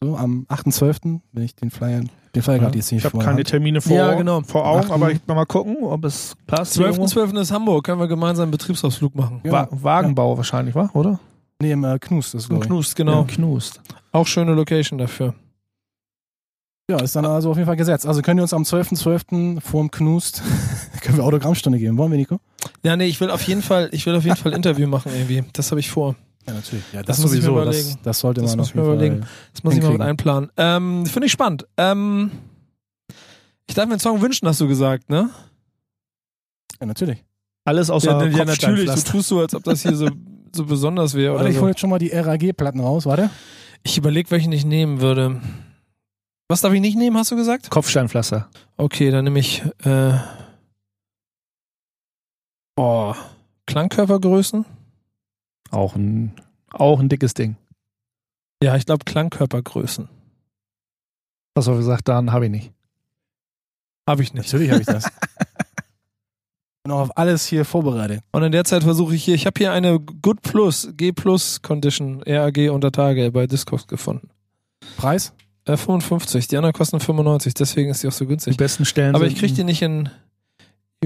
So, 0.00 0.16
am 0.16 0.46
8.12., 0.48 1.20
wenn 1.32 1.42
ich 1.42 1.56
den 1.56 1.70
Flyer, 1.70 2.02
den 2.36 2.42
Flyer 2.42 2.58
gerade 2.58 2.76
nicht 2.76 2.92
ich 2.92 3.04
habe 3.04 3.18
keine 3.18 3.38
Hand. 3.38 3.48
Termine 3.48 3.80
vor, 3.80 3.96
Ja, 3.96 4.14
genau. 4.14 4.42
vor 4.42 4.66
Augen, 4.66 4.80
Achten. 4.82 4.92
aber 4.92 5.10
ich 5.10 5.20
will 5.26 5.34
mal 5.34 5.46
gucken, 5.46 5.76
ob 5.82 6.04
es 6.04 6.36
passt. 6.46 6.78
irgendwo. 6.78 7.04
12.12. 7.04 7.40
ist 7.40 7.50
Hamburg, 7.50 7.84
können 7.84 8.00
wir 8.00 8.06
gemeinsam 8.08 8.44
einen 8.44 8.52
Betriebsausflug 8.52 9.14
machen. 9.14 9.40
Ja. 9.44 9.52
Wa 9.52 9.68
Wagenbau 9.70 10.36
wahrscheinlich, 10.36 10.74
war, 10.74 10.94
oder? 10.94 11.18
Nee, 11.60 11.72
im 11.72 11.84
äh, 11.84 11.98
Knust, 11.98 12.32
glaube 12.48 12.62
ich. 12.62 12.68
Knust, 12.68 12.94
genau. 12.96 13.20
Ja, 13.20 13.24
Knust. 13.26 13.80
Auch 14.12 14.26
schöne 14.26 14.52
Location 14.54 14.98
dafür. 14.98 15.34
Ja, 16.88 17.00
ist 17.00 17.16
dann 17.16 17.24
also 17.24 17.50
auf 17.50 17.56
jeden 17.56 17.66
Fall 17.66 17.76
gesetzt. 17.76 18.06
Also 18.06 18.22
können 18.22 18.38
wir 18.38 18.42
uns 18.42 18.54
am 18.54 18.62
12.12. 18.62 19.60
vorm 19.60 19.90
Knust, 19.90 20.42
können 21.00 21.16
wir 21.18 21.24
Autogrammstunde 21.24 21.78
geben. 21.78 21.98
Wollen 21.98 22.12
wir, 22.12 22.18
Nico? 22.18 22.38
Ja, 22.84 22.96
nee, 22.96 23.06
ich 23.06 23.20
will 23.20 23.30
auf 23.30 23.42
jeden 23.42 23.62
Fall, 23.62 23.88
ich 23.92 24.06
will 24.06 24.14
auf 24.14 24.24
jeden 24.24 24.36
Fall 24.36 24.52
ein 24.52 24.56
Interview 24.56 24.86
machen 24.86 25.10
irgendwie. 25.12 25.42
Das 25.52 25.70
habe 25.72 25.80
ich 25.80 25.90
vor. 25.90 26.14
Ja, 26.46 26.54
natürlich. 26.54 26.84
Ja, 26.92 27.02
Das 27.02 27.18
muss 27.18 27.32
ich 27.34 27.42
mir 27.42 27.48
überlegen. 27.48 27.88
Das, 27.94 28.02
das 28.02 28.18
sollte 28.20 28.40
Das 28.40 28.50
man 28.50 28.58
muss 28.58 28.66
auf 28.68 28.70
ich 28.70 28.74
mir 28.76 28.82
Fall. 28.84 28.94
überlegen. 28.94 29.26
Das 29.52 29.64
muss 29.64 29.74
ich 29.74 29.82
mal 29.82 29.92
mit 29.92 30.00
einplanen. 30.00 30.50
Ähm, 30.56 31.06
Finde 31.06 31.26
ich 31.26 31.32
spannend. 31.32 31.66
Ähm, 31.76 32.30
ich 33.66 33.74
darf 33.74 33.86
mir 33.86 33.92
einen 33.94 34.00
Song 34.00 34.20
wünschen, 34.22 34.46
hast 34.46 34.60
du 34.60 34.68
gesagt, 34.68 35.10
ne? 35.10 35.30
Ja, 36.80 36.86
natürlich. 36.86 37.24
Alles 37.64 37.90
außer 37.90 38.12
ja, 38.12 38.26
ja, 38.38 38.44
natürlich. 38.44 38.88
Du 38.88 39.00
tust 39.12 39.28
so, 39.28 39.40
als 39.40 39.54
ob 39.54 39.64
das 39.64 39.82
hier 39.82 39.96
so, 39.96 40.08
so 40.52 40.64
besonders 40.64 41.14
wäre. 41.14 41.32
Warte, 41.32 41.42
Oder 41.42 41.50
ich 41.50 41.56
so. 41.56 41.62
hole 41.62 41.70
jetzt 41.72 41.80
schon 41.80 41.90
mal 41.90 41.98
die 41.98 42.10
RAG-Platten 42.10 42.78
raus, 42.80 43.06
warte. 43.06 43.28
Ich 43.82 43.98
überlege, 43.98 44.30
welchen 44.30 44.52
ich 44.52 44.64
nehmen 44.64 45.00
würde. 45.00 45.40
Was 46.48 46.60
darf 46.60 46.72
ich 46.72 46.80
nicht 46.80 46.96
nehmen, 46.96 47.16
hast 47.16 47.32
du 47.32 47.36
gesagt? 47.36 47.70
Kopfsteinpflaster. 47.70 48.48
Okay, 48.76 49.10
dann 49.10 49.24
nehme 49.24 49.40
ich 49.40 49.62
äh, 49.84 50.12
oh, 52.76 53.14
Klangkörpergrößen. 53.66 54.64
Auch 55.70 55.94
ein, 55.96 56.32
auch 56.72 57.00
ein 57.00 57.08
dickes 57.08 57.34
Ding. 57.34 57.56
Ja, 58.62 58.76
ich 58.76 58.86
glaube 58.86 59.04
Klangkörpergrößen. 59.04 60.08
Was 61.54 61.68
auch 61.68 61.76
gesagt, 61.76 62.08
dann 62.08 62.32
habe 62.32 62.46
ich 62.46 62.50
nicht. 62.50 62.72
Habe 64.08 64.22
ich 64.22 64.32
nicht. 64.34 64.46
Natürlich 64.52 64.70
habe 64.70 64.80
ich 64.80 64.86
das. 64.86 65.04
Bin 66.84 66.92
auch 66.92 67.00
auf 67.00 67.16
alles 67.18 67.46
hier 67.46 67.64
vorbereitet. 67.64 68.22
Und 68.30 68.42
in 68.44 68.52
der 68.52 68.64
Zeit 68.64 68.84
versuche 68.84 69.14
ich 69.14 69.24
hier, 69.24 69.34
ich 69.34 69.46
habe 69.46 69.58
hier 69.58 69.72
eine 69.72 69.98
Good 69.98 70.42
Plus, 70.42 70.88
G 70.96 71.12
Plus 71.12 71.60
Condition 71.62 72.22
RAG 72.24 72.56
unter 72.70 72.92
Tage 72.92 73.32
bei 73.32 73.46
Discogs 73.46 73.86
gefunden. 73.88 74.30
Preis? 74.96 75.32
Äh, 75.64 75.76
55, 75.76 76.46
die 76.46 76.56
anderen 76.56 76.72
kosten 76.72 77.00
95, 77.00 77.54
deswegen 77.54 77.90
ist 77.90 78.02
die 78.04 78.08
auch 78.08 78.12
so 78.12 78.24
Die 78.24 78.28
günstig. 78.28 78.56
besten 78.56 78.84
Stellen 78.84 79.16
Aber 79.16 79.26
ich 79.26 79.34
kriege 79.34 79.52
die 79.52 79.64
nicht 79.64 79.82
in 79.82 80.08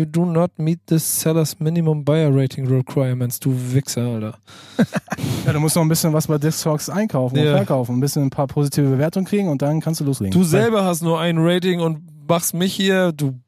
You 0.00 0.06
do 0.06 0.24
not 0.24 0.52
meet 0.58 0.80
the 0.88 0.98
seller's 0.98 1.60
minimum 1.60 2.02
buyer 2.06 2.34
rating 2.34 2.66
requirements, 2.66 3.38
du 3.38 3.52
Wichser, 3.54 4.00
Alter. 4.06 4.38
Ja, 5.46 5.52
du 5.52 5.60
musst 5.60 5.76
noch 5.76 5.82
ein 5.82 5.88
bisschen 5.88 6.12
was 6.14 6.26
bei 6.26 6.38
Discogs 6.38 6.88
einkaufen 6.88 7.38
und 7.38 7.44
Ja. 7.44 7.56
verkaufen. 7.56 7.96
Ein 7.96 8.00
bisschen 8.00 8.22
ein 8.24 8.30
paar 8.30 8.46
positive 8.46 8.88
Bewertungen 8.88 9.26
kriegen 9.26 9.48
und 9.48 9.60
dann 9.60 9.80
kannst 9.80 10.00
du 10.00 10.04
loslegen. 10.04 10.32
Du 10.32 10.42
selber 10.44 10.84
hast 10.84 11.02
nur 11.02 11.20
ein 11.20 11.36
Rating 11.38 11.80
und 11.80 12.00
machst 12.26 12.54
mich 12.54 12.72
hier, 12.74 13.12
du 13.12 13.38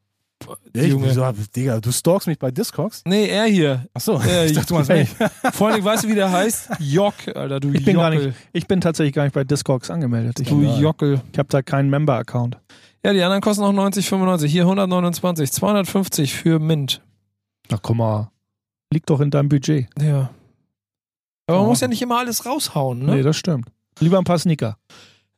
ich, 0.75 0.89
Junge. 0.89 1.07
wieso, 1.09 1.25
Digga, 1.57 1.81
du 1.81 1.91
stalkst 1.93 2.27
mich 2.29 2.39
bei 2.39 2.51
Discogs? 2.51 3.03
Nee, 3.07 3.29
er 3.29 3.45
hier. 3.45 3.87
Achso, 3.95 4.21
Ja, 4.21 4.45
ich 4.45 4.53
dachte, 4.53 4.67
du 4.69 4.75
meinst 4.75 4.91
hey. 4.91 5.01
mich. 5.19 5.55
Vor 5.55 5.69
allem, 5.69 5.83
weißt 5.85 6.05
du, 6.05 6.09
wie 6.09 6.15
der 6.15 6.31
heißt? 6.33 6.69
Jock, 6.81 7.15
Alter, 7.35 7.61
du 7.61 7.71
Ich 7.73 7.85
bin 7.85 7.97
gar 7.97 8.13
Jockel. 8.13 8.27
nicht, 8.29 8.39
ich 8.53 8.67
bin 8.67 8.81
tatsächlich 8.83 9.15
gar 9.15 9.23
nicht 9.25 9.35
bei 9.35 9.45
Discogs 9.45 9.91
angemeldet. 9.91 10.41
Ich, 10.41 10.49
Du. 10.49 10.61
Jockel. 10.63 11.21
ich 11.33 11.39
habe 11.39 11.49
da 11.49 11.63
keinen 11.63 11.89
Member-Account. 11.91 12.59
Ja, 13.05 13.13
die 13.13 13.23
anderen 13.23 13.41
kosten 13.43 13.65
auch 13.65 13.73
90, 13.73 14.09
95. 14.09 14.51
Hier 14.53 14.63
129, 14.63 15.51
250 15.53 16.35
für 16.35 16.59
Mint. 16.59 17.03
Ach 17.73 17.81
komm 17.83 17.99
mal. 17.99 18.31
Liegt 18.93 19.11
doch 19.11 19.21
in 19.21 19.31
deinem 19.31 19.49
Budget. 19.49 19.89
Ja. 20.01 20.31
Aber 21.47 21.59
man 21.59 21.67
Oh. 21.67 21.69
muss 21.71 21.81
ja 21.81 21.89
nicht 21.89 22.01
immer 22.03 22.19
alles 22.19 22.47
raushauen, 22.47 23.01
ne? 23.05 23.17
Nee, 23.17 23.23
das 23.23 23.37
stimmt. 23.37 23.67
Lieber 23.99 24.19
ein 24.19 24.25
paar 24.25 24.39
Sneaker. 24.39 24.77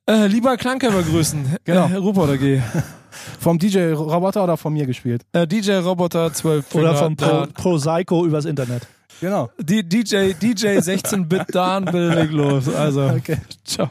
Äh, 0.07 0.27
lieber 0.27 0.57
Klangkörpergrößen. 0.57 1.57
Genau. 1.65 1.87
Äh, 1.89 1.95
Rupert 1.97 2.31
AG. 2.31 2.63
Vom 3.41 3.59
DJ 3.59 3.93
Roboter 3.93 4.45
oder 4.45 4.57
von 4.57 4.73
mir 4.73 4.87
gespielt? 4.87 5.23
Äh, 5.33 5.47
DJ 5.47 5.77
Roboter 5.77 6.33
12. 6.33 6.75
Oder 6.75 6.95
vom 6.97 7.15
Pro, 7.17 7.47
Pro 7.55 7.77
Psycho 7.77 8.27
übers 8.27 8.45
Internet. 8.45 8.87
Genau. 9.21 9.51
D 9.59 9.83
DJ, 9.85 10.33
DJ 10.35 10.79
16-Bit 10.79 11.45
Dan, 11.55 11.85
bitte 11.85 12.09
leg 12.15 12.33
los. 12.33 12.69
Also, 12.75 13.03
Okay. 13.05 13.39
ciao. 13.65 13.89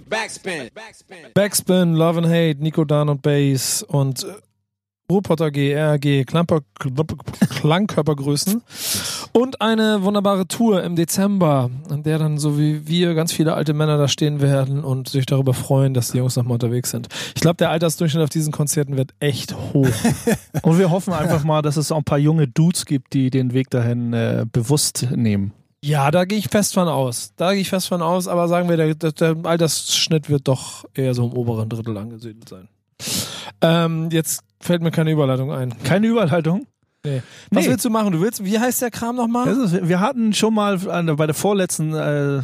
Backspin. 0.00 0.70
Backspin. 0.74 1.16
Backspin, 1.34 1.94
Love 1.94 2.18
and 2.18 2.26
Hate, 2.26 2.56
Nico 2.62 2.84
Dan 2.84 3.08
und 3.08 3.22
Bass 3.22 3.82
und 3.82 4.24
äh, 4.24 4.34
Ruhrpotter 5.10 5.52
G, 5.52 5.72
RG, 5.72 6.24
Klamper, 6.24 6.62
Klangkörpergrößen 7.60 8.60
und 9.32 9.60
eine 9.60 10.02
wunderbare 10.02 10.48
Tour 10.48 10.82
im 10.82 10.96
Dezember, 10.96 11.70
an 11.88 12.02
der 12.02 12.18
dann 12.18 12.38
so 12.38 12.58
wie 12.58 12.88
wir 12.88 13.14
ganz 13.14 13.32
viele 13.32 13.54
alte 13.54 13.72
Männer 13.72 13.98
da 13.98 14.08
stehen 14.08 14.40
werden 14.40 14.82
und 14.82 15.08
sich 15.08 15.24
darüber 15.24 15.54
freuen, 15.54 15.94
dass 15.94 16.10
die 16.10 16.18
Jungs 16.18 16.34
nochmal 16.34 16.54
unterwegs 16.54 16.90
sind. 16.90 17.08
Ich 17.36 17.40
glaube, 17.40 17.56
der 17.56 17.70
Altersdurchschnitt 17.70 18.24
auf 18.24 18.30
diesen 18.30 18.52
Konzerten 18.52 18.96
wird 18.96 19.14
echt 19.20 19.54
hoch. 19.54 19.88
Und 20.62 20.78
wir 20.78 20.90
hoffen 20.90 21.12
einfach 21.12 21.44
mal, 21.44 21.62
dass 21.62 21.76
es 21.76 21.92
auch 21.92 21.98
ein 21.98 22.04
paar 22.04 22.18
junge 22.18 22.48
Dudes 22.48 22.86
gibt, 22.86 23.12
die 23.12 23.30
den 23.30 23.52
Weg 23.52 23.70
dahin 23.70 24.12
äh, 24.12 24.44
bewusst 24.50 25.06
nehmen. 25.14 25.52
Ja, 25.86 26.10
da 26.10 26.24
gehe 26.24 26.38
ich 26.38 26.48
fest 26.48 26.74
von 26.74 26.88
aus. 26.88 27.32
Da 27.36 27.52
gehe 27.52 27.60
ich 27.60 27.68
fest 27.68 27.86
von 27.88 28.02
aus, 28.02 28.26
aber 28.26 28.48
sagen 28.48 28.68
wir, 28.68 28.76
der, 28.76 28.94
der, 28.94 29.12
der 29.12 29.36
Altersschnitt 29.44 30.28
wird 30.28 30.48
doch 30.48 30.84
eher 30.94 31.14
so 31.14 31.24
im 31.24 31.32
oberen 31.32 31.68
Drittel 31.68 31.96
angesiedelt 31.96 32.48
sein. 32.48 32.68
Ähm, 33.60 34.08
jetzt 34.10 34.42
fällt 34.60 34.82
mir 34.82 34.90
keine 34.90 35.12
Überleitung 35.12 35.52
ein. 35.52 35.80
Keine 35.84 36.08
Überleitung. 36.08 36.66
Nee. 37.06 37.22
Was 37.50 37.64
Nee. 37.64 37.70
willst 37.70 37.84
du 37.84 37.90
machen? 37.90 38.12
Du 38.12 38.20
willst, 38.20 38.44
wie 38.44 38.58
heißt 38.58 38.82
der 38.82 38.90
Kram 38.90 39.16
nochmal? 39.16 39.46
Ist, 39.48 39.88
wir 39.88 40.00
hatten 40.00 40.32
schon 40.34 40.52
mal 40.54 40.74
äh, 40.86 41.14
bei 41.14 41.26
der 41.26 41.34
vorletzten 41.34 41.94
äh, 41.94 42.42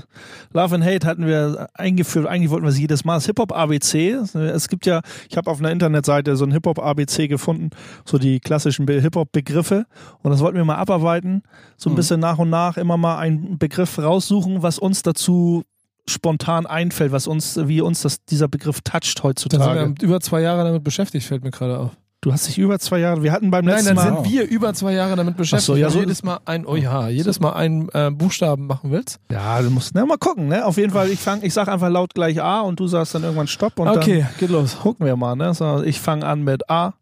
Love 0.54 0.74
and 0.76 0.84
Hate 0.84 1.06
hatten 1.06 1.26
wir 1.26 1.68
eingeführt, 1.74 2.26
eigentlich 2.26 2.50
wollten 2.50 2.64
wir 2.64 2.70
es 2.70 2.78
jedes 2.78 3.04
Mal, 3.04 3.14
das 3.16 3.26
Hip-Hop-ABC. 3.26 4.10
Es 4.34 4.68
gibt 4.68 4.86
ja, 4.86 5.00
ich 5.28 5.36
habe 5.36 5.50
auf 5.50 5.58
einer 5.58 5.70
Internetseite 5.70 6.36
so 6.36 6.44
ein 6.44 6.52
Hip-Hop-ABC 6.52 7.28
gefunden, 7.28 7.70
so 8.04 8.18
die 8.18 8.38
klassischen 8.40 8.86
Be- 8.86 9.00
Hip-Hop-Begriffe 9.00 9.86
und 10.22 10.30
das 10.30 10.40
wollten 10.40 10.56
wir 10.56 10.64
mal 10.64 10.76
abarbeiten, 10.76 11.42
so 11.76 11.90
ein 11.90 11.96
bisschen 11.96 12.20
nach 12.20 12.38
und 12.38 12.50
nach 12.50 12.76
immer 12.76 12.96
mal 12.96 13.18
einen 13.18 13.58
Begriff 13.58 13.98
raussuchen, 13.98 14.62
was 14.62 14.78
uns 14.78 15.02
dazu 15.02 15.64
spontan 16.08 16.66
einfällt, 16.66 17.12
was 17.12 17.26
uns, 17.26 17.58
wie 17.68 17.80
uns 17.80 18.02
das, 18.02 18.24
dieser 18.24 18.48
Begriff 18.48 18.80
toucht 18.80 19.20
Da 19.24 19.30
sind 19.36 19.54
wir 19.54 19.60
heutzutage. 19.60 19.94
über 20.02 20.20
zwei 20.20 20.40
Jahre 20.40 20.64
damit 20.64 20.82
beschäftigt, 20.84 21.26
fällt 21.26 21.44
mir 21.44 21.50
gerade 21.52 21.78
auf. 21.78 21.90
Du 22.22 22.32
hast 22.32 22.46
dich 22.46 22.56
über 22.56 22.78
zwei 22.78 23.00
Jahre, 23.00 23.24
wir 23.24 23.32
hatten 23.32 23.50
beim 23.50 23.64
Nein, 23.64 23.74
letzten 23.74 23.96
dann 23.96 24.14
Mal... 24.14 24.22
sind 24.22 24.32
wir 24.32 24.48
über 24.48 24.72
zwei 24.74 24.92
Jahre 24.92 25.16
damit 25.16 25.36
beschäftigt. 25.36 25.66
So, 25.66 25.74
ja, 25.74 25.86
wenn 25.86 25.92
du 25.92 25.94
so- 25.94 26.00
jedes 26.02 26.22
Mal 26.22 26.38
ein, 26.44 26.64
oh 26.66 26.76
ja, 26.76 27.08
jedes 27.08 27.40
Mal 27.40 27.54
einen 27.54 27.88
äh, 27.88 28.12
Buchstaben 28.12 28.68
machen 28.68 28.92
willst. 28.92 29.18
Ja, 29.32 29.60
du 29.60 29.70
musst 29.70 29.92
na, 29.92 30.06
mal 30.06 30.18
gucken, 30.18 30.46
ne? 30.46 30.64
Auf 30.64 30.76
jeden 30.76 30.92
Fall, 30.92 31.10
ich 31.10 31.18
fang, 31.18 31.42
ich 31.42 31.52
sag 31.52 31.66
einfach 31.66 31.88
laut 31.88 32.14
gleich 32.14 32.40
A 32.40 32.60
und 32.60 32.78
du 32.78 32.86
sagst 32.86 33.16
dann 33.16 33.24
irgendwann 33.24 33.48
Stopp 33.48 33.76
und 33.76 33.88
okay, 33.88 34.24
geht 34.38 34.50
los. 34.50 34.74
dann 34.74 34.82
gucken 34.82 35.04
wir 35.04 35.16
mal, 35.16 35.34
ne? 35.34 35.52
So, 35.52 35.82
ich 35.82 36.00
fange 36.00 36.24
an 36.24 36.44
mit 36.44 36.70
A. 36.70 36.94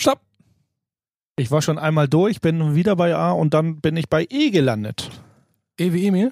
Stopp. 0.00 0.20
Ich 1.34 1.50
war 1.50 1.60
schon 1.60 1.80
einmal 1.80 2.06
durch, 2.06 2.40
bin 2.40 2.76
wieder 2.76 2.94
bei 2.94 3.16
A 3.16 3.32
und 3.32 3.52
dann 3.52 3.80
bin 3.80 3.96
ich 3.96 4.08
bei 4.08 4.28
E 4.30 4.50
gelandet. 4.50 5.10
E 5.76 5.92
wie 5.92 6.06
Emil? 6.06 6.30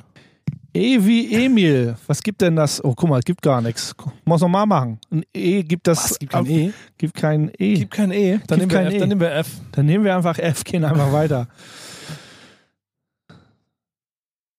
E 0.76 1.04
wie 1.04 1.32
Emil. 1.32 1.96
Was 2.08 2.20
gibt 2.20 2.40
denn 2.40 2.56
das? 2.56 2.82
Oh, 2.82 2.94
guck 2.96 3.08
mal, 3.08 3.20
gibt 3.20 3.42
gar 3.42 3.60
nichts. 3.60 3.94
Muss 4.24 4.40
noch 4.40 4.48
mal 4.48 4.66
machen. 4.66 4.98
Ein 5.10 5.24
E 5.32 5.62
gibt 5.62 5.86
das. 5.86 6.10
Was? 6.10 6.18
Gibt 6.18 6.32
kein 6.32 6.46
E? 6.46 6.72
Gibt 6.98 7.14
kein 7.14 7.48
E. 7.56 7.74
Gib 7.74 7.90
kein 7.90 8.10
E, 8.10 8.40
dann, 8.46 8.58
nehmen 8.58 8.70
wir, 8.72 8.80
F, 8.80 8.92
E. 8.92 8.98
dann 8.98 9.08
nehmen 9.08 9.20
wir 9.20 9.32
F. 9.32 9.60
Dann 9.70 9.86
nehmen 9.86 10.04
wir 10.04 10.16
einfach 10.16 10.38
F, 10.38 10.64
gehen 10.64 10.84
einfach 10.84 11.12
weiter. 11.12 11.46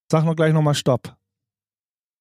Sag 0.09 0.23
noch 0.23 0.35
gleich 0.35 0.53
nochmal 0.53 0.75
Stopp. 0.75 1.15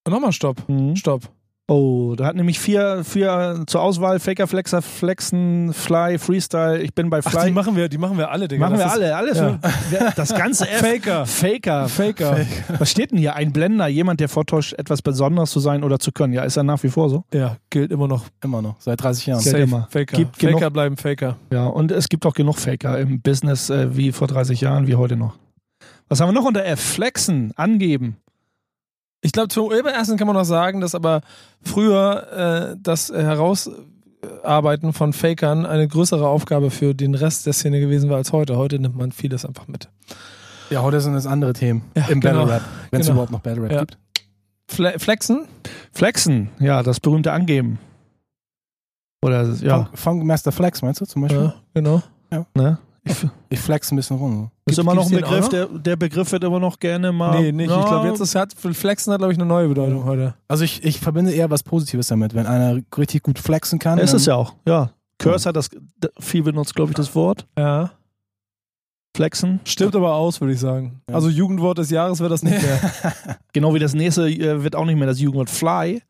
Nochmal 0.08 0.32
Stopp. 0.32 0.68
Mhm. 0.68 0.96
Stopp. 0.96 1.30
Oh, 1.66 2.12
da 2.14 2.26
hat 2.26 2.36
nämlich 2.36 2.60
vier, 2.60 3.02
vier 3.04 3.62
zur 3.66 3.80
Auswahl: 3.80 4.20
Faker, 4.20 4.46
Flexer, 4.46 4.82
Flexen, 4.82 5.72
Fly, 5.72 6.18
Freestyle. 6.18 6.82
Ich 6.82 6.92
bin 6.94 7.08
bei 7.08 7.20
Ach, 7.24 7.30
Fly. 7.30 7.46
die 7.46 7.52
machen 7.52 7.74
wir, 7.74 7.88
die 7.88 7.96
machen 7.96 8.18
wir 8.18 8.30
alle, 8.30 8.48
Digga. 8.48 8.60
machen 8.68 8.76
wir 8.76 8.84
Das 8.84 8.92
ist- 8.96 8.98
alle, 9.02 9.16
alles. 9.16 9.38
Ja. 9.38 10.10
Das 10.14 10.34
ganze 10.34 10.68
F. 10.68 10.80
Faker. 10.80 11.24
Faker. 11.24 11.88
Faker. 11.88 12.36
Was 12.78 12.90
steht 12.90 13.12
denn 13.12 13.18
hier? 13.18 13.34
Ein 13.34 13.50
Blender, 13.52 13.86
jemand, 13.88 14.20
der 14.20 14.28
vortäuscht, 14.28 14.74
etwas 14.74 15.00
Besonderes 15.00 15.50
zu 15.52 15.60
sein 15.60 15.84
oder 15.84 15.98
zu 15.98 16.12
können. 16.12 16.34
Ja, 16.34 16.42
ist 16.42 16.58
er 16.58 16.64
nach 16.64 16.82
wie 16.82 16.90
vor 16.90 17.08
so. 17.08 17.24
Ja, 17.32 17.56
gilt 17.70 17.90
immer 17.92 18.08
noch. 18.08 18.26
Immer 18.42 18.60
noch, 18.60 18.76
seit 18.80 19.02
30 19.02 19.24
Jahren. 19.24 19.40
Gilt 19.42 19.52
Safe. 19.52 19.62
immer. 19.62 19.88
Faker. 19.90 20.16
Gibt 20.18 20.36
Faker 20.36 20.52
genug- 20.58 20.72
bleiben 20.74 20.96
Faker. 20.98 21.38
Ja, 21.50 21.64
und 21.66 21.90
es 21.92 22.10
gibt 22.10 22.26
auch 22.26 22.34
genug 22.34 22.58
Faker 22.58 22.98
im 22.98 23.22
Business, 23.22 23.70
äh, 23.70 23.96
wie 23.96 24.12
vor 24.12 24.28
30 24.28 24.60
Jahren, 24.60 24.86
wie 24.86 24.96
heute 24.96 25.16
noch. 25.16 25.32
Was 26.10 26.20
haben 26.20 26.28
wir 26.28 26.34
noch 26.38 26.44
unter 26.46 26.62
F? 26.66 26.78
Flexen, 26.78 27.52
angeben. 27.56 28.18
Ich 29.24 29.32
glaube, 29.32 29.48
zum 29.48 29.70
ersten 29.70 30.18
kann 30.18 30.26
man 30.26 30.36
noch 30.36 30.44
sagen, 30.44 30.82
dass 30.82 30.94
aber 30.94 31.22
früher 31.62 32.72
äh, 32.74 32.76
das 32.78 33.10
Herausarbeiten 33.10 34.92
von 34.92 35.14
Fakern 35.14 35.64
eine 35.64 35.88
größere 35.88 36.28
Aufgabe 36.28 36.70
für 36.70 36.94
den 36.94 37.14
Rest 37.14 37.46
der 37.46 37.54
Szene 37.54 37.80
gewesen 37.80 38.10
war 38.10 38.18
als 38.18 38.32
heute. 38.32 38.58
Heute 38.58 38.78
nimmt 38.78 38.96
man 38.96 39.12
vieles 39.12 39.46
einfach 39.46 39.66
mit. 39.66 39.88
Ja, 40.68 40.82
heute 40.82 41.00
sind 41.00 41.14
es 41.14 41.26
andere 41.26 41.54
Themen. 41.54 41.82
Ja, 41.96 42.06
Im 42.08 42.20
genau. 42.20 42.40
Battle 42.40 42.54
Rap. 42.56 42.62
Wenn 42.90 43.00
es 43.00 43.06
Genau. 43.06 43.14
überhaupt 43.14 43.32
noch 43.32 43.40
Battle 43.40 43.62
Rap 43.62 43.72
Ja. 43.72 43.80
gibt. 43.80 43.98
Fle 44.68 44.98
Flexen? 44.98 45.46
Flexen, 45.92 46.50
ja, 46.58 46.82
das 46.82 47.00
berühmte 47.00 47.32
Angeben. 47.32 47.78
Oder, 49.24 49.44
ja, 49.54 49.84
Funk, 49.84 49.98
Funk 49.98 50.24
Master 50.24 50.52
Flex, 50.52 50.82
meinst 50.82 51.00
du 51.00 51.06
zum 51.06 51.22
Beispiel? 51.22 51.44
Ja, 51.44 51.54
genau. 51.72 52.02
ne? 52.54 52.76
Ich, 53.06 53.16
Ich 53.50 53.60
flex 53.60 53.92
ein 53.92 53.96
bisschen 53.96 54.16
rum. 54.16 54.50
ist 54.64 54.76
Gibt- 54.76 54.78
immer 54.78 54.94
noch 54.94 55.04
ein 55.06 55.10
Begriff, 55.14 55.44
auch 55.44 55.48
der, 55.48 55.66
der 55.66 55.96
Begriff 55.96 56.32
wird 56.32 56.42
immer 56.42 56.58
noch 56.58 56.78
gerne 56.78 57.12
mal. 57.12 57.40
Nee, 57.40 57.52
nicht. 57.52 57.68
Ja, 57.70 57.80
Ich 57.80 57.86
glaube, 57.86 58.08
jetzt 58.08 58.20
ist 58.20 58.34
hat, 58.34 58.54
Flexen 58.54 59.12
hat, 59.12 59.18
glaube 59.20 59.32
ich, 59.32 59.38
eine 59.38 59.46
neue 59.46 59.68
Bedeutung 59.68 60.04
heute. 60.04 60.34
Also 60.48 60.64
ich, 60.64 60.82
ich 60.84 61.00
verbinde 61.00 61.30
eher 61.32 61.50
was 61.50 61.62
Positives 61.62 62.06
damit. 62.08 62.34
Wenn 62.34 62.46
einer 62.46 62.80
richtig 62.96 63.22
gut 63.22 63.38
flexen 63.38 63.78
kann. 63.78 63.98
Ist 63.98 64.14
es 64.14 64.24
ja 64.26 64.34
auch, 64.36 64.54
ja. 64.66 64.90
Curse 65.18 65.48
hat 65.50 65.56
das 65.56 65.68
viel 66.18 66.42
benutzt, 66.42 66.74
glaube 66.74 66.90
ich, 66.92 66.96
das 66.96 67.14
Wort. 67.14 67.46
Ja. 67.58 67.90
Flexen. 69.16 69.60
Stimmt 69.64 69.94
aber 69.94 70.14
aus, 70.14 70.40
würde 70.40 70.54
ich 70.54 70.60
sagen. 70.60 71.00
Ja. 71.08 71.14
Also 71.14 71.28
Jugendwort 71.28 71.78
des 71.78 71.90
Jahres 71.90 72.18
wird 72.20 72.32
das 72.32 72.42
nicht 72.42 72.60
mehr. 72.60 72.92
Genau 73.52 73.72
wie 73.72 73.78
das 73.78 73.94
nächste 73.94 74.28
äh, 74.28 74.64
wird 74.64 74.74
auch 74.74 74.84
nicht 74.84 74.96
mehr 74.96 75.06
das 75.06 75.20
Jugendwort 75.20 75.48
Fly. 75.48 76.02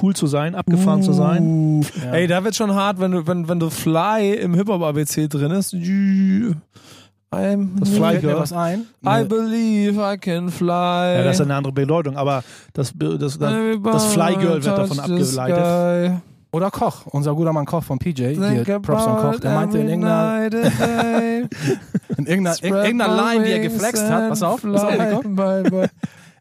Cool 0.00 0.14
zu 0.14 0.26
sein, 0.26 0.54
abgefahren 0.54 1.02
zu 1.02 1.12
sein. 1.12 1.42
Uh. 1.42 1.80
Ja. 2.04 2.12
Ey, 2.12 2.26
da 2.26 2.44
wird 2.44 2.54
schon 2.54 2.74
hart, 2.74 3.00
wenn 3.00 3.12
du, 3.12 3.26
wenn, 3.26 3.48
wenn 3.48 3.60
du 3.60 3.70
Fly 3.70 4.34
im 4.34 4.54
Hip-Hop-ABC 4.54 5.28
drin 5.28 5.50
ist. 5.52 5.74
I'm 5.74 7.70
Das 7.80 7.88
Fly 7.88 8.00
Fällt 8.00 8.22
mir 8.22 8.28
Girl. 8.28 8.40
was 8.40 8.52
ein? 8.52 8.86
I 9.06 9.24
believe 9.24 9.98
I 9.98 10.18
can 10.18 10.50
fly. 10.50 11.16
Ja, 11.16 11.24
das 11.24 11.36
ist 11.36 11.40
eine 11.40 11.54
andere 11.54 11.72
Bedeutung, 11.72 12.16
aber 12.16 12.44
das, 12.74 12.92
das, 12.94 13.38
das, 13.38 13.38
das 13.38 14.06
Fly 14.12 14.36
Girl 14.36 14.62
wird 14.62 14.78
davon 14.78 15.00
abgeleitet. 15.00 16.22
Oder 16.54 16.70
Koch, 16.70 17.06
unser 17.06 17.34
guter 17.34 17.54
Mann 17.54 17.64
Koch 17.64 17.82
von 17.82 17.98
PJ, 17.98 18.34
hier 18.34 18.78
Props 18.80 19.04
von 19.04 19.16
Koch, 19.16 19.40
der 19.40 19.54
meinte 19.54 19.78
in 19.78 19.88
irgendeiner, 19.88 20.44
in 22.18 22.26
irgendeiner, 22.26 22.62
in 22.62 22.74
irgendeiner 22.74 23.16
Line, 23.16 23.44
die 23.44 23.52
er 23.52 23.60
geflext 23.60 24.04
hat, 24.10 24.28
pass 24.28 24.42
auf, 24.42 24.60
pass 24.60 24.84
auf, 24.84 24.98
Nico. 24.98 25.86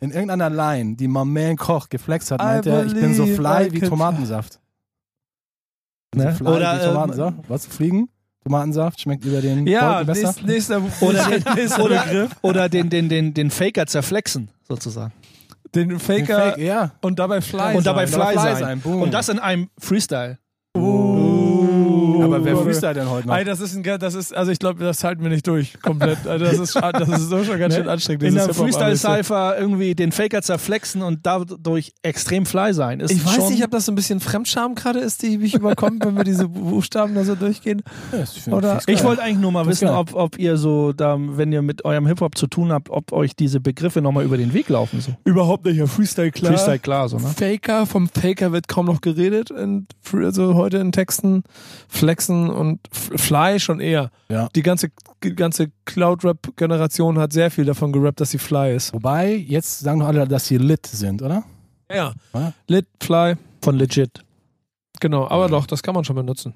In 0.02 0.12
irgendeiner 0.12 0.50
Line, 0.50 0.96
die 0.96 1.08
mein 1.08 1.28
Man 1.32 1.56
Koch 1.56 1.88
geflext 1.88 2.32
hat, 2.32 2.40
meinte 2.40 2.70
er, 2.70 2.86
ich 2.86 2.94
bin 2.94 3.14
so 3.14 3.24
believe 3.24 3.42
fly 3.42 3.68
I 3.68 3.72
wie 3.72 3.80
can 3.80 3.90
Tomatensaft. 3.90 4.60
Ne? 6.16 6.32
So 6.32 6.38
fly 6.44 6.48
Oder, 6.48 6.74
wie 6.74 6.84
ähm, 6.84 6.94
Tomatensaft. 6.94 7.38
Was? 7.48 7.66
Fliegen? 7.68 8.10
Tomatensaft 8.44 9.00
schmeckt 9.00 9.24
über 9.24 9.40
den 9.40 9.68
Ja, 9.68 10.02
besser. 10.04 10.34
nächst, 10.44 10.44
nächster, 10.44 10.82
Oder, 11.02 11.28
nächster 11.56 11.84
oder, 11.84 12.04
Begriff. 12.04 12.32
oder 12.42 12.68
den, 12.68 12.90
den, 12.90 13.08
den, 13.08 13.34
den 13.36 13.52
Faker 13.52 13.86
zerflexen, 13.86 14.50
sozusagen. 14.68 15.14
Den 15.76 15.90
Den 15.90 16.00
Faker 16.00 16.54
Fake, 16.54 16.58
ja. 16.58 16.92
und 17.02 17.20
dabei 17.20 17.40
Fly 17.40 17.76
Und 17.78 17.86
dabei 17.86 18.08
sein. 18.08 18.22
Fly, 18.22 18.34
Fly 18.34 18.56
sein. 18.56 18.82
sein. 18.84 18.94
Und 19.02 19.14
das 19.14 19.30
in 19.30 19.38
einem 19.40 19.70
Freestyle. 19.78 20.40
Uh, 20.76 21.11
Aber 22.24 22.44
wer 22.44 22.58
freestylt 22.58 22.98
denn 22.98 23.10
heute 23.10 23.28
noch? 23.28 23.36
Ey, 23.36 23.44
das 23.44 23.60
ist 23.60 23.76
ein, 23.76 23.84
das 24.00 24.14
ist, 24.14 24.36
also 24.36 24.52
ich 24.52 24.60
glaube, 24.60 24.84
das 24.84 25.04
halten 25.04 25.24
wir 25.24 25.30
nicht 25.30 25.48
durch, 25.48 25.80
komplett. 25.82 26.26
Also 26.26 26.46
das 26.46 26.60
ist, 26.60 26.76
das 26.76 27.10
ist 27.10 27.30
so 27.30 27.44
schon 27.44 27.60
ganz 27.60 27.76
schön 27.76 27.88
anstrengend. 27.88 28.24
Ne? 28.24 28.30
In 28.30 28.34
Hip-Hop-ABC. 28.36 28.64
Freestyle-Cypher 28.64 29.58
irgendwie 29.60 29.96
den 29.96 30.12
Faker 30.12 30.42
zerflexen 30.42 31.02
und 31.02 31.20
dadurch 31.24 31.94
extrem 32.02 32.46
fly 32.46 32.74
sein. 32.74 33.00
Ist 33.00 33.12
Ich 33.12 33.26
weiß 33.26 33.50
nicht, 33.50 33.64
ob 33.64 33.72
das 33.72 33.86
so 33.86 33.92
ein 33.92 33.96
bisschen 33.96 34.20
Fremdscham 34.20 34.76
gerade 34.76 35.00
ist, 35.00 35.22
die 35.24 35.38
mich 35.38 35.54
überkommt, 35.54 36.06
wenn 36.06 36.16
wir 36.16 36.24
diese 36.24 36.48
Buchstaben 36.48 37.16
da 37.16 37.24
so 37.24 37.36
durchgehen. 37.36 37.82
Ja, 38.12 38.54
Oder-. 38.54 38.80
Ich 38.88 39.04
wollte 39.04 39.22
eigentlich 39.22 39.40
nur 39.40 39.52
mal 39.52 39.66
wissen, 39.66 39.88
ob, 39.88 40.14
ob 40.14 40.38
ihr 40.38 40.58
so, 40.58 40.94
da, 40.94 41.18
wenn 41.20 41.52
ihr 41.52 41.62
mit 41.62 41.86
eurem 41.86 42.08
Hip-Hop 42.08 42.38
zu 42.38 42.48
tun 42.48 42.72
habt, 42.72 42.90
ob 42.90 43.12
euch 43.12 43.36
diese 43.36 43.60
Begriffe 43.60 44.02
nochmal 44.02 44.24
über 44.26 44.38
den 44.38 44.54
Weg 44.54 44.70
laufen. 44.70 45.02
So. 45.02 45.14
Überhaupt 45.24 45.66
nicht, 45.66 45.78
ja, 45.78 45.88
Freestyle 45.88 46.32
klar. 46.32 46.54
Freestyle 46.54 46.80
klar, 46.80 47.10
so, 47.10 47.18
ne? 47.18 47.28
Faker, 47.28 47.86
vom 47.86 48.08
Faker 48.10 48.52
wird 48.52 48.68
kaum 48.68 48.86
noch 48.86 49.02
geredet, 49.02 49.52
in, 49.52 49.88
also 50.14 50.56
heute 50.56 50.78
in 50.78 50.92
Texten. 50.92 51.44
Flexen 52.12 52.50
und 52.50 52.80
Fly 52.92 53.58
schon 53.58 53.80
eher. 53.80 54.12
Ja. 54.28 54.50
Die 54.54 54.62
ganze, 54.62 54.90
die 55.24 55.34
ganze 55.34 55.72
Cloud-Rap-Generation 55.86 57.18
hat 57.18 57.32
sehr 57.32 57.50
viel 57.50 57.64
davon 57.64 57.94
gerappt, 57.94 58.20
dass 58.20 58.32
sie 58.32 58.38
Fly 58.38 58.76
ist. 58.76 58.94
Wobei, 58.94 59.34
jetzt 59.36 59.80
sagen 59.80 60.02
doch 60.02 60.08
alle, 60.08 60.28
dass 60.28 60.46
sie 60.46 60.58
lit 60.58 60.86
sind, 60.86 61.22
oder? 61.22 61.44
Ja. 61.90 62.12
Ja. 62.34 62.52
Lit, 62.68 62.86
Fly, 63.02 63.36
Von 63.62 63.78
legit. 63.78 64.22
genau. 65.00 65.30
Aber 65.30 65.48
doch, 65.48 65.66
das 65.66 65.82
kann 65.82 65.96
man 65.96 66.04
schon 66.04 66.18
benutzen. 66.18 66.54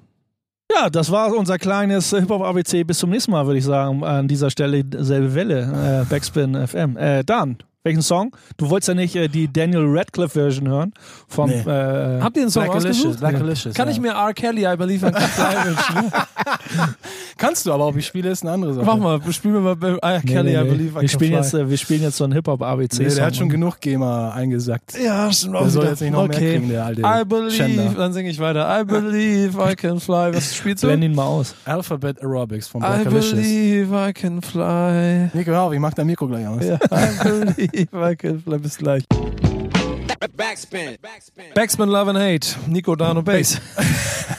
Ja, 0.70 0.90
das 0.90 1.10
war 1.10 1.34
unser 1.34 1.56
kleines 1.58 2.10
Hip-Hop-ABC. 2.10 2.84
Bis 2.84 2.98
zum 2.98 3.08
nächsten 3.08 3.30
Mal, 3.30 3.46
würde 3.46 3.58
ich 3.58 3.64
sagen. 3.64 4.04
An 4.04 4.28
dieser 4.28 4.50
Stelle 4.50 4.84
selbe 4.98 5.34
Welle. 5.34 6.02
Äh, 6.02 6.04
Backspin 6.10 6.66
FM. 6.66 6.98
Äh, 6.98 7.24
Dan, 7.24 7.56
Welchen 7.86 8.02
Song? 8.02 8.32
Du 8.56 8.68
wolltest 8.68 8.88
ja 8.88 8.94
nicht 8.94 9.14
äh, 9.14 9.28
die 9.28 9.46
Daniel 9.52 9.84
Radcliffe-Version 9.86 10.66
hören 10.66 10.92
vom 11.28 11.48
Nee. 11.48 11.60
äh, 11.60 12.20
Habt 12.20 12.36
ihr 12.36 12.42
den 12.42 12.50
Song 12.50 12.64
Blackalicious, 12.64 12.96
ausgesucht? 13.06 13.20
Blackalicious, 13.20 13.74
Kann 13.74 13.86
ja. 13.86 13.92
ich 13.94 14.00
mir 14.00 14.08
R. 14.10 14.34
Kelly, 14.34 14.66
I 14.66 14.76
Believe 14.76 15.06
I 15.06 15.12
Can 15.12 15.22
Fly 15.22 15.64
wünschen? 15.66 16.12
Kannst 17.38 17.64
du, 17.66 17.72
aber 17.72 17.86
ob 17.86 17.96
ich 17.96 18.06
spiele, 18.06 18.30
ist 18.30 18.42
eine 18.42 18.52
andere 18.52 18.74
Sache. 18.74 18.84
Mach 18.86 18.96
mal, 18.96 19.20
spielen 19.32 19.54
wir 19.54 19.60
mal 19.76 19.98
R. 20.02 20.20
Nee, 20.24 20.32
Kelly, 20.32 20.52
nee, 20.52 20.60
I. 20.60 20.64
Believe 20.64 20.90
I 20.90 20.94
wir 20.94 21.00
Can 21.00 21.08
spielen 21.08 21.30
Fly. 21.32 21.40
jetzt, 21.42 21.54
äh, 21.54 21.70
wir 21.70 21.76
spielen 21.76 22.02
jetzt 22.02 22.16
so 22.16 22.24
einen 22.24 22.32
Hip-Hop-ABC-Song. 22.32 23.06
Nee, 23.06 23.14
der 23.14 23.24
hat 23.24 23.36
schon 23.36 23.48
genug 23.48 23.80
GEMA 23.80 24.30
eingesackt. 24.32 24.94
ja, 24.98 25.30
stimmt 25.30 25.54
Der 25.54 25.70
soll 25.70 25.84
jetzt 25.86 26.00
nicht 26.00 26.10
noch 26.12 26.26
mehr 26.26 26.38
kriegen, 26.38 26.68
der 26.68 26.86
alte 26.86 27.02
I 27.02 27.24
believe, 27.24 27.50
Schänder. 27.52 27.94
dann 27.96 28.12
singe 28.12 28.30
ich 28.30 28.40
weiter. 28.40 28.80
I 28.80 28.84
believe 28.84 29.56
I 29.62 29.76
can 29.76 30.00
fly. 30.00 30.34
Was 30.34 30.56
spielst 30.56 30.82
du? 30.82 30.88
Blend 30.88 31.04
ihn 31.04 31.14
mal 31.14 31.24
aus. 31.24 31.54
Alphabet 31.64 32.20
Aerobics 32.20 32.66
von 32.66 32.82
I 32.82 32.86
Blackalicious. 32.86 33.30
believe 33.32 33.94
I 34.08 34.12
can 34.12 34.42
fly. 34.42 35.30
Nico, 35.32 35.50
hör 35.52 35.62
auf, 35.62 35.72
ich 35.72 35.78
mach 35.78 35.94
dein 35.94 36.06
Mikro 36.08 36.26
gleich 36.26 36.46
aus. 36.48 36.64
Ja, 36.64 36.74
I 36.76 37.22
believe 37.22 37.75
I 37.76 38.16
can 38.16 38.40
fly. 38.40 38.58
Bis 38.58 38.78
gleich. 38.78 39.04
Backspin. 40.36 40.96
Backspin. 41.00 41.54
Backspin 41.54 41.88
Love 41.88 42.10
and 42.10 42.18
Hate. 42.18 42.56
Nico, 42.66 42.96
Dan 42.96 43.18
und 43.18 43.24
Bass. 43.24 43.60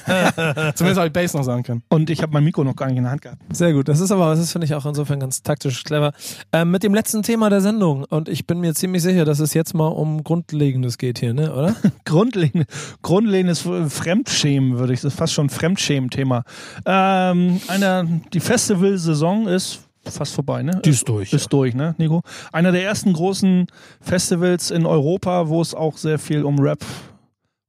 Zumindest 0.76 0.98
habe 0.98 1.08
ich 1.08 1.14
Bass 1.14 1.34
noch 1.34 1.44
sagen 1.44 1.64
können. 1.64 1.84
Und 1.90 2.10
ich 2.10 2.22
habe 2.22 2.34
mein 2.34 2.44
Mikro 2.44 2.64
noch 2.64 2.76
gar 2.76 2.88
nicht 2.88 2.98
in 2.98 3.04
der 3.04 3.12
Hand 3.12 3.22
gehabt. 3.22 3.42
Sehr 3.52 3.74
gut. 3.74 3.88
Das 3.88 4.00
ist 4.00 4.12
aber, 4.12 4.30
das 4.32 4.40
ist, 4.40 4.52
finde 4.52 4.66
ich, 4.66 4.74
auch 4.74 4.86
insofern 4.86 5.20
ganz 5.20 5.44
taktisch 5.44 5.84
clever. 5.84 6.14
Ähm, 6.52 6.72
mit 6.72 6.84
dem 6.84 6.94
letzten 6.94 7.24
Thema 7.24 7.50
der 7.50 7.62
Sendung. 7.62 8.06
Und 8.06 8.30
ich 8.30 8.48
bin 8.48 8.60
mir 8.60 8.74
ziemlich 8.74 9.04
sicher, 9.04 9.26
dass 9.26 9.40
es 9.40 9.54
jetzt 9.54 9.74
mal 9.74 9.88
um 9.88 10.24
Grundlegendes 10.24 10.98
geht 10.98 11.20
hier, 11.20 11.34
ne? 11.34 11.54
Oder? 11.54 11.76
Grundlegend, 12.06 12.68
grundlegendes 13.02 13.62
Fremdschämen, 13.90 14.80
würde 14.80 14.94
ich, 14.94 15.02
das 15.02 15.14
ist 15.14 15.20
fast 15.20 15.34
schon 15.34 15.48
ein 15.48 15.50
Fremdschämen-Thema. 15.50 16.44
Ähm, 16.86 17.62
einer, 17.68 18.04
die 18.34 18.40
Festivalsaison 18.40 19.48
ist 19.48 19.87
fast 20.10 20.34
vorbei, 20.34 20.64
ne? 20.64 20.82
Die 20.84 20.89
ist 20.89 21.08
durch, 21.08 21.34
Ist 21.34 21.51
durch, 21.51 21.74
ne, 21.76 21.95
Nico? 21.97 22.22
Einer 22.51 22.72
der 22.72 22.84
ersten 22.84 23.14
großen 23.14 23.68
Festivals 24.01 24.72
in 24.72 24.86
Europa, 24.86 25.47
wo 25.49 25.62
es 25.62 25.74
auch 25.74 25.97
sehr 25.97 26.20
viel 26.20 26.43
um 26.43 26.60
Rap, 26.60 26.84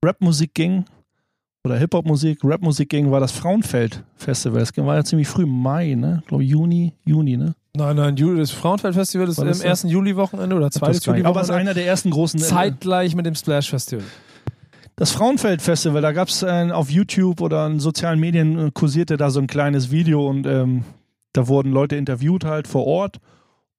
Rap-Musik 0.05 0.55
ging. 0.55 0.85
Oder 1.65 1.77
Hip-Hop-Musik, 1.77 2.45
Rap-Musik 2.45 2.89
ging, 2.89 3.11
war 3.11 3.21
das 3.21 3.33
Frauenfeld-Festival. 3.33 4.61
Das 4.61 4.77
war 4.77 4.95
ja 4.95 5.05
ziemlich 5.05 5.29
früh, 5.29 5.43
im 5.43 5.63
Mai, 5.63 5.95
ne? 5.95 6.21
Ich 6.23 6.29
glaube 6.29 6.45
Juni, 6.45 6.95
Juni, 7.05 7.37
ne? 7.37 7.55
Nein, 7.77 7.97
nein, 7.97 8.17
das 8.37 8.51
Frauenfeld-Festival 8.53 9.29
ist 9.29 9.39
im 9.39 9.49
ersten 9.49 9.89
Juli-Wochenende 9.89 10.57
oder 10.57 10.71
zweites 10.71 11.07
nicht. 11.07 11.27
Aber 11.27 11.41
es 11.41 11.49
ist 11.49 11.51
Juli-Wochenende. 11.51 11.55
einer 11.55 11.75
der 11.75 11.87
ersten 11.87 12.11
großen. 12.11 12.41
Zeitgleich 12.41 13.15
mit 13.15 13.27
dem 13.27 13.35
Splash-Festival. 13.35 14.05
Das 14.97 15.13
Frauenfeld-Festival, 15.13 16.03
da 16.03 16.11
gab 16.11 16.27
es 16.27 16.43
äh, 16.43 16.71
auf 16.73 16.91
YouTube 16.91 17.41
oder 17.41 17.67
in 17.69 17.79
sozialen 17.79 18.19
Medien 18.19 18.59
äh, 18.59 18.71
kursierte 18.73 19.17
da 19.17 19.31
so 19.31 19.39
ein 19.39 19.47
kleines 19.47 19.93
Video 19.93 20.29
und 20.29 20.45
ähm, 20.45 20.83
da 21.33 21.49
wurden 21.49 21.73
Leute 21.73 21.97
interviewt 21.97 22.45
halt 22.45 22.67
vor 22.69 22.87
Ort 22.87 23.19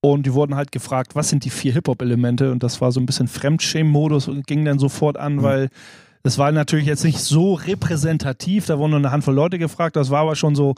und 0.02 0.26
die 0.26 0.34
wurden 0.34 0.56
halt 0.56 0.72
gefragt, 0.72 1.16
was 1.16 1.30
sind 1.30 1.44
die 1.46 1.50
vier 1.50 1.74
Hip-Hop-Elemente 1.74 2.52
und 2.52 2.64
das 2.64 2.80
war 2.82 2.92
so 2.92 3.00
ein 3.00 3.06
bisschen 3.06 3.28
Fremdschämen-Modus 3.28 4.28
und 4.28 4.48
ging 4.48 4.64
dann 4.66 4.80
sofort 4.80 5.18
an, 5.18 5.44
weil 5.44 5.70
es 6.24 6.38
war 6.38 6.52
natürlich 6.52 6.86
jetzt 6.86 7.04
nicht 7.04 7.20
so 7.20 7.54
repräsentativ, 7.54 8.66
da 8.66 8.78
wurden 8.78 8.92
nur 8.92 9.00
eine 9.00 9.12
Handvoll 9.12 9.34
Leute 9.34 9.58
gefragt, 9.60 9.96
das 9.96 10.10
war 10.10 10.22
aber 10.22 10.36
schon 10.36 10.56
so 10.56 10.76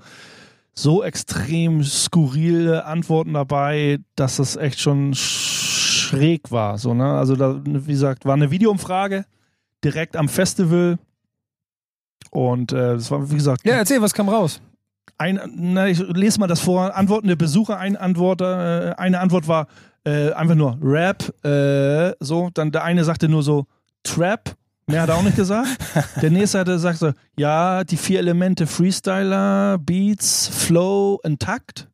so 0.74 1.04
extrem 1.04 1.84
skurrile 1.84 2.86
Antworten 2.86 3.34
dabei, 3.34 4.00
dass 4.16 4.38
das 4.38 4.56
echt 4.56 4.80
schon 4.80 5.12
sch- 5.14 6.08
schräg 6.08 6.50
war. 6.50 6.78
So, 6.78 6.94
ne? 6.94 7.06
Also 7.18 7.36
da, 7.36 7.60
wie 7.66 7.92
gesagt, 7.92 8.24
war 8.26 8.36
eine 8.36 8.52
Videoumfrage 8.52 9.26
direkt 9.84 10.16
am 10.16 10.30
Festival. 10.30 10.98
Und 12.30 12.72
äh, 12.72 12.94
das 12.94 13.12
war, 13.12 13.30
wie 13.30 13.36
gesagt, 13.36 13.66
Ja, 13.66 13.74
erzähl, 13.76 14.02
was 14.02 14.14
kam 14.14 14.30
raus? 14.30 14.62
Ein, 15.18 15.40
na, 15.56 15.88
ich 15.88 16.00
lese 16.00 16.40
mal 16.40 16.48
das 16.48 16.60
vor. 16.60 16.96
Antworten 16.96 17.28
der 17.28 17.36
Besucher, 17.36 17.78
ein 17.78 17.96
Antwort, 17.96 18.42
äh, 18.42 18.94
eine 18.98 19.20
Antwort 19.20 19.48
war 19.48 19.68
äh, 20.04 20.32
einfach 20.32 20.56
nur 20.56 20.78
Rap, 20.82 21.34
äh, 21.46 22.14
so. 22.20 22.50
Dann 22.54 22.72
der 22.72 22.84
eine 22.84 23.04
sagte 23.04 23.30
nur 23.30 23.44
so 23.44 23.68
Trap. 24.04 24.56
Mehr 24.88 25.04
hat 25.04 25.10
er 25.10 25.16
auch 25.16 25.24
nicht 25.24 25.36
gesagt. 25.36 25.70
Der 26.22 26.32
nächste 26.32 26.60
hatte 26.60 26.72
gesagt 26.72 26.98
so, 26.98 27.12
ja, 27.38 27.84
die 27.84 27.98
vier 27.98 28.20
Elemente 28.20 28.66
Freestyler, 28.68 29.78
Beats, 29.78 30.48
Flow 30.48 31.20
und 31.24 31.40
Takt. 31.40 31.88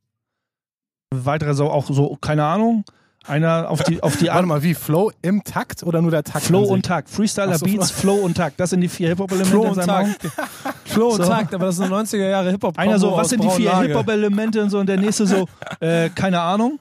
Weitere 1.14 1.54
so 1.54 1.70
auch 1.70 1.86
so, 1.90 2.18
keine 2.20 2.46
Ahnung. 2.46 2.86
Einer 3.28 3.70
auf 3.70 3.84
die, 3.84 4.02
auf 4.02 4.18
die 4.18 4.28
Warte 4.28 4.46
mal, 4.46 4.64
wie? 4.64 4.74
Flow 4.74 5.12
im 5.22 5.44
Takt 5.44 5.84
oder 5.84 6.02
nur 6.02 6.12
der 6.12 6.24
Takt? 6.24 6.46
Flow 6.46 6.64
und 6.64 6.86
Takt. 6.86 7.10
Freestyler, 7.10 7.58
so, 7.58 7.66
Beats, 7.66 7.92
Flow 7.92 8.16
und 8.16 8.36
Takt. 8.36 8.60
Das 8.60 8.70
sind 8.70 8.82
die 8.82 8.88
vier 8.88 9.10
Hip-Hop-Elemente. 9.10 9.52
Flow 9.52 9.64
in 9.66 9.70
und. 9.72 9.86
Takt. 9.86 10.28
Flow 10.86 11.10
und 11.10 11.24
So. 11.24 11.30
Takt, 11.30 11.54
aber 11.54 11.66
das 11.68 11.76
ist 11.76 11.82
eine 11.82 11.96
90er 11.96 12.30
Jahre 12.30 12.52
Hip-Hop. 12.52 12.78
Einer 12.78 13.00
so, 13.00 13.16
was 13.16 13.30
sind 13.30 13.44
die 13.44 13.50
vier. 13.50 13.78
Hip-Hop-Elemente 13.80 14.62
und 14.64 14.70
so 14.70 14.80
und 14.80 14.88
der 14.88 14.98
nächste 14.98 15.28
so, 15.28 15.48
äh, 15.80 16.10
keine 16.10 16.42
Ahnung. 16.42 16.80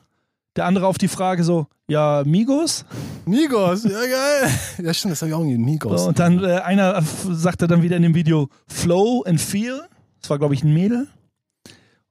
Der 0.57 0.65
andere 0.65 0.87
auf 0.87 0.97
die 0.97 1.09
Frage 1.09 1.45
so, 1.45 1.67
ja, 1.89 2.23
Migos. 2.25 2.85
Migos, 3.27 3.85
ja 3.85 3.91
geil. 3.91 4.51
Ja 4.83 4.95
stimmt, 4.95 5.13
das 5.13 5.23
habe 5.23 5.31
ich 5.31 5.35
auch 5.35 5.45
nie. 5.45 5.59
Migos. 5.59 6.03
So, 6.03 6.09
und 6.09 6.19
dann 6.19 6.43
äh, 6.43 6.55
einer 6.61 7.03
sagte 7.03 7.67
dann 7.67 7.83
wieder 7.83 7.97
in 7.97 8.03
dem 8.03 8.15
Video 8.15 8.49
Flow 8.67 9.23
and 9.27 9.41
Feel. 9.41 9.83
Das 10.21 10.31
war, 10.31 10.39
glaube 10.39 10.55
ich, 10.55 10.65
ein 10.65 10.73
Mädel. 10.73 11.07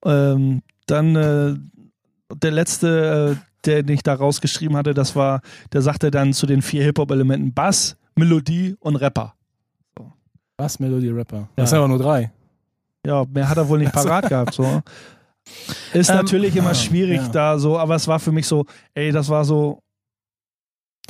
Ähm, 0.05 0.61
dann 0.86 1.15
äh, 1.15 1.55
der 2.33 2.51
letzte, 2.51 3.38
äh, 3.38 3.45
den 3.68 3.89
ich 3.89 4.03
da 4.03 4.13
rausgeschrieben 4.13 4.76
hatte, 4.78 4.93
das 4.93 5.16
war, 5.16 5.41
der 5.74 5.82
sagte 5.82 6.11
dann 6.11 6.34
zu 6.34 6.45
den 6.45 6.61
vier 6.61 6.84
Hip-Hop-Elementen 6.84 7.53
Bass, 7.53 7.97
Melodie 8.16 8.76
und 8.80 8.95
Rapper. 8.95 9.34
Was, 10.57 10.80
Melodie 10.80 11.09
Rapper? 11.09 11.38
Ja. 11.38 11.47
Das 11.55 11.70
sind 11.70 11.80
aber 11.80 11.88
nur 11.88 11.99
drei. 11.99 12.32
Ja, 13.05 13.26
mehr 13.26 13.49
hat 13.49 13.57
er 13.57 13.68
wohl 13.68 13.80
nicht 13.80 13.91
parat 13.91 14.30
gehabt. 14.30 14.53
So. 14.53 14.82
Ist 15.93 16.09
Ähm, 16.09 16.16
natürlich 16.16 16.55
immer 16.55 16.74
schwierig 16.74 17.22
ja. 17.22 17.28
da 17.28 17.59
so, 17.59 17.78
aber 17.78 17.95
es 17.95 18.07
war 18.07 18.20
für 18.20 18.32
mich 18.32 18.47
so, 18.47 18.66
ey, 18.93 19.11
das 19.11 19.30
war 19.30 19.45
so, 19.45 19.80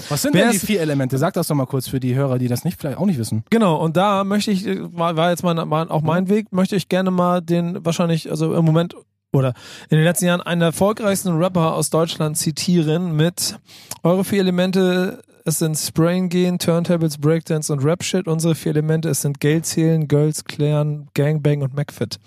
Was 0.09 0.23
sind 0.23 0.33
Wer 0.33 0.45
denn 0.45 0.51
die 0.51 0.59
vier 0.59 0.81
Elemente? 0.81 1.17
Sag 1.17 1.35
das 1.35 1.47
doch 1.47 1.55
mal 1.55 1.65
kurz 1.67 1.87
für 1.87 2.01
die 2.01 2.15
Hörer, 2.15 2.37
die 2.37 2.49
das 2.49 2.65
nicht 2.65 2.77
vielleicht 2.77 2.97
auch 2.97 3.05
nicht 3.05 3.17
wissen. 3.17 3.45
Genau, 3.49 3.77
und 3.77 3.95
da 3.95 4.25
möchte 4.25 4.51
ich, 4.51 4.65
war, 4.65 5.15
war 5.15 5.29
jetzt 5.29 5.43
mein, 5.43 5.55
mein, 5.69 5.89
auch 5.89 6.01
mein 6.01 6.27
Weg, 6.27 6.51
möchte 6.51 6.75
ich 6.75 6.89
gerne 6.89 7.11
mal 7.11 7.41
den 7.41 7.85
wahrscheinlich, 7.85 8.29
also 8.29 8.53
im 8.53 8.65
Moment 8.65 8.95
oder 9.35 9.53
in 9.89 9.97
den 9.97 10.03
letzten 10.03 10.25
Jahren 10.25 10.41
einen 10.41 10.59
der 10.61 10.67
erfolgreichsten 10.67 11.35
Rapper 11.37 11.73
aus 11.73 11.89
Deutschland 11.89 12.37
zitieren 12.37 13.15
mit 13.15 13.57
eure 14.03 14.23
vier 14.23 14.39
Elemente, 14.39 15.21
es 15.47 15.59
sind 15.59 15.77
Sprayen 15.77 16.29
gehen, 16.29 16.57
Turntables, 16.57 17.19
Breakdance 17.19 17.71
und 17.71 17.83
Rap-Shit. 17.85 18.27
Unsere 18.27 18.55
vier 18.55 18.71
Elemente, 18.71 19.09
es 19.09 19.21
sind 19.21 19.39
Geld 19.39 19.67
zählen, 19.67 20.07
Girls 20.07 20.43
klären, 20.45 21.07
Gangbang 21.13 21.61
und 21.61 21.75
McFit. 21.75 22.17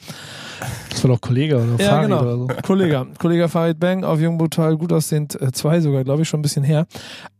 das 0.91 1.03
war 1.03 1.11
doch 1.11 1.21
Kollege 1.21 1.57
oder 1.57 1.83
Ja, 1.83 1.91
Farid 1.91 2.09
genau. 2.11 2.21
oder 2.23 2.37
so. 2.37 2.47
Kollege, 2.63 3.07
Kollege 3.19 3.49
Farid 3.49 3.81
Bang 3.81 4.05
auf 4.05 4.21
Jung 4.21 4.39
Brutal 4.39 4.77
gut 4.77 4.93
aussehend, 4.93 5.41
äh, 5.41 5.51
zwei 5.51 5.81
sogar, 5.81 6.05
glaube 6.05 6.23
ich, 6.23 6.29
schon 6.29 6.39
ein 6.39 6.43
bisschen 6.43 6.63
her. 6.63 6.87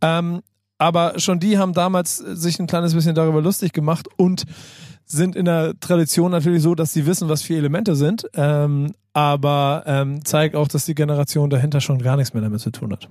Ähm, 0.01 0.41
aber 0.79 1.15
schon 1.19 1.39
die 1.39 1.59
haben 1.59 1.75
damals 1.75 2.17
sich 2.17 2.59
ein 2.59 2.67
kleines 2.67 2.95
bisschen 2.95 3.15
darüber 3.15 3.41
lustig 3.41 3.73
gemacht 3.73 4.09
und 4.17 4.45
sind 5.11 5.35
in 5.35 5.47
der 5.47 5.79
Tradition 5.81 6.31
natürlich 6.31 6.63
so, 6.63 6.75
dass 6.75 6.93
sie 6.93 7.07
wissen, 7.07 7.29
was 7.29 7.43
vier 7.43 7.59
Elemente 7.59 7.97
sind, 7.97 8.29
ähm, 8.35 8.93
aber 9.15 9.83
ähm, 9.87 10.25
zeigt 10.25 10.55
auch, 10.55 10.69
dass 10.69 10.85
die 10.85 10.95
Generation 10.95 11.51
dahinter 11.51 11.81
schon 11.81 11.99
gar 11.99 12.17
nichts 12.17 12.35
mehr 12.35 12.43
damit 12.43 12.61
zu 12.61 12.71
tun 12.71 12.93
hat. 12.93 13.09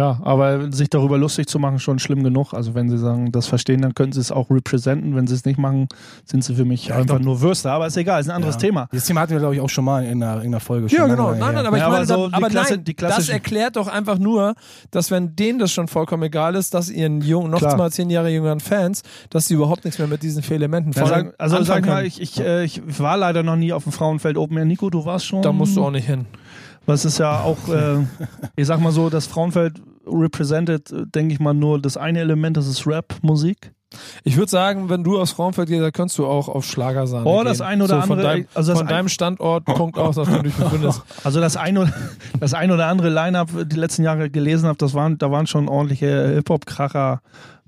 Ja, 0.00 0.18
aber 0.22 0.72
sich 0.72 0.88
darüber 0.88 1.18
lustig 1.18 1.46
zu 1.46 1.58
machen, 1.58 1.78
schon 1.78 1.98
schlimm 1.98 2.22
genug. 2.24 2.54
Also 2.54 2.74
wenn 2.74 2.88
sie 2.88 2.96
sagen, 2.96 3.32
das 3.32 3.46
verstehen, 3.48 3.82
dann 3.82 3.92
können 3.92 4.12
sie 4.12 4.20
es 4.20 4.32
auch 4.32 4.48
representen. 4.48 5.14
Wenn 5.14 5.26
sie 5.26 5.34
es 5.34 5.44
nicht 5.44 5.58
machen, 5.58 5.88
sind 6.24 6.42
sie 6.42 6.54
für 6.54 6.64
mich 6.64 6.86
Ja, 6.86 6.94
einfach 6.94 7.16
glaub- 7.16 7.22
nur 7.22 7.40
Würste. 7.42 7.70
Aber 7.70 7.86
ist 7.86 7.98
egal, 7.98 8.18
ist 8.22 8.30
ein 8.30 8.36
anderes 8.36 8.54
Ja. 8.54 8.60
Thema. 8.62 8.88
Dieses 8.92 9.06
Thema 9.06 9.20
hatten 9.20 9.32
wir, 9.32 9.40
glaube 9.40 9.54
ich, 9.56 9.60
auch 9.60 9.68
schon 9.68 9.84
mal 9.84 10.02
in 10.04 10.22
einer, 10.22 10.40
in 10.40 10.46
einer 10.48 10.60
Folge. 10.60 10.88
schon 10.88 11.00
lange 11.06 11.16
Nein, 11.38 11.54
nein, 11.54 11.66
aber 11.66 11.76
ich 11.76 11.80
Ja, 11.82 11.86
aber 11.88 11.94
meine, 11.96 12.06
so 12.06 12.28
dann, 12.28 12.34
aber 12.34 12.48
Klasse- 12.48 12.74
nein, 12.76 12.84
die 12.84 12.96
das 12.96 13.28
erklärt 13.28 13.76
doch 13.76 13.88
einfach 13.88 14.18
nur, 14.18 14.54
dass 14.90 15.10
wenn 15.10 15.36
denen 15.36 15.58
das 15.58 15.70
schon 15.70 15.86
vollkommen 15.86 16.22
egal 16.22 16.54
ist, 16.54 16.72
dass 16.72 16.88
ihren 16.88 17.20
jungen, 17.20 17.50
noch 17.50 17.58
Klar. 17.58 17.76
mal 17.76 17.92
zehn 17.92 18.08
Jahre 18.08 18.30
jüngeren 18.30 18.60
Fans, 18.60 19.02
dass 19.28 19.48
sie 19.48 19.54
überhaupt 19.54 19.84
nichts 19.84 19.98
mehr 19.98 20.08
mit 20.08 20.22
diesen 20.22 20.42
vier 20.42 20.56
Elementen 20.56 20.92
Ja, 20.92 21.04
vorne 21.04 21.24
sag, 21.24 21.34
also 21.36 21.62
sag 21.62 21.84
mal, 21.86 22.06
ich, 22.06 22.22
ich, 22.22 22.40
äh, 22.40 22.64
ich 22.64 22.80
war 22.98 23.18
leider 23.18 23.42
noch 23.42 23.56
nie 23.56 23.74
auf 23.74 23.82
dem 23.82 23.92
Frauenfeld 23.92 24.38
Open 24.38 24.56
Air. 24.56 24.64
Nico, 24.64 24.88
du 24.88 25.04
warst 25.04 25.26
schon. 25.26 25.42
Da 25.42 25.52
musst 25.52 25.76
du 25.76 25.84
auch 25.84 25.90
nicht 25.90 26.06
hin. 26.06 26.24
Was 26.86 27.04
ist 27.04 27.18
ja 27.18 27.40
auch, 27.40 27.68
äh, 27.68 27.98
ich 28.56 28.66
sag 28.66 28.80
mal 28.80 28.90
so, 28.90 29.10
das 29.10 29.26
Frauenfeld 29.26 29.82
represented, 30.12 30.90
äh, 30.92 31.06
denke 31.06 31.34
ich 31.34 31.40
mal, 31.40 31.54
nur 31.54 31.80
das 31.80 31.96
eine 31.96 32.20
Element, 32.20 32.56
das 32.56 32.66
ist 32.66 32.86
Rap-Musik. 32.86 33.72
Ich 34.22 34.36
würde 34.36 34.48
sagen, 34.48 34.88
wenn 34.88 35.02
du 35.02 35.18
aus 35.18 35.32
Frauenfeld 35.32 35.68
gehst, 35.68 35.82
da 35.82 35.90
kannst 35.90 36.16
du 36.16 36.24
auch 36.24 36.48
auf 36.48 36.64
Schlagersahne 36.64 37.26
Oh, 37.26 37.38
gehen. 37.38 37.46
das 37.46 37.60
ein 37.60 37.82
oder 37.82 37.96
so 38.02 38.06
von 38.06 38.18
andere- 38.18 38.28
Deinem, 38.34 38.46
also 38.54 38.70
das 38.72 38.78
von 38.78 38.86
ein- 38.86 38.94
deinem 38.94 39.08
Standort, 39.08 39.64
Punkt 39.64 39.98
aus, 39.98 40.14
dass 40.14 40.28
du 40.28 40.42
dich 40.42 40.54
befindest. 40.54 41.02
Also 41.24 41.40
das 41.40 41.56
ein 41.56 41.76
oder, 41.76 41.92
das 42.38 42.54
ein 42.54 42.70
oder 42.70 42.86
andere 42.86 43.08
Line-Up, 43.10 43.48
die 43.66 43.76
letzten 43.76 44.04
Jahre 44.04 44.30
gelesen 44.30 44.68
habe, 44.68 44.78
das 44.78 44.94
waren, 44.94 45.18
da 45.18 45.32
waren 45.32 45.48
schon 45.48 45.68
ordentliche 45.68 46.28
Hip-Hop-Kracher 46.34 47.20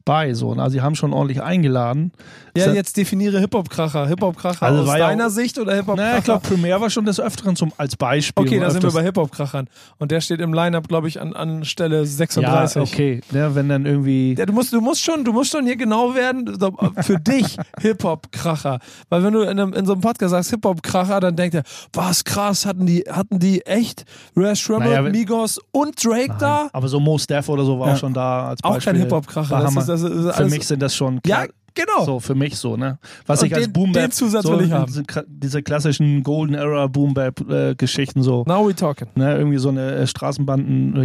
bei. 0.04 0.34
So. 0.34 0.52
Also, 0.52 0.68
sie 0.70 0.80
haben 0.82 0.94
schon 0.94 1.12
ordentlich 1.12 1.42
eingeladen. 1.42 2.12
Ja, 2.56 2.66
Ist 2.66 2.74
jetzt 2.74 2.96
definiere 2.98 3.40
Hip-Hop-Kracher. 3.40 4.06
Hip-Hop-Kracher 4.08 4.66
Also 4.66 4.82
aus 4.82 4.88
ja 4.88 4.98
deiner 5.08 5.26
auch- 5.28 5.30
Sicht 5.30 5.58
oder 5.58 5.74
Hip-Hop-Kracher? 5.74 6.06
Naja, 6.08 6.18
ich 6.18 6.24
glaube, 6.24 6.46
Premiere 6.46 6.80
war 6.82 6.90
schon 6.90 7.06
des 7.06 7.18
Öfteren 7.18 7.56
zum, 7.56 7.72
als 7.78 7.96
Beispiel. 7.96 8.44
Okay, 8.46 8.60
da 8.60 8.70
sind 8.70 8.82
wir 8.82 8.90
bei 8.92 9.02
Hip-Hop-Krachern. 9.02 9.68
Und 9.98 10.10
der 10.10 10.20
steht 10.20 10.40
im 10.40 10.52
Line-Up, 10.52 10.86
glaube 10.88 11.08
ich, 11.08 11.20
an, 11.20 11.32
an 11.34 11.64
Stelle 11.64 12.04
36. 12.04 12.74
Ja, 12.76 12.82
okay. 12.82 13.20
Ja, 13.32 13.54
wenn 13.54 13.68
dann 13.70 13.86
irgendwie. 13.86 14.34
Ja, 14.38 14.44
du 14.44 14.52
musst, 14.52 14.72
du 14.72 14.80
musst 14.82 15.02
schon, 15.02 15.24
du 15.24 15.32
musst 15.32 15.50
schon 15.52 15.64
hier 15.64 15.76
genau 15.76 16.14
werden, 16.14 16.58
für 17.00 17.18
dich 17.18 17.56
Hip-Hop-Kracher. 17.80 18.80
Weil 19.08 19.22
wenn 19.24 19.32
du 19.32 19.42
in, 19.42 19.48
einem, 19.48 19.72
in 19.72 19.86
so 19.86 19.92
einem 19.92 20.00
Podcast 20.02 20.30
sagst 20.32 20.50
Hip-Hop-Kracher, 20.50 21.20
dann 21.20 21.36
denkt 21.36 21.54
er, 21.54 21.62
was 21.92 22.24
krass, 22.24 22.66
hatten 22.66 22.86
die, 22.86 23.04
hatten 23.10 23.38
die 23.38 23.64
echt 23.64 24.04
Rash 24.36 24.68
Rebel, 24.68 24.88
Naja, 24.88 25.02
Migos 25.02 25.58
und 25.70 26.02
Drake 26.04 26.34
da? 26.38 26.68
Aber 26.72 26.88
so 26.88 27.00
Mos 27.00 27.26
Def 27.26 27.48
oder 27.48 27.64
so 27.64 27.78
war 27.78 27.88
Ja. 27.88 27.94
auch 27.94 27.98
schon 27.98 28.12
da 28.14 28.48
als 28.48 28.62
Auch 28.62 28.74
Beispiel. 28.74 28.92
kein 28.92 29.02
Hip-Hop-Kracher. 29.02 29.60
Das 29.60 29.76
ist, 29.76 29.88
das 30.00 30.10
ist 30.10 30.24
Für 30.24 30.34
alles, 30.34 30.52
mich 30.52 30.66
sind 30.66 30.80
das 30.82 30.94
schon 30.94 31.20
ja, 31.26 31.46
genau. 31.74 32.04
so 32.04 32.20
für 32.20 32.34
mich 32.34 32.56
so, 32.56 32.76
ne? 32.76 32.98
Was 33.26 33.40
Und 33.42 33.48
ich 33.48 33.54
als 33.54 33.64
den- 33.64 33.72
Boom 33.72 33.92
Bap 33.92 34.04
den 34.04 34.10
Zusatz 34.12 34.44
so 34.44 34.58
will 34.58 34.66
ich 34.66 34.72
haben. 34.72 34.86
Diese, 34.86 35.04
diese 35.26 35.62
klassischen 35.62 36.22
Golden 36.22 36.54
Era 36.54 36.86
Boom 36.86 37.14
Bap 37.14 37.40
äh, 37.50 37.74
so, 38.22 38.44
Now 38.46 38.66
we 38.68 38.74
talking. 38.74 39.08
ne? 39.14 39.36
Irgendwie 39.36 39.58
so 39.58 39.68
eine 39.68 39.92
äh, 39.92 40.06
Straßenbanden 40.06 40.96
äh, 40.96 41.02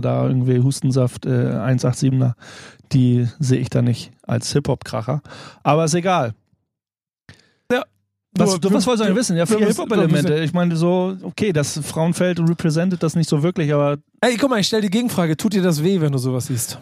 da 0.00 0.26
irgendwie 0.26 0.58
Hustensaft 0.60 1.26
äh, 1.26 1.28
187er, 1.30 2.34
die 2.92 3.26
sehe 3.38 3.58
ich 3.58 3.70
da 3.70 3.82
nicht 3.82 4.12
als 4.26 4.52
Hip 4.52 4.68
Hop 4.68 4.84
Kracher, 4.84 5.22
aber 5.62 5.84
ist 5.84 5.94
egal. 5.94 6.34
Was, 8.38 8.60
Nur- 8.60 8.72
was 8.72 8.86
wolltest 8.86 9.04
du 9.04 9.08
denn 9.08 9.16
wissen? 9.16 9.36
Ja, 9.36 9.46
vier 9.46 9.58
Hip-Hop-Elemente. 9.66 10.36
Ich 10.42 10.52
meine, 10.52 10.76
so, 10.76 11.16
okay, 11.22 11.52
das 11.52 11.78
Frauenfeld 11.82 12.38
represented 12.40 13.02
das 13.02 13.14
nicht 13.16 13.28
so 13.28 13.42
wirklich, 13.42 13.72
aber 13.72 13.98
Ey, 14.20 14.36
guck 14.36 14.50
mal, 14.50 14.58
ich 14.60 14.66
stell 14.66 14.80
die 14.80 14.90
Gegenfrage. 14.90 15.36
Tut 15.36 15.52
dir 15.52 15.62
das 15.62 15.82
weh, 15.84 16.00
wenn 16.00 16.12
du 16.12 16.18
sowas 16.18 16.46
siehst? 16.46 16.78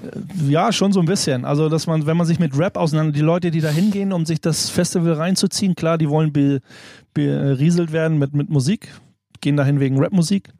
Ja, 0.48 0.72
schon 0.72 0.92
so 0.92 1.00
ein 1.00 1.06
bisschen. 1.06 1.44
Also, 1.44 1.68
dass 1.68 1.86
man, 1.86 2.06
wenn 2.06 2.16
man 2.16 2.26
sich 2.26 2.38
mit 2.38 2.56
Rap 2.56 2.76
auseinander, 2.76 3.12
die 3.12 3.20
Leute, 3.20 3.50
die 3.50 3.60
da 3.60 3.68
hingehen, 3.70 4.12
um 4.12 4.24
sich 4.24 4.40
das 4.40 4.70
Festival 4.70 5.14
reinzuziehen, 5.14 5.74
klar, 5.74 5.98
die 5.98 6.08
wollen 6.08 6.32
be- 6.32 6.60
berieselt 7.12 7.92
werden 7.92 8.18
mit, 8.18 8.34
mit 8.34 8.50
Musik, 8.50 8.88
gehen 9.40 9.56
dahin 9.56 9.80
wegen 9.80 9.98
Rapmusik. 10.02 10.50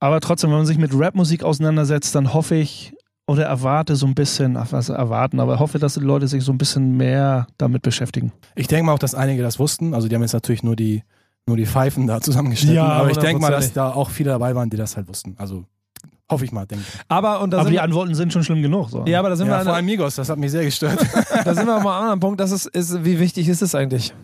Aber 0.00 0.20
trotzdem, 0.20 0.50
wenn 0.50 0.58
man 0.58 0.66
sich 0.66 0.78
mit 0.78 0.90
Rapmusik 0.92 1.42
auseinandersetzt, 1.42 2.14
dann 2.14 2.34
hoffe 2.34 2.56
ich 2.56 2.92
oder 3.26 3.44
erwarte 3.44 3.96
so 3.96 4.06
ein 4.06 4.14
bisschen, 4.14 4.56
ach, 4.56 4.68
was 4.70 4.88
erwarten, 4.88 5.40
aber 5.40 5.58
hoffe, 5.58 5.78
dass 5.78 5.94
die 5.94 6.00
Leute 6.00 6.28
sich 6.28 6.44
so 6.44 6.52
ein 6.52 6.58
bisschen 6.58 6.96
mehr 6.96 7.48
damit 7.58 7.82
beschäftigen. 7.82 8.32
Ich 8.54 8.68
denke 8.68 8.86
mal 8.86 8.92
auch, 8.92 8.98
dass 8.98 9.14
einige 9.14 9.42
das 9.42 9.58
wussten. 9.58 9.94
Also 9.94 10.08
die 10.08 10.14
haben 10.14 10.22
jetzt 10.22 10.32
natürlich 10.32 10.62
nur 10.62 10.76
die, 10.76 11.02
nur 11.46 11.56
die 11.56 11.66
Pfeifen 11.66 12.06
da 12.06 12.20
zusammengeschnitten. 12.20 12.76
Ja, 12.76 12.84
aber 12.86 13.10
ich 13.10 13.18
denke 13.18 13.42
mal, 13.42 13.50
dass 13.50 13.72
da 13.72 13.90
auch 13.90 14.10
viele 14.10 14.30
dabei 14.30 14.54
waren, 14.54 14.70
die 14.70 14.76
das 14.76 14.96
halt 14.96 15.08
wussten. 15.08 15.34
Also 15.38 15.64
hoffe 16.30 16.44
ich 16.44 16.52
mal, 16.52 16.66
denke 16.66 16.84
ich. 16.86 17.00
Aber, 17.08 17.40
und 17.40 17.52
Aber 17.54 17.68
die 17.70 17.80
Antworten 17.80 18.14
sind 18.14 18.32
schon 18.32 18.44
schlimm 18.44 18.62
genug. 18.62 18.90
So. 18.90 19.04
ja, 19.06 19.18
aber 19.18 19.30
da 19.30 19.36
sind, 19.36 19.48
Ja, 19.48 19.58
wir, 19.58 19.62
vor 19.64 19.72
an, 19.72 19.76
allem 19.76 19.86
Migos, 19.86 20.14
das 20.14 20.28
hat 20.28 20.38
mich 20.38 20.52
sehr 20.52 20.64
gestört. 20.64 20.98
da 21.44 21.54
sind 21.54 21.66
wir 21.66 21.80
mal 21.80 21.96
am 21.96 22.02
anderen 22.02 22.20
Punkt. 22.20 22.40
Das 22.40 22.52
ist, 22.52 22.66
ist, 22.66 23.04
wie 23.04 23.18
wichtig 23.18 23.48
ist 23.48 23.62
es 23.62 23.74
eigentlich? 23.74 24.14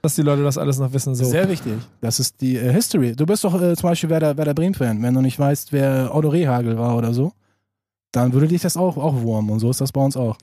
Dass 0.00 0.16
die 0.16 0.22
Leute 0.22 0.42
das 0.42 0.58
alles 0.58 0.78
noch 0.78 0.92
wissen. 0.92 1.14
So. 1.14 1.24
Sehr 1.24 1.48
wichtig. 1.48 1.74
Das 2.00 2.18
ist 2.18 2.40
die 2.40 2.56
äh, 2.56 2.72
History. 2.72 3.14
Du 3.14 3.24
bist 3.26 3.44
doch 3.44 3.54
äh, 3.60 3.76
zum 3.76 3.88
Beispiel 3.90 4.10
Werder, 4.10 4.36
Werder 4.36 4.54
Bremen-Fan. 4.54 5.00
Wenn 5.00 5.14
du 5.14 5.20
nicht 5.20 5.38
weißt, 5.38 5.72
wer 5.72 6.12
Otto 6.12 6.28
Rehagel 6.28 6.76
war 6.76 6.96
oder 6.96 7.12
so, 7.12 7.32
dann 8.12 8.32
würde 8.32 8.48
dich 8.48 8.62
das 8.62 8.76
auch, 8.76 8.96
auch 8.96 9.20
wurmen. 9.20 9.50
Und 9.50 9.58
so 9.58 9.70
ist 9.70 9.80
das 9.80 9.92
bei 9.92 10.00
uns 10.02 10.16
auch. 10.16 10.36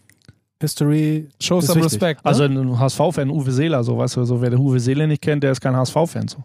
History. 0.62 1.30
Show 1.40 1.62
some 1.62 1.80
wichtig. 1.80 1.94
respect. 1.94 2.26
Ne? 2.26 2.30
Also 2.30 2.44
ein 2.44 2.80
HSV-Fan, 2.80 3.30
Uwe 3.30 3.52
Seeler, 3.52 3.84
so 3.84 3.98
weißt 3.98 4.18
du, 4.18 4.26
so 4.26 4.42
wer 4.42 4.50
der 4.50 4.60
Uwe 4.60 4.80
Seeler 4.80 5.08
nicht 5.08 5.22
kennt, 5.22 5.44
der 5.44 5.52
ist 5.52 5.62
kein 5.62 5.76
HSV-Fan. 5.76 6.28
So. 6.28 6.44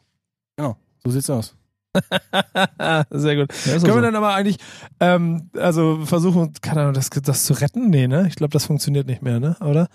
So 1.05 1.11
sieht's 1.11 1.29
aus. 1.29 1.55
Sehr 3.11 3.37
gut. 3.37 3.53
Ja, 3.67 3.73
Können 3.73 3.81
so. 3.81 3.95
wir 3.95 4.01
dann 4.03 4.17
aber 4.17 4.35
eigentlich, 4.35 4.57
ähm, 4.99 5.51
also 5.57 6.01
versuchen, 6.05 6.53
keine 6.61 6.81
Ahnung, 6.81 6.95
das, 6.95 7.11
das 7.11 7.45
zu 7.45 7.53
retten? 7.53 7.89
Nee, 7.89 8.09
ne? 8.09 8.27
Ich 8.27 8.35
glaube, 8.35 8.53
das 8.53 8.65
funktioniert 8.65 9.07
nicht 9.07 9.23
mehr, 9.23 9.39
ne? 9.39 9.57
Oder? 9.61 9.89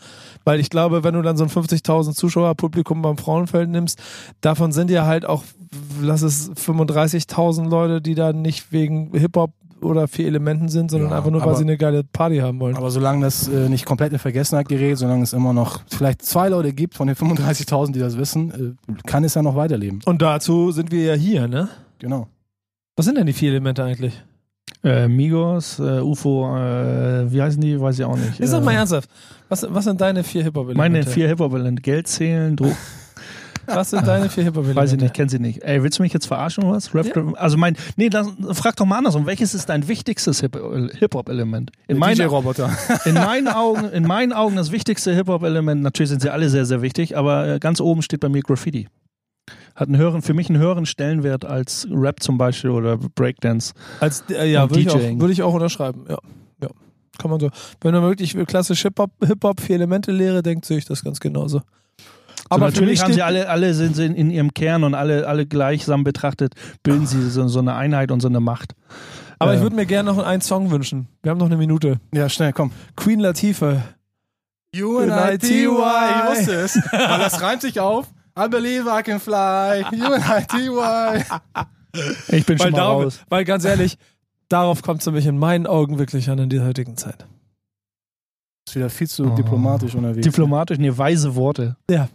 Weil 0.46 0.62
ich 0.62 0.70
glaube, 0.70 1.04
wenn 1.04 1.16
du 1.16 1.22
dann 1.22 1.36
so 1.36 1.44
ein 1.44 1.50
50.000 1.50 2.14
Zuschauerpublikum 2.14 3.02
beim 3.02 3.18
Frauenfeld 3.18 3.70
nimmst, 3.70 4.00
davon 4.40 4.72
sind 4.72 4.92
ja 4.92 5.06
halt 5.06 5.26
auch, 5.26 5.44
lass 6.02 6.22
es 6.22 6.52
35.000 6.52 7.68
Leute, 7.68 8.02
die 8.02 8.16
da 8.16 8.32
nicht 8.32 8.72
wegen 8.72 9.12
Hip-Hop 9.12 9.52
oder 9.82 10.08
vier 10.08 10.28
Elementen 10.28 10.70
sind, 10.70 10.92
sondern 10.92 11.12
Ja, 11.12 11.18
einfach 11.18 11.32
nur, 11.32 11.42
weil 11.42 11.50
aber- 11.50 11.58
sie 11.58 11.64
eine 11.64 11.78
geile 11.78 12.04
Party 12.04 12.38
haben 12.38 12.60
wollen. 12.60 12.76
Aber 12.78 12.92
solange 12.92 13.22
das 13.24 13.48
äh, 13.48 13.70
nicht 13.70 13.86
komplett 13.86 14.14
in 14.14 14.20
Vergessenheit 14.20 14.68
gerät, 14.70 14.98
solange 14.98 15.24
es 15.24 15.34
immer 15.34 15.54
noch 15.54 15.82
vielleicht 15.90 16.22
zwei 16.24 16.50
Leute 16.50 16.74
gibt 16.74 16.96
von 16.96 17.08
den 17.08 17.16
35.000, 17.16 17.94
die 17.94 18.00
das 18.00 18.18
wissen, 18.18 18.78
äh, 18.88 18.94
kann 19.08 19.24
es 19.24 19.34
ja 19.36 19.42
noch 19.42 19.56
weiterleben. 19.56 20.00
Und 20.06 20.22
dazu 20.22 20.72
sind 20.72 20.92
wir 20.92 21.04
ja 21.04 21.14
hier, 21.14 21.48
ne? 21.48 21.70
Genau. 22.00 22.28
Was 22.96 23.06
sind 23.06 23.18
denn 23.18 23.26
die 23.28 23.34
vier 23.34 23.52
Elemente 23.52 23.84
eigentlich? 23.84 24.22
Äh, 24.84 25.08
Migos, 25.08 25.80
äh, 25.80 26.00
UFO, 26.00 26.56
äh, 26.56 27.32
wie 27.32 27.42
heißen 27.42 27.60
die? 27.60 27.80
Weiß 27.82 28.00
ich 28.00 28.06
auch 28.06 28.16
nicht. 28.16 28.40
Jetzt 28.40 28.52
sag 28.52 28.62
äh, 28.62 28.66
mal 28.66 28.74
ernsthaft, 28.74 29.10
was, 29.50 29.66
was 29.70 29.84
sind 29.84 30.00
deine 30.00 30.24
vier 30.24 30.44
Hip-Hop-Elemente? 30.44 30.78
Meine 30.78 31.04
vier 31.06 31.28
Hip-Hop-Elemente. 31.28 31.82
Geld 31.82 32.08
zählen, 32.08 32.56
Druck. 32.56 32.76
Was 33.74 33.90
sind 33.92 34.06
deine 34.08 34.30
vier 34.30 34.44
Hip-Hop-Elemente? 34.46 34.82
Weiß 34.82 34.94
ich 34.94 35.00
nicht, 35.00 35.14
kenn 35.14 35.30
sie 35.30 35.40
nicht. 35.40 35.64
Ey, 35.64 35.82
willst 35.84 36.00
du 36.00 36.04
mich 36.04 36.14
jetzt 36.14 36.26
verarschen 36.28 36.64
oder 36.64 36.74
was? 36.78 36.94
Rap, 36.96 37.08
Also 37.38 37.58
mein, 37.58 37.76
nee, 37.96 38.10
lass, 38.12 38.28
frag 38.54 38.76
doch 38.76 38.86
mal 38.86 38.98
andersrum. 38.98 39.26
Welches 39.26 39.54
ist 39.54 39.70
dein 39.70 39.88
wichtigstes 39.88 40.40
Hip- 40.42 40.60
Hip-Hop-Element? 41.00 41.72
In, 41.88 41.98
meinen- 41.98 42.18
DJ-Roboter. 42.18 42.70
in 43.06 43.14
meinen 43.14 43.48
Augen, 43.48 43.90
in 43.90 44.04
meinen 44.08 44.34
Augen 44.34 44.56
das 44.56 44.72
wichtigste 44.72 45.14
Hip-Hop-Element, 45.14 45.82
natürlich 45.82 46.10
sind 46.10 46.22
sie 46.22 46.32
alle 46.32 46.50
sehr, 46.50 46.66
sehr 46.66 46.82
wichtig, 46.82 47.18
aber 47.18 47.48
äh, 47.48 47.60
ganz 47.60 47.80
oben 47.82 48.02
steht 48.02 48.20
bei 48.20 48.30
mir 48.30 48.42
Graffiti. 48.42 48.88
Hat 49.76 49.88
einen 49.88 49.98
höheren, 49.98 50.22
für 50.22 50.34
mich 50.34 50.50
einen 50.50 50.60
höheren 50.60 50.86
Stellenwert 50.86 51.46
als 51.46 51.88
Rap 51.90 52.22
zum 52.22 52.38
Beispiel 52.38 52.70
oder 52.72 52.98
Breakdance. 52.98 53.74
Als, 54.00 54.24
äh, 54.30 54.52
ja, 54.52 54.70
würde 54.70 54.82
ich, 54.82 54.90
auch, 54.90 55.00
würde 55.00 55.32
ich 55.34 55.42
auch 55.42 55.54
unterschreiben. 55.54 56.06
Ja. 56.10 56.18
ja. 56.62 56.68
Kann 57.18 57.32
man 57.32 57.40
so. 57.40 57.50
Wenn 57.82 57.94
man 57.94 58.04
wirklich 58.04 58.36
klassisch 58.48 58.82
Hip-Hop, 58.82 59.12
Hip-Hop, 59.26 59.62
vier 59.62 59.76
Elemente 59.78 60.12
lehre, 60.12 60.44
denkt, 60.44 60.66
sehe 60.66 60.78
ich 60.78 60.86
das 60.86 61.04
ganz 61.04 61.20
genauso. 61.20 61.62
Aber 62.50 62.66
natürlich 62.66 63.04
haben 63.04 63.14
sie 63.14 63.22
alle, 63.22 63.47
alle 63.50 63.74
sind 63.74 63.95
sie 63.95 64.06
in, 64.06 64.32
ihrem 64.32 64.54
Kern 64.54 64.84
und 64.84 64.95
alle, 64.95 65.28
alle 65.28 65.45
gleichsam 65.45 66.04
betrachtet, 66.04 66.54
bilden 66.84 67.06
sie 67.06 67.30
so, 67.30 67.47
so 67.47 67.60
eine 67.60 67.76
Einheit 67.76 68.12
und 68.12 68.22
so 68.22 68.28
eine 68.28 68.39
Macht. 68.39 68.74
Aber 69.38 69.54
ich 69.54 69.60
äh, 69.60 69.64
würde 69.64 69.76
mir 69.76 69.86
gerne 69.86 70.12
noch 70.14 70.24
einen 70.24 70.41
Song 70.41 70.72
wünschen. 70.72 71.08
Wir 71.22 71.30
haben 71.32 71.38
noch 71.38 71.45
eine 71.45 71.58
Minute. 71.58 72.00
Ja, 72.14 72.28
schnell, 72.28 72.52
komm. 72.54 72.72
Queen 72.95 73.20
Latifah. 73.20 73.84
UNITY, 74.76 75.64
ich 75.64 75.68
wusste 75.70 76.54
es. 76.62 76.76
Weil 76.91 77.20
das 77.20 77.41
reimt 77.41 77.62
sich 77.62 77.80
auf. 77.80 78.08
I 78.38 78.47
believe 78.47 78.88
I 78.89 79.02
can 79.04 79.20
fly. 79.20 79.84
UNITY. 79.91 80.70
Ich 82.30 82.45
bin 82.45 82.60
Weil, 82.60 82.68
schon 82.68 82.72
mal 82.72 82.78
darauf, 82.78 83.04
raus. 83.06 83.20
weil 83.30 83.45
ganz 83.45 83.66
ehrlich, 83.66 83.97
darauf 84.47 84.82
kommt 84.84 85.00
es 85.02 85.06
nämlich 85.08 85.26
in 85.26 85.38
meinen 85.39 85.66
Augen 85.66 85.97
wirklich 85.97 86.30
an 86.30 86.38
in 86.39 86.50
dieser 86.50 86.66
heutigen 86.66 86.97
Zeit. 86.97 87.26
Ist 88.68 88.76
wieder 88.76 88.89
viel 88.91 89.08
zu 89.08 89.26
Oh. 89.32 89.36
diplomatisch 89.36 89.95
unterwegs. 89.95 90.24
Diplomatisch, 90.24 90.78
nee, 90.78 90.95
weise 90.95 91.36
Worte. 91.36 91.78
Vier 91.89 92.08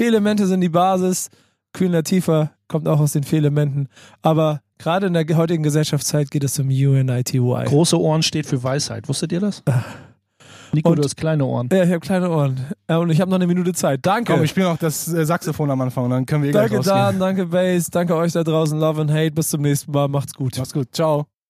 Elemente 0.00 0.46
sind 0.46 0.60
die 0.60 0.68
Basis. 0.68 1.28
Queen 1.72 1.92
Latifah 1.92 2.50
kommt 2.68 2.86
auch 2.88 3.00
aus 3.00 3.12
den 3.12 3.24
vier 3.24 3.38
Elementen. 3.38 3.88
Aber 4.22 4.60
gerade 4.78 5.06
in 5.08 5.12
der 5.14 5.26
heutigen 5.36 5.62
Gesellschaftszeit 5.62 6.30
geht 6.30 6.44
es 6.44 6.58
um 6.58 6.68
UNITY. 6.68 7.38
Große 7.38 8.00
Ohren 8.00 8.22
steht 8.22 8.46
für 8.46 8.62
Weisheit. 8.62 9.08
Wusstet 9.08 9.32
ihr 9.32 9.40
das? 9.40 9.62
Nico, 10.72 10.90
Und- 10.90 10.98
du 10.98 11.04
hast 11.04 11.16
kleine 11.16 11.44
Ohren. 11.44 11.68
Ja, 11.72 11.84
ich 11.84 11.90
habe 11.90 12.00
kleine 12.00 12.30
Ohren. 12.30 12.60
Äh, 12.88 12.94
Und 12.96 13.10
ich 13.10 13.20
habe 13.20 13.30
noch 13.30 13.36
eine 13.36 13.46
Minute 13.46 13.72
Zeit. 13.72 14.00
Danke. 14.02 14.32
Komm, 14.32 14.42
ich 14.42 14.50
spiele 14.50 14.66
noch 14.66 14.76
das 14.76 15.12
äh, 15.12 15.24
Saxophon 15.24 15.70
am 15.70 15.80
Anfang 15.80 16.10
dann 16.10 16.26
können 16.26 16.42
wir 16.42 16.48
eh 16.50 16.52
gleich 16.52 16.70
danke 16.70 16.76
rausgehen. 16.88 16.96
Dan, 16.96 17.18
danke 17.20 17.46
Bass, 17.46 17.90
danke 17.90 18.16
euch 18.16 18.32
da 18.32 18.42
draußen. 18.42 18.78
Love 18.78 19.00
and 19.02 19.10
Hate. 19.12 19.30
Bis 19.30 19.48
zum 19.50 19.62
nächsten 19.62 19.92
Mal. 19.92 20.08
Macht's 20.08 20.34
gut. 20.34 20.54
Mach's 20.58 20.72
gut. 20.72 20.88
Ciao. 20.92 21.26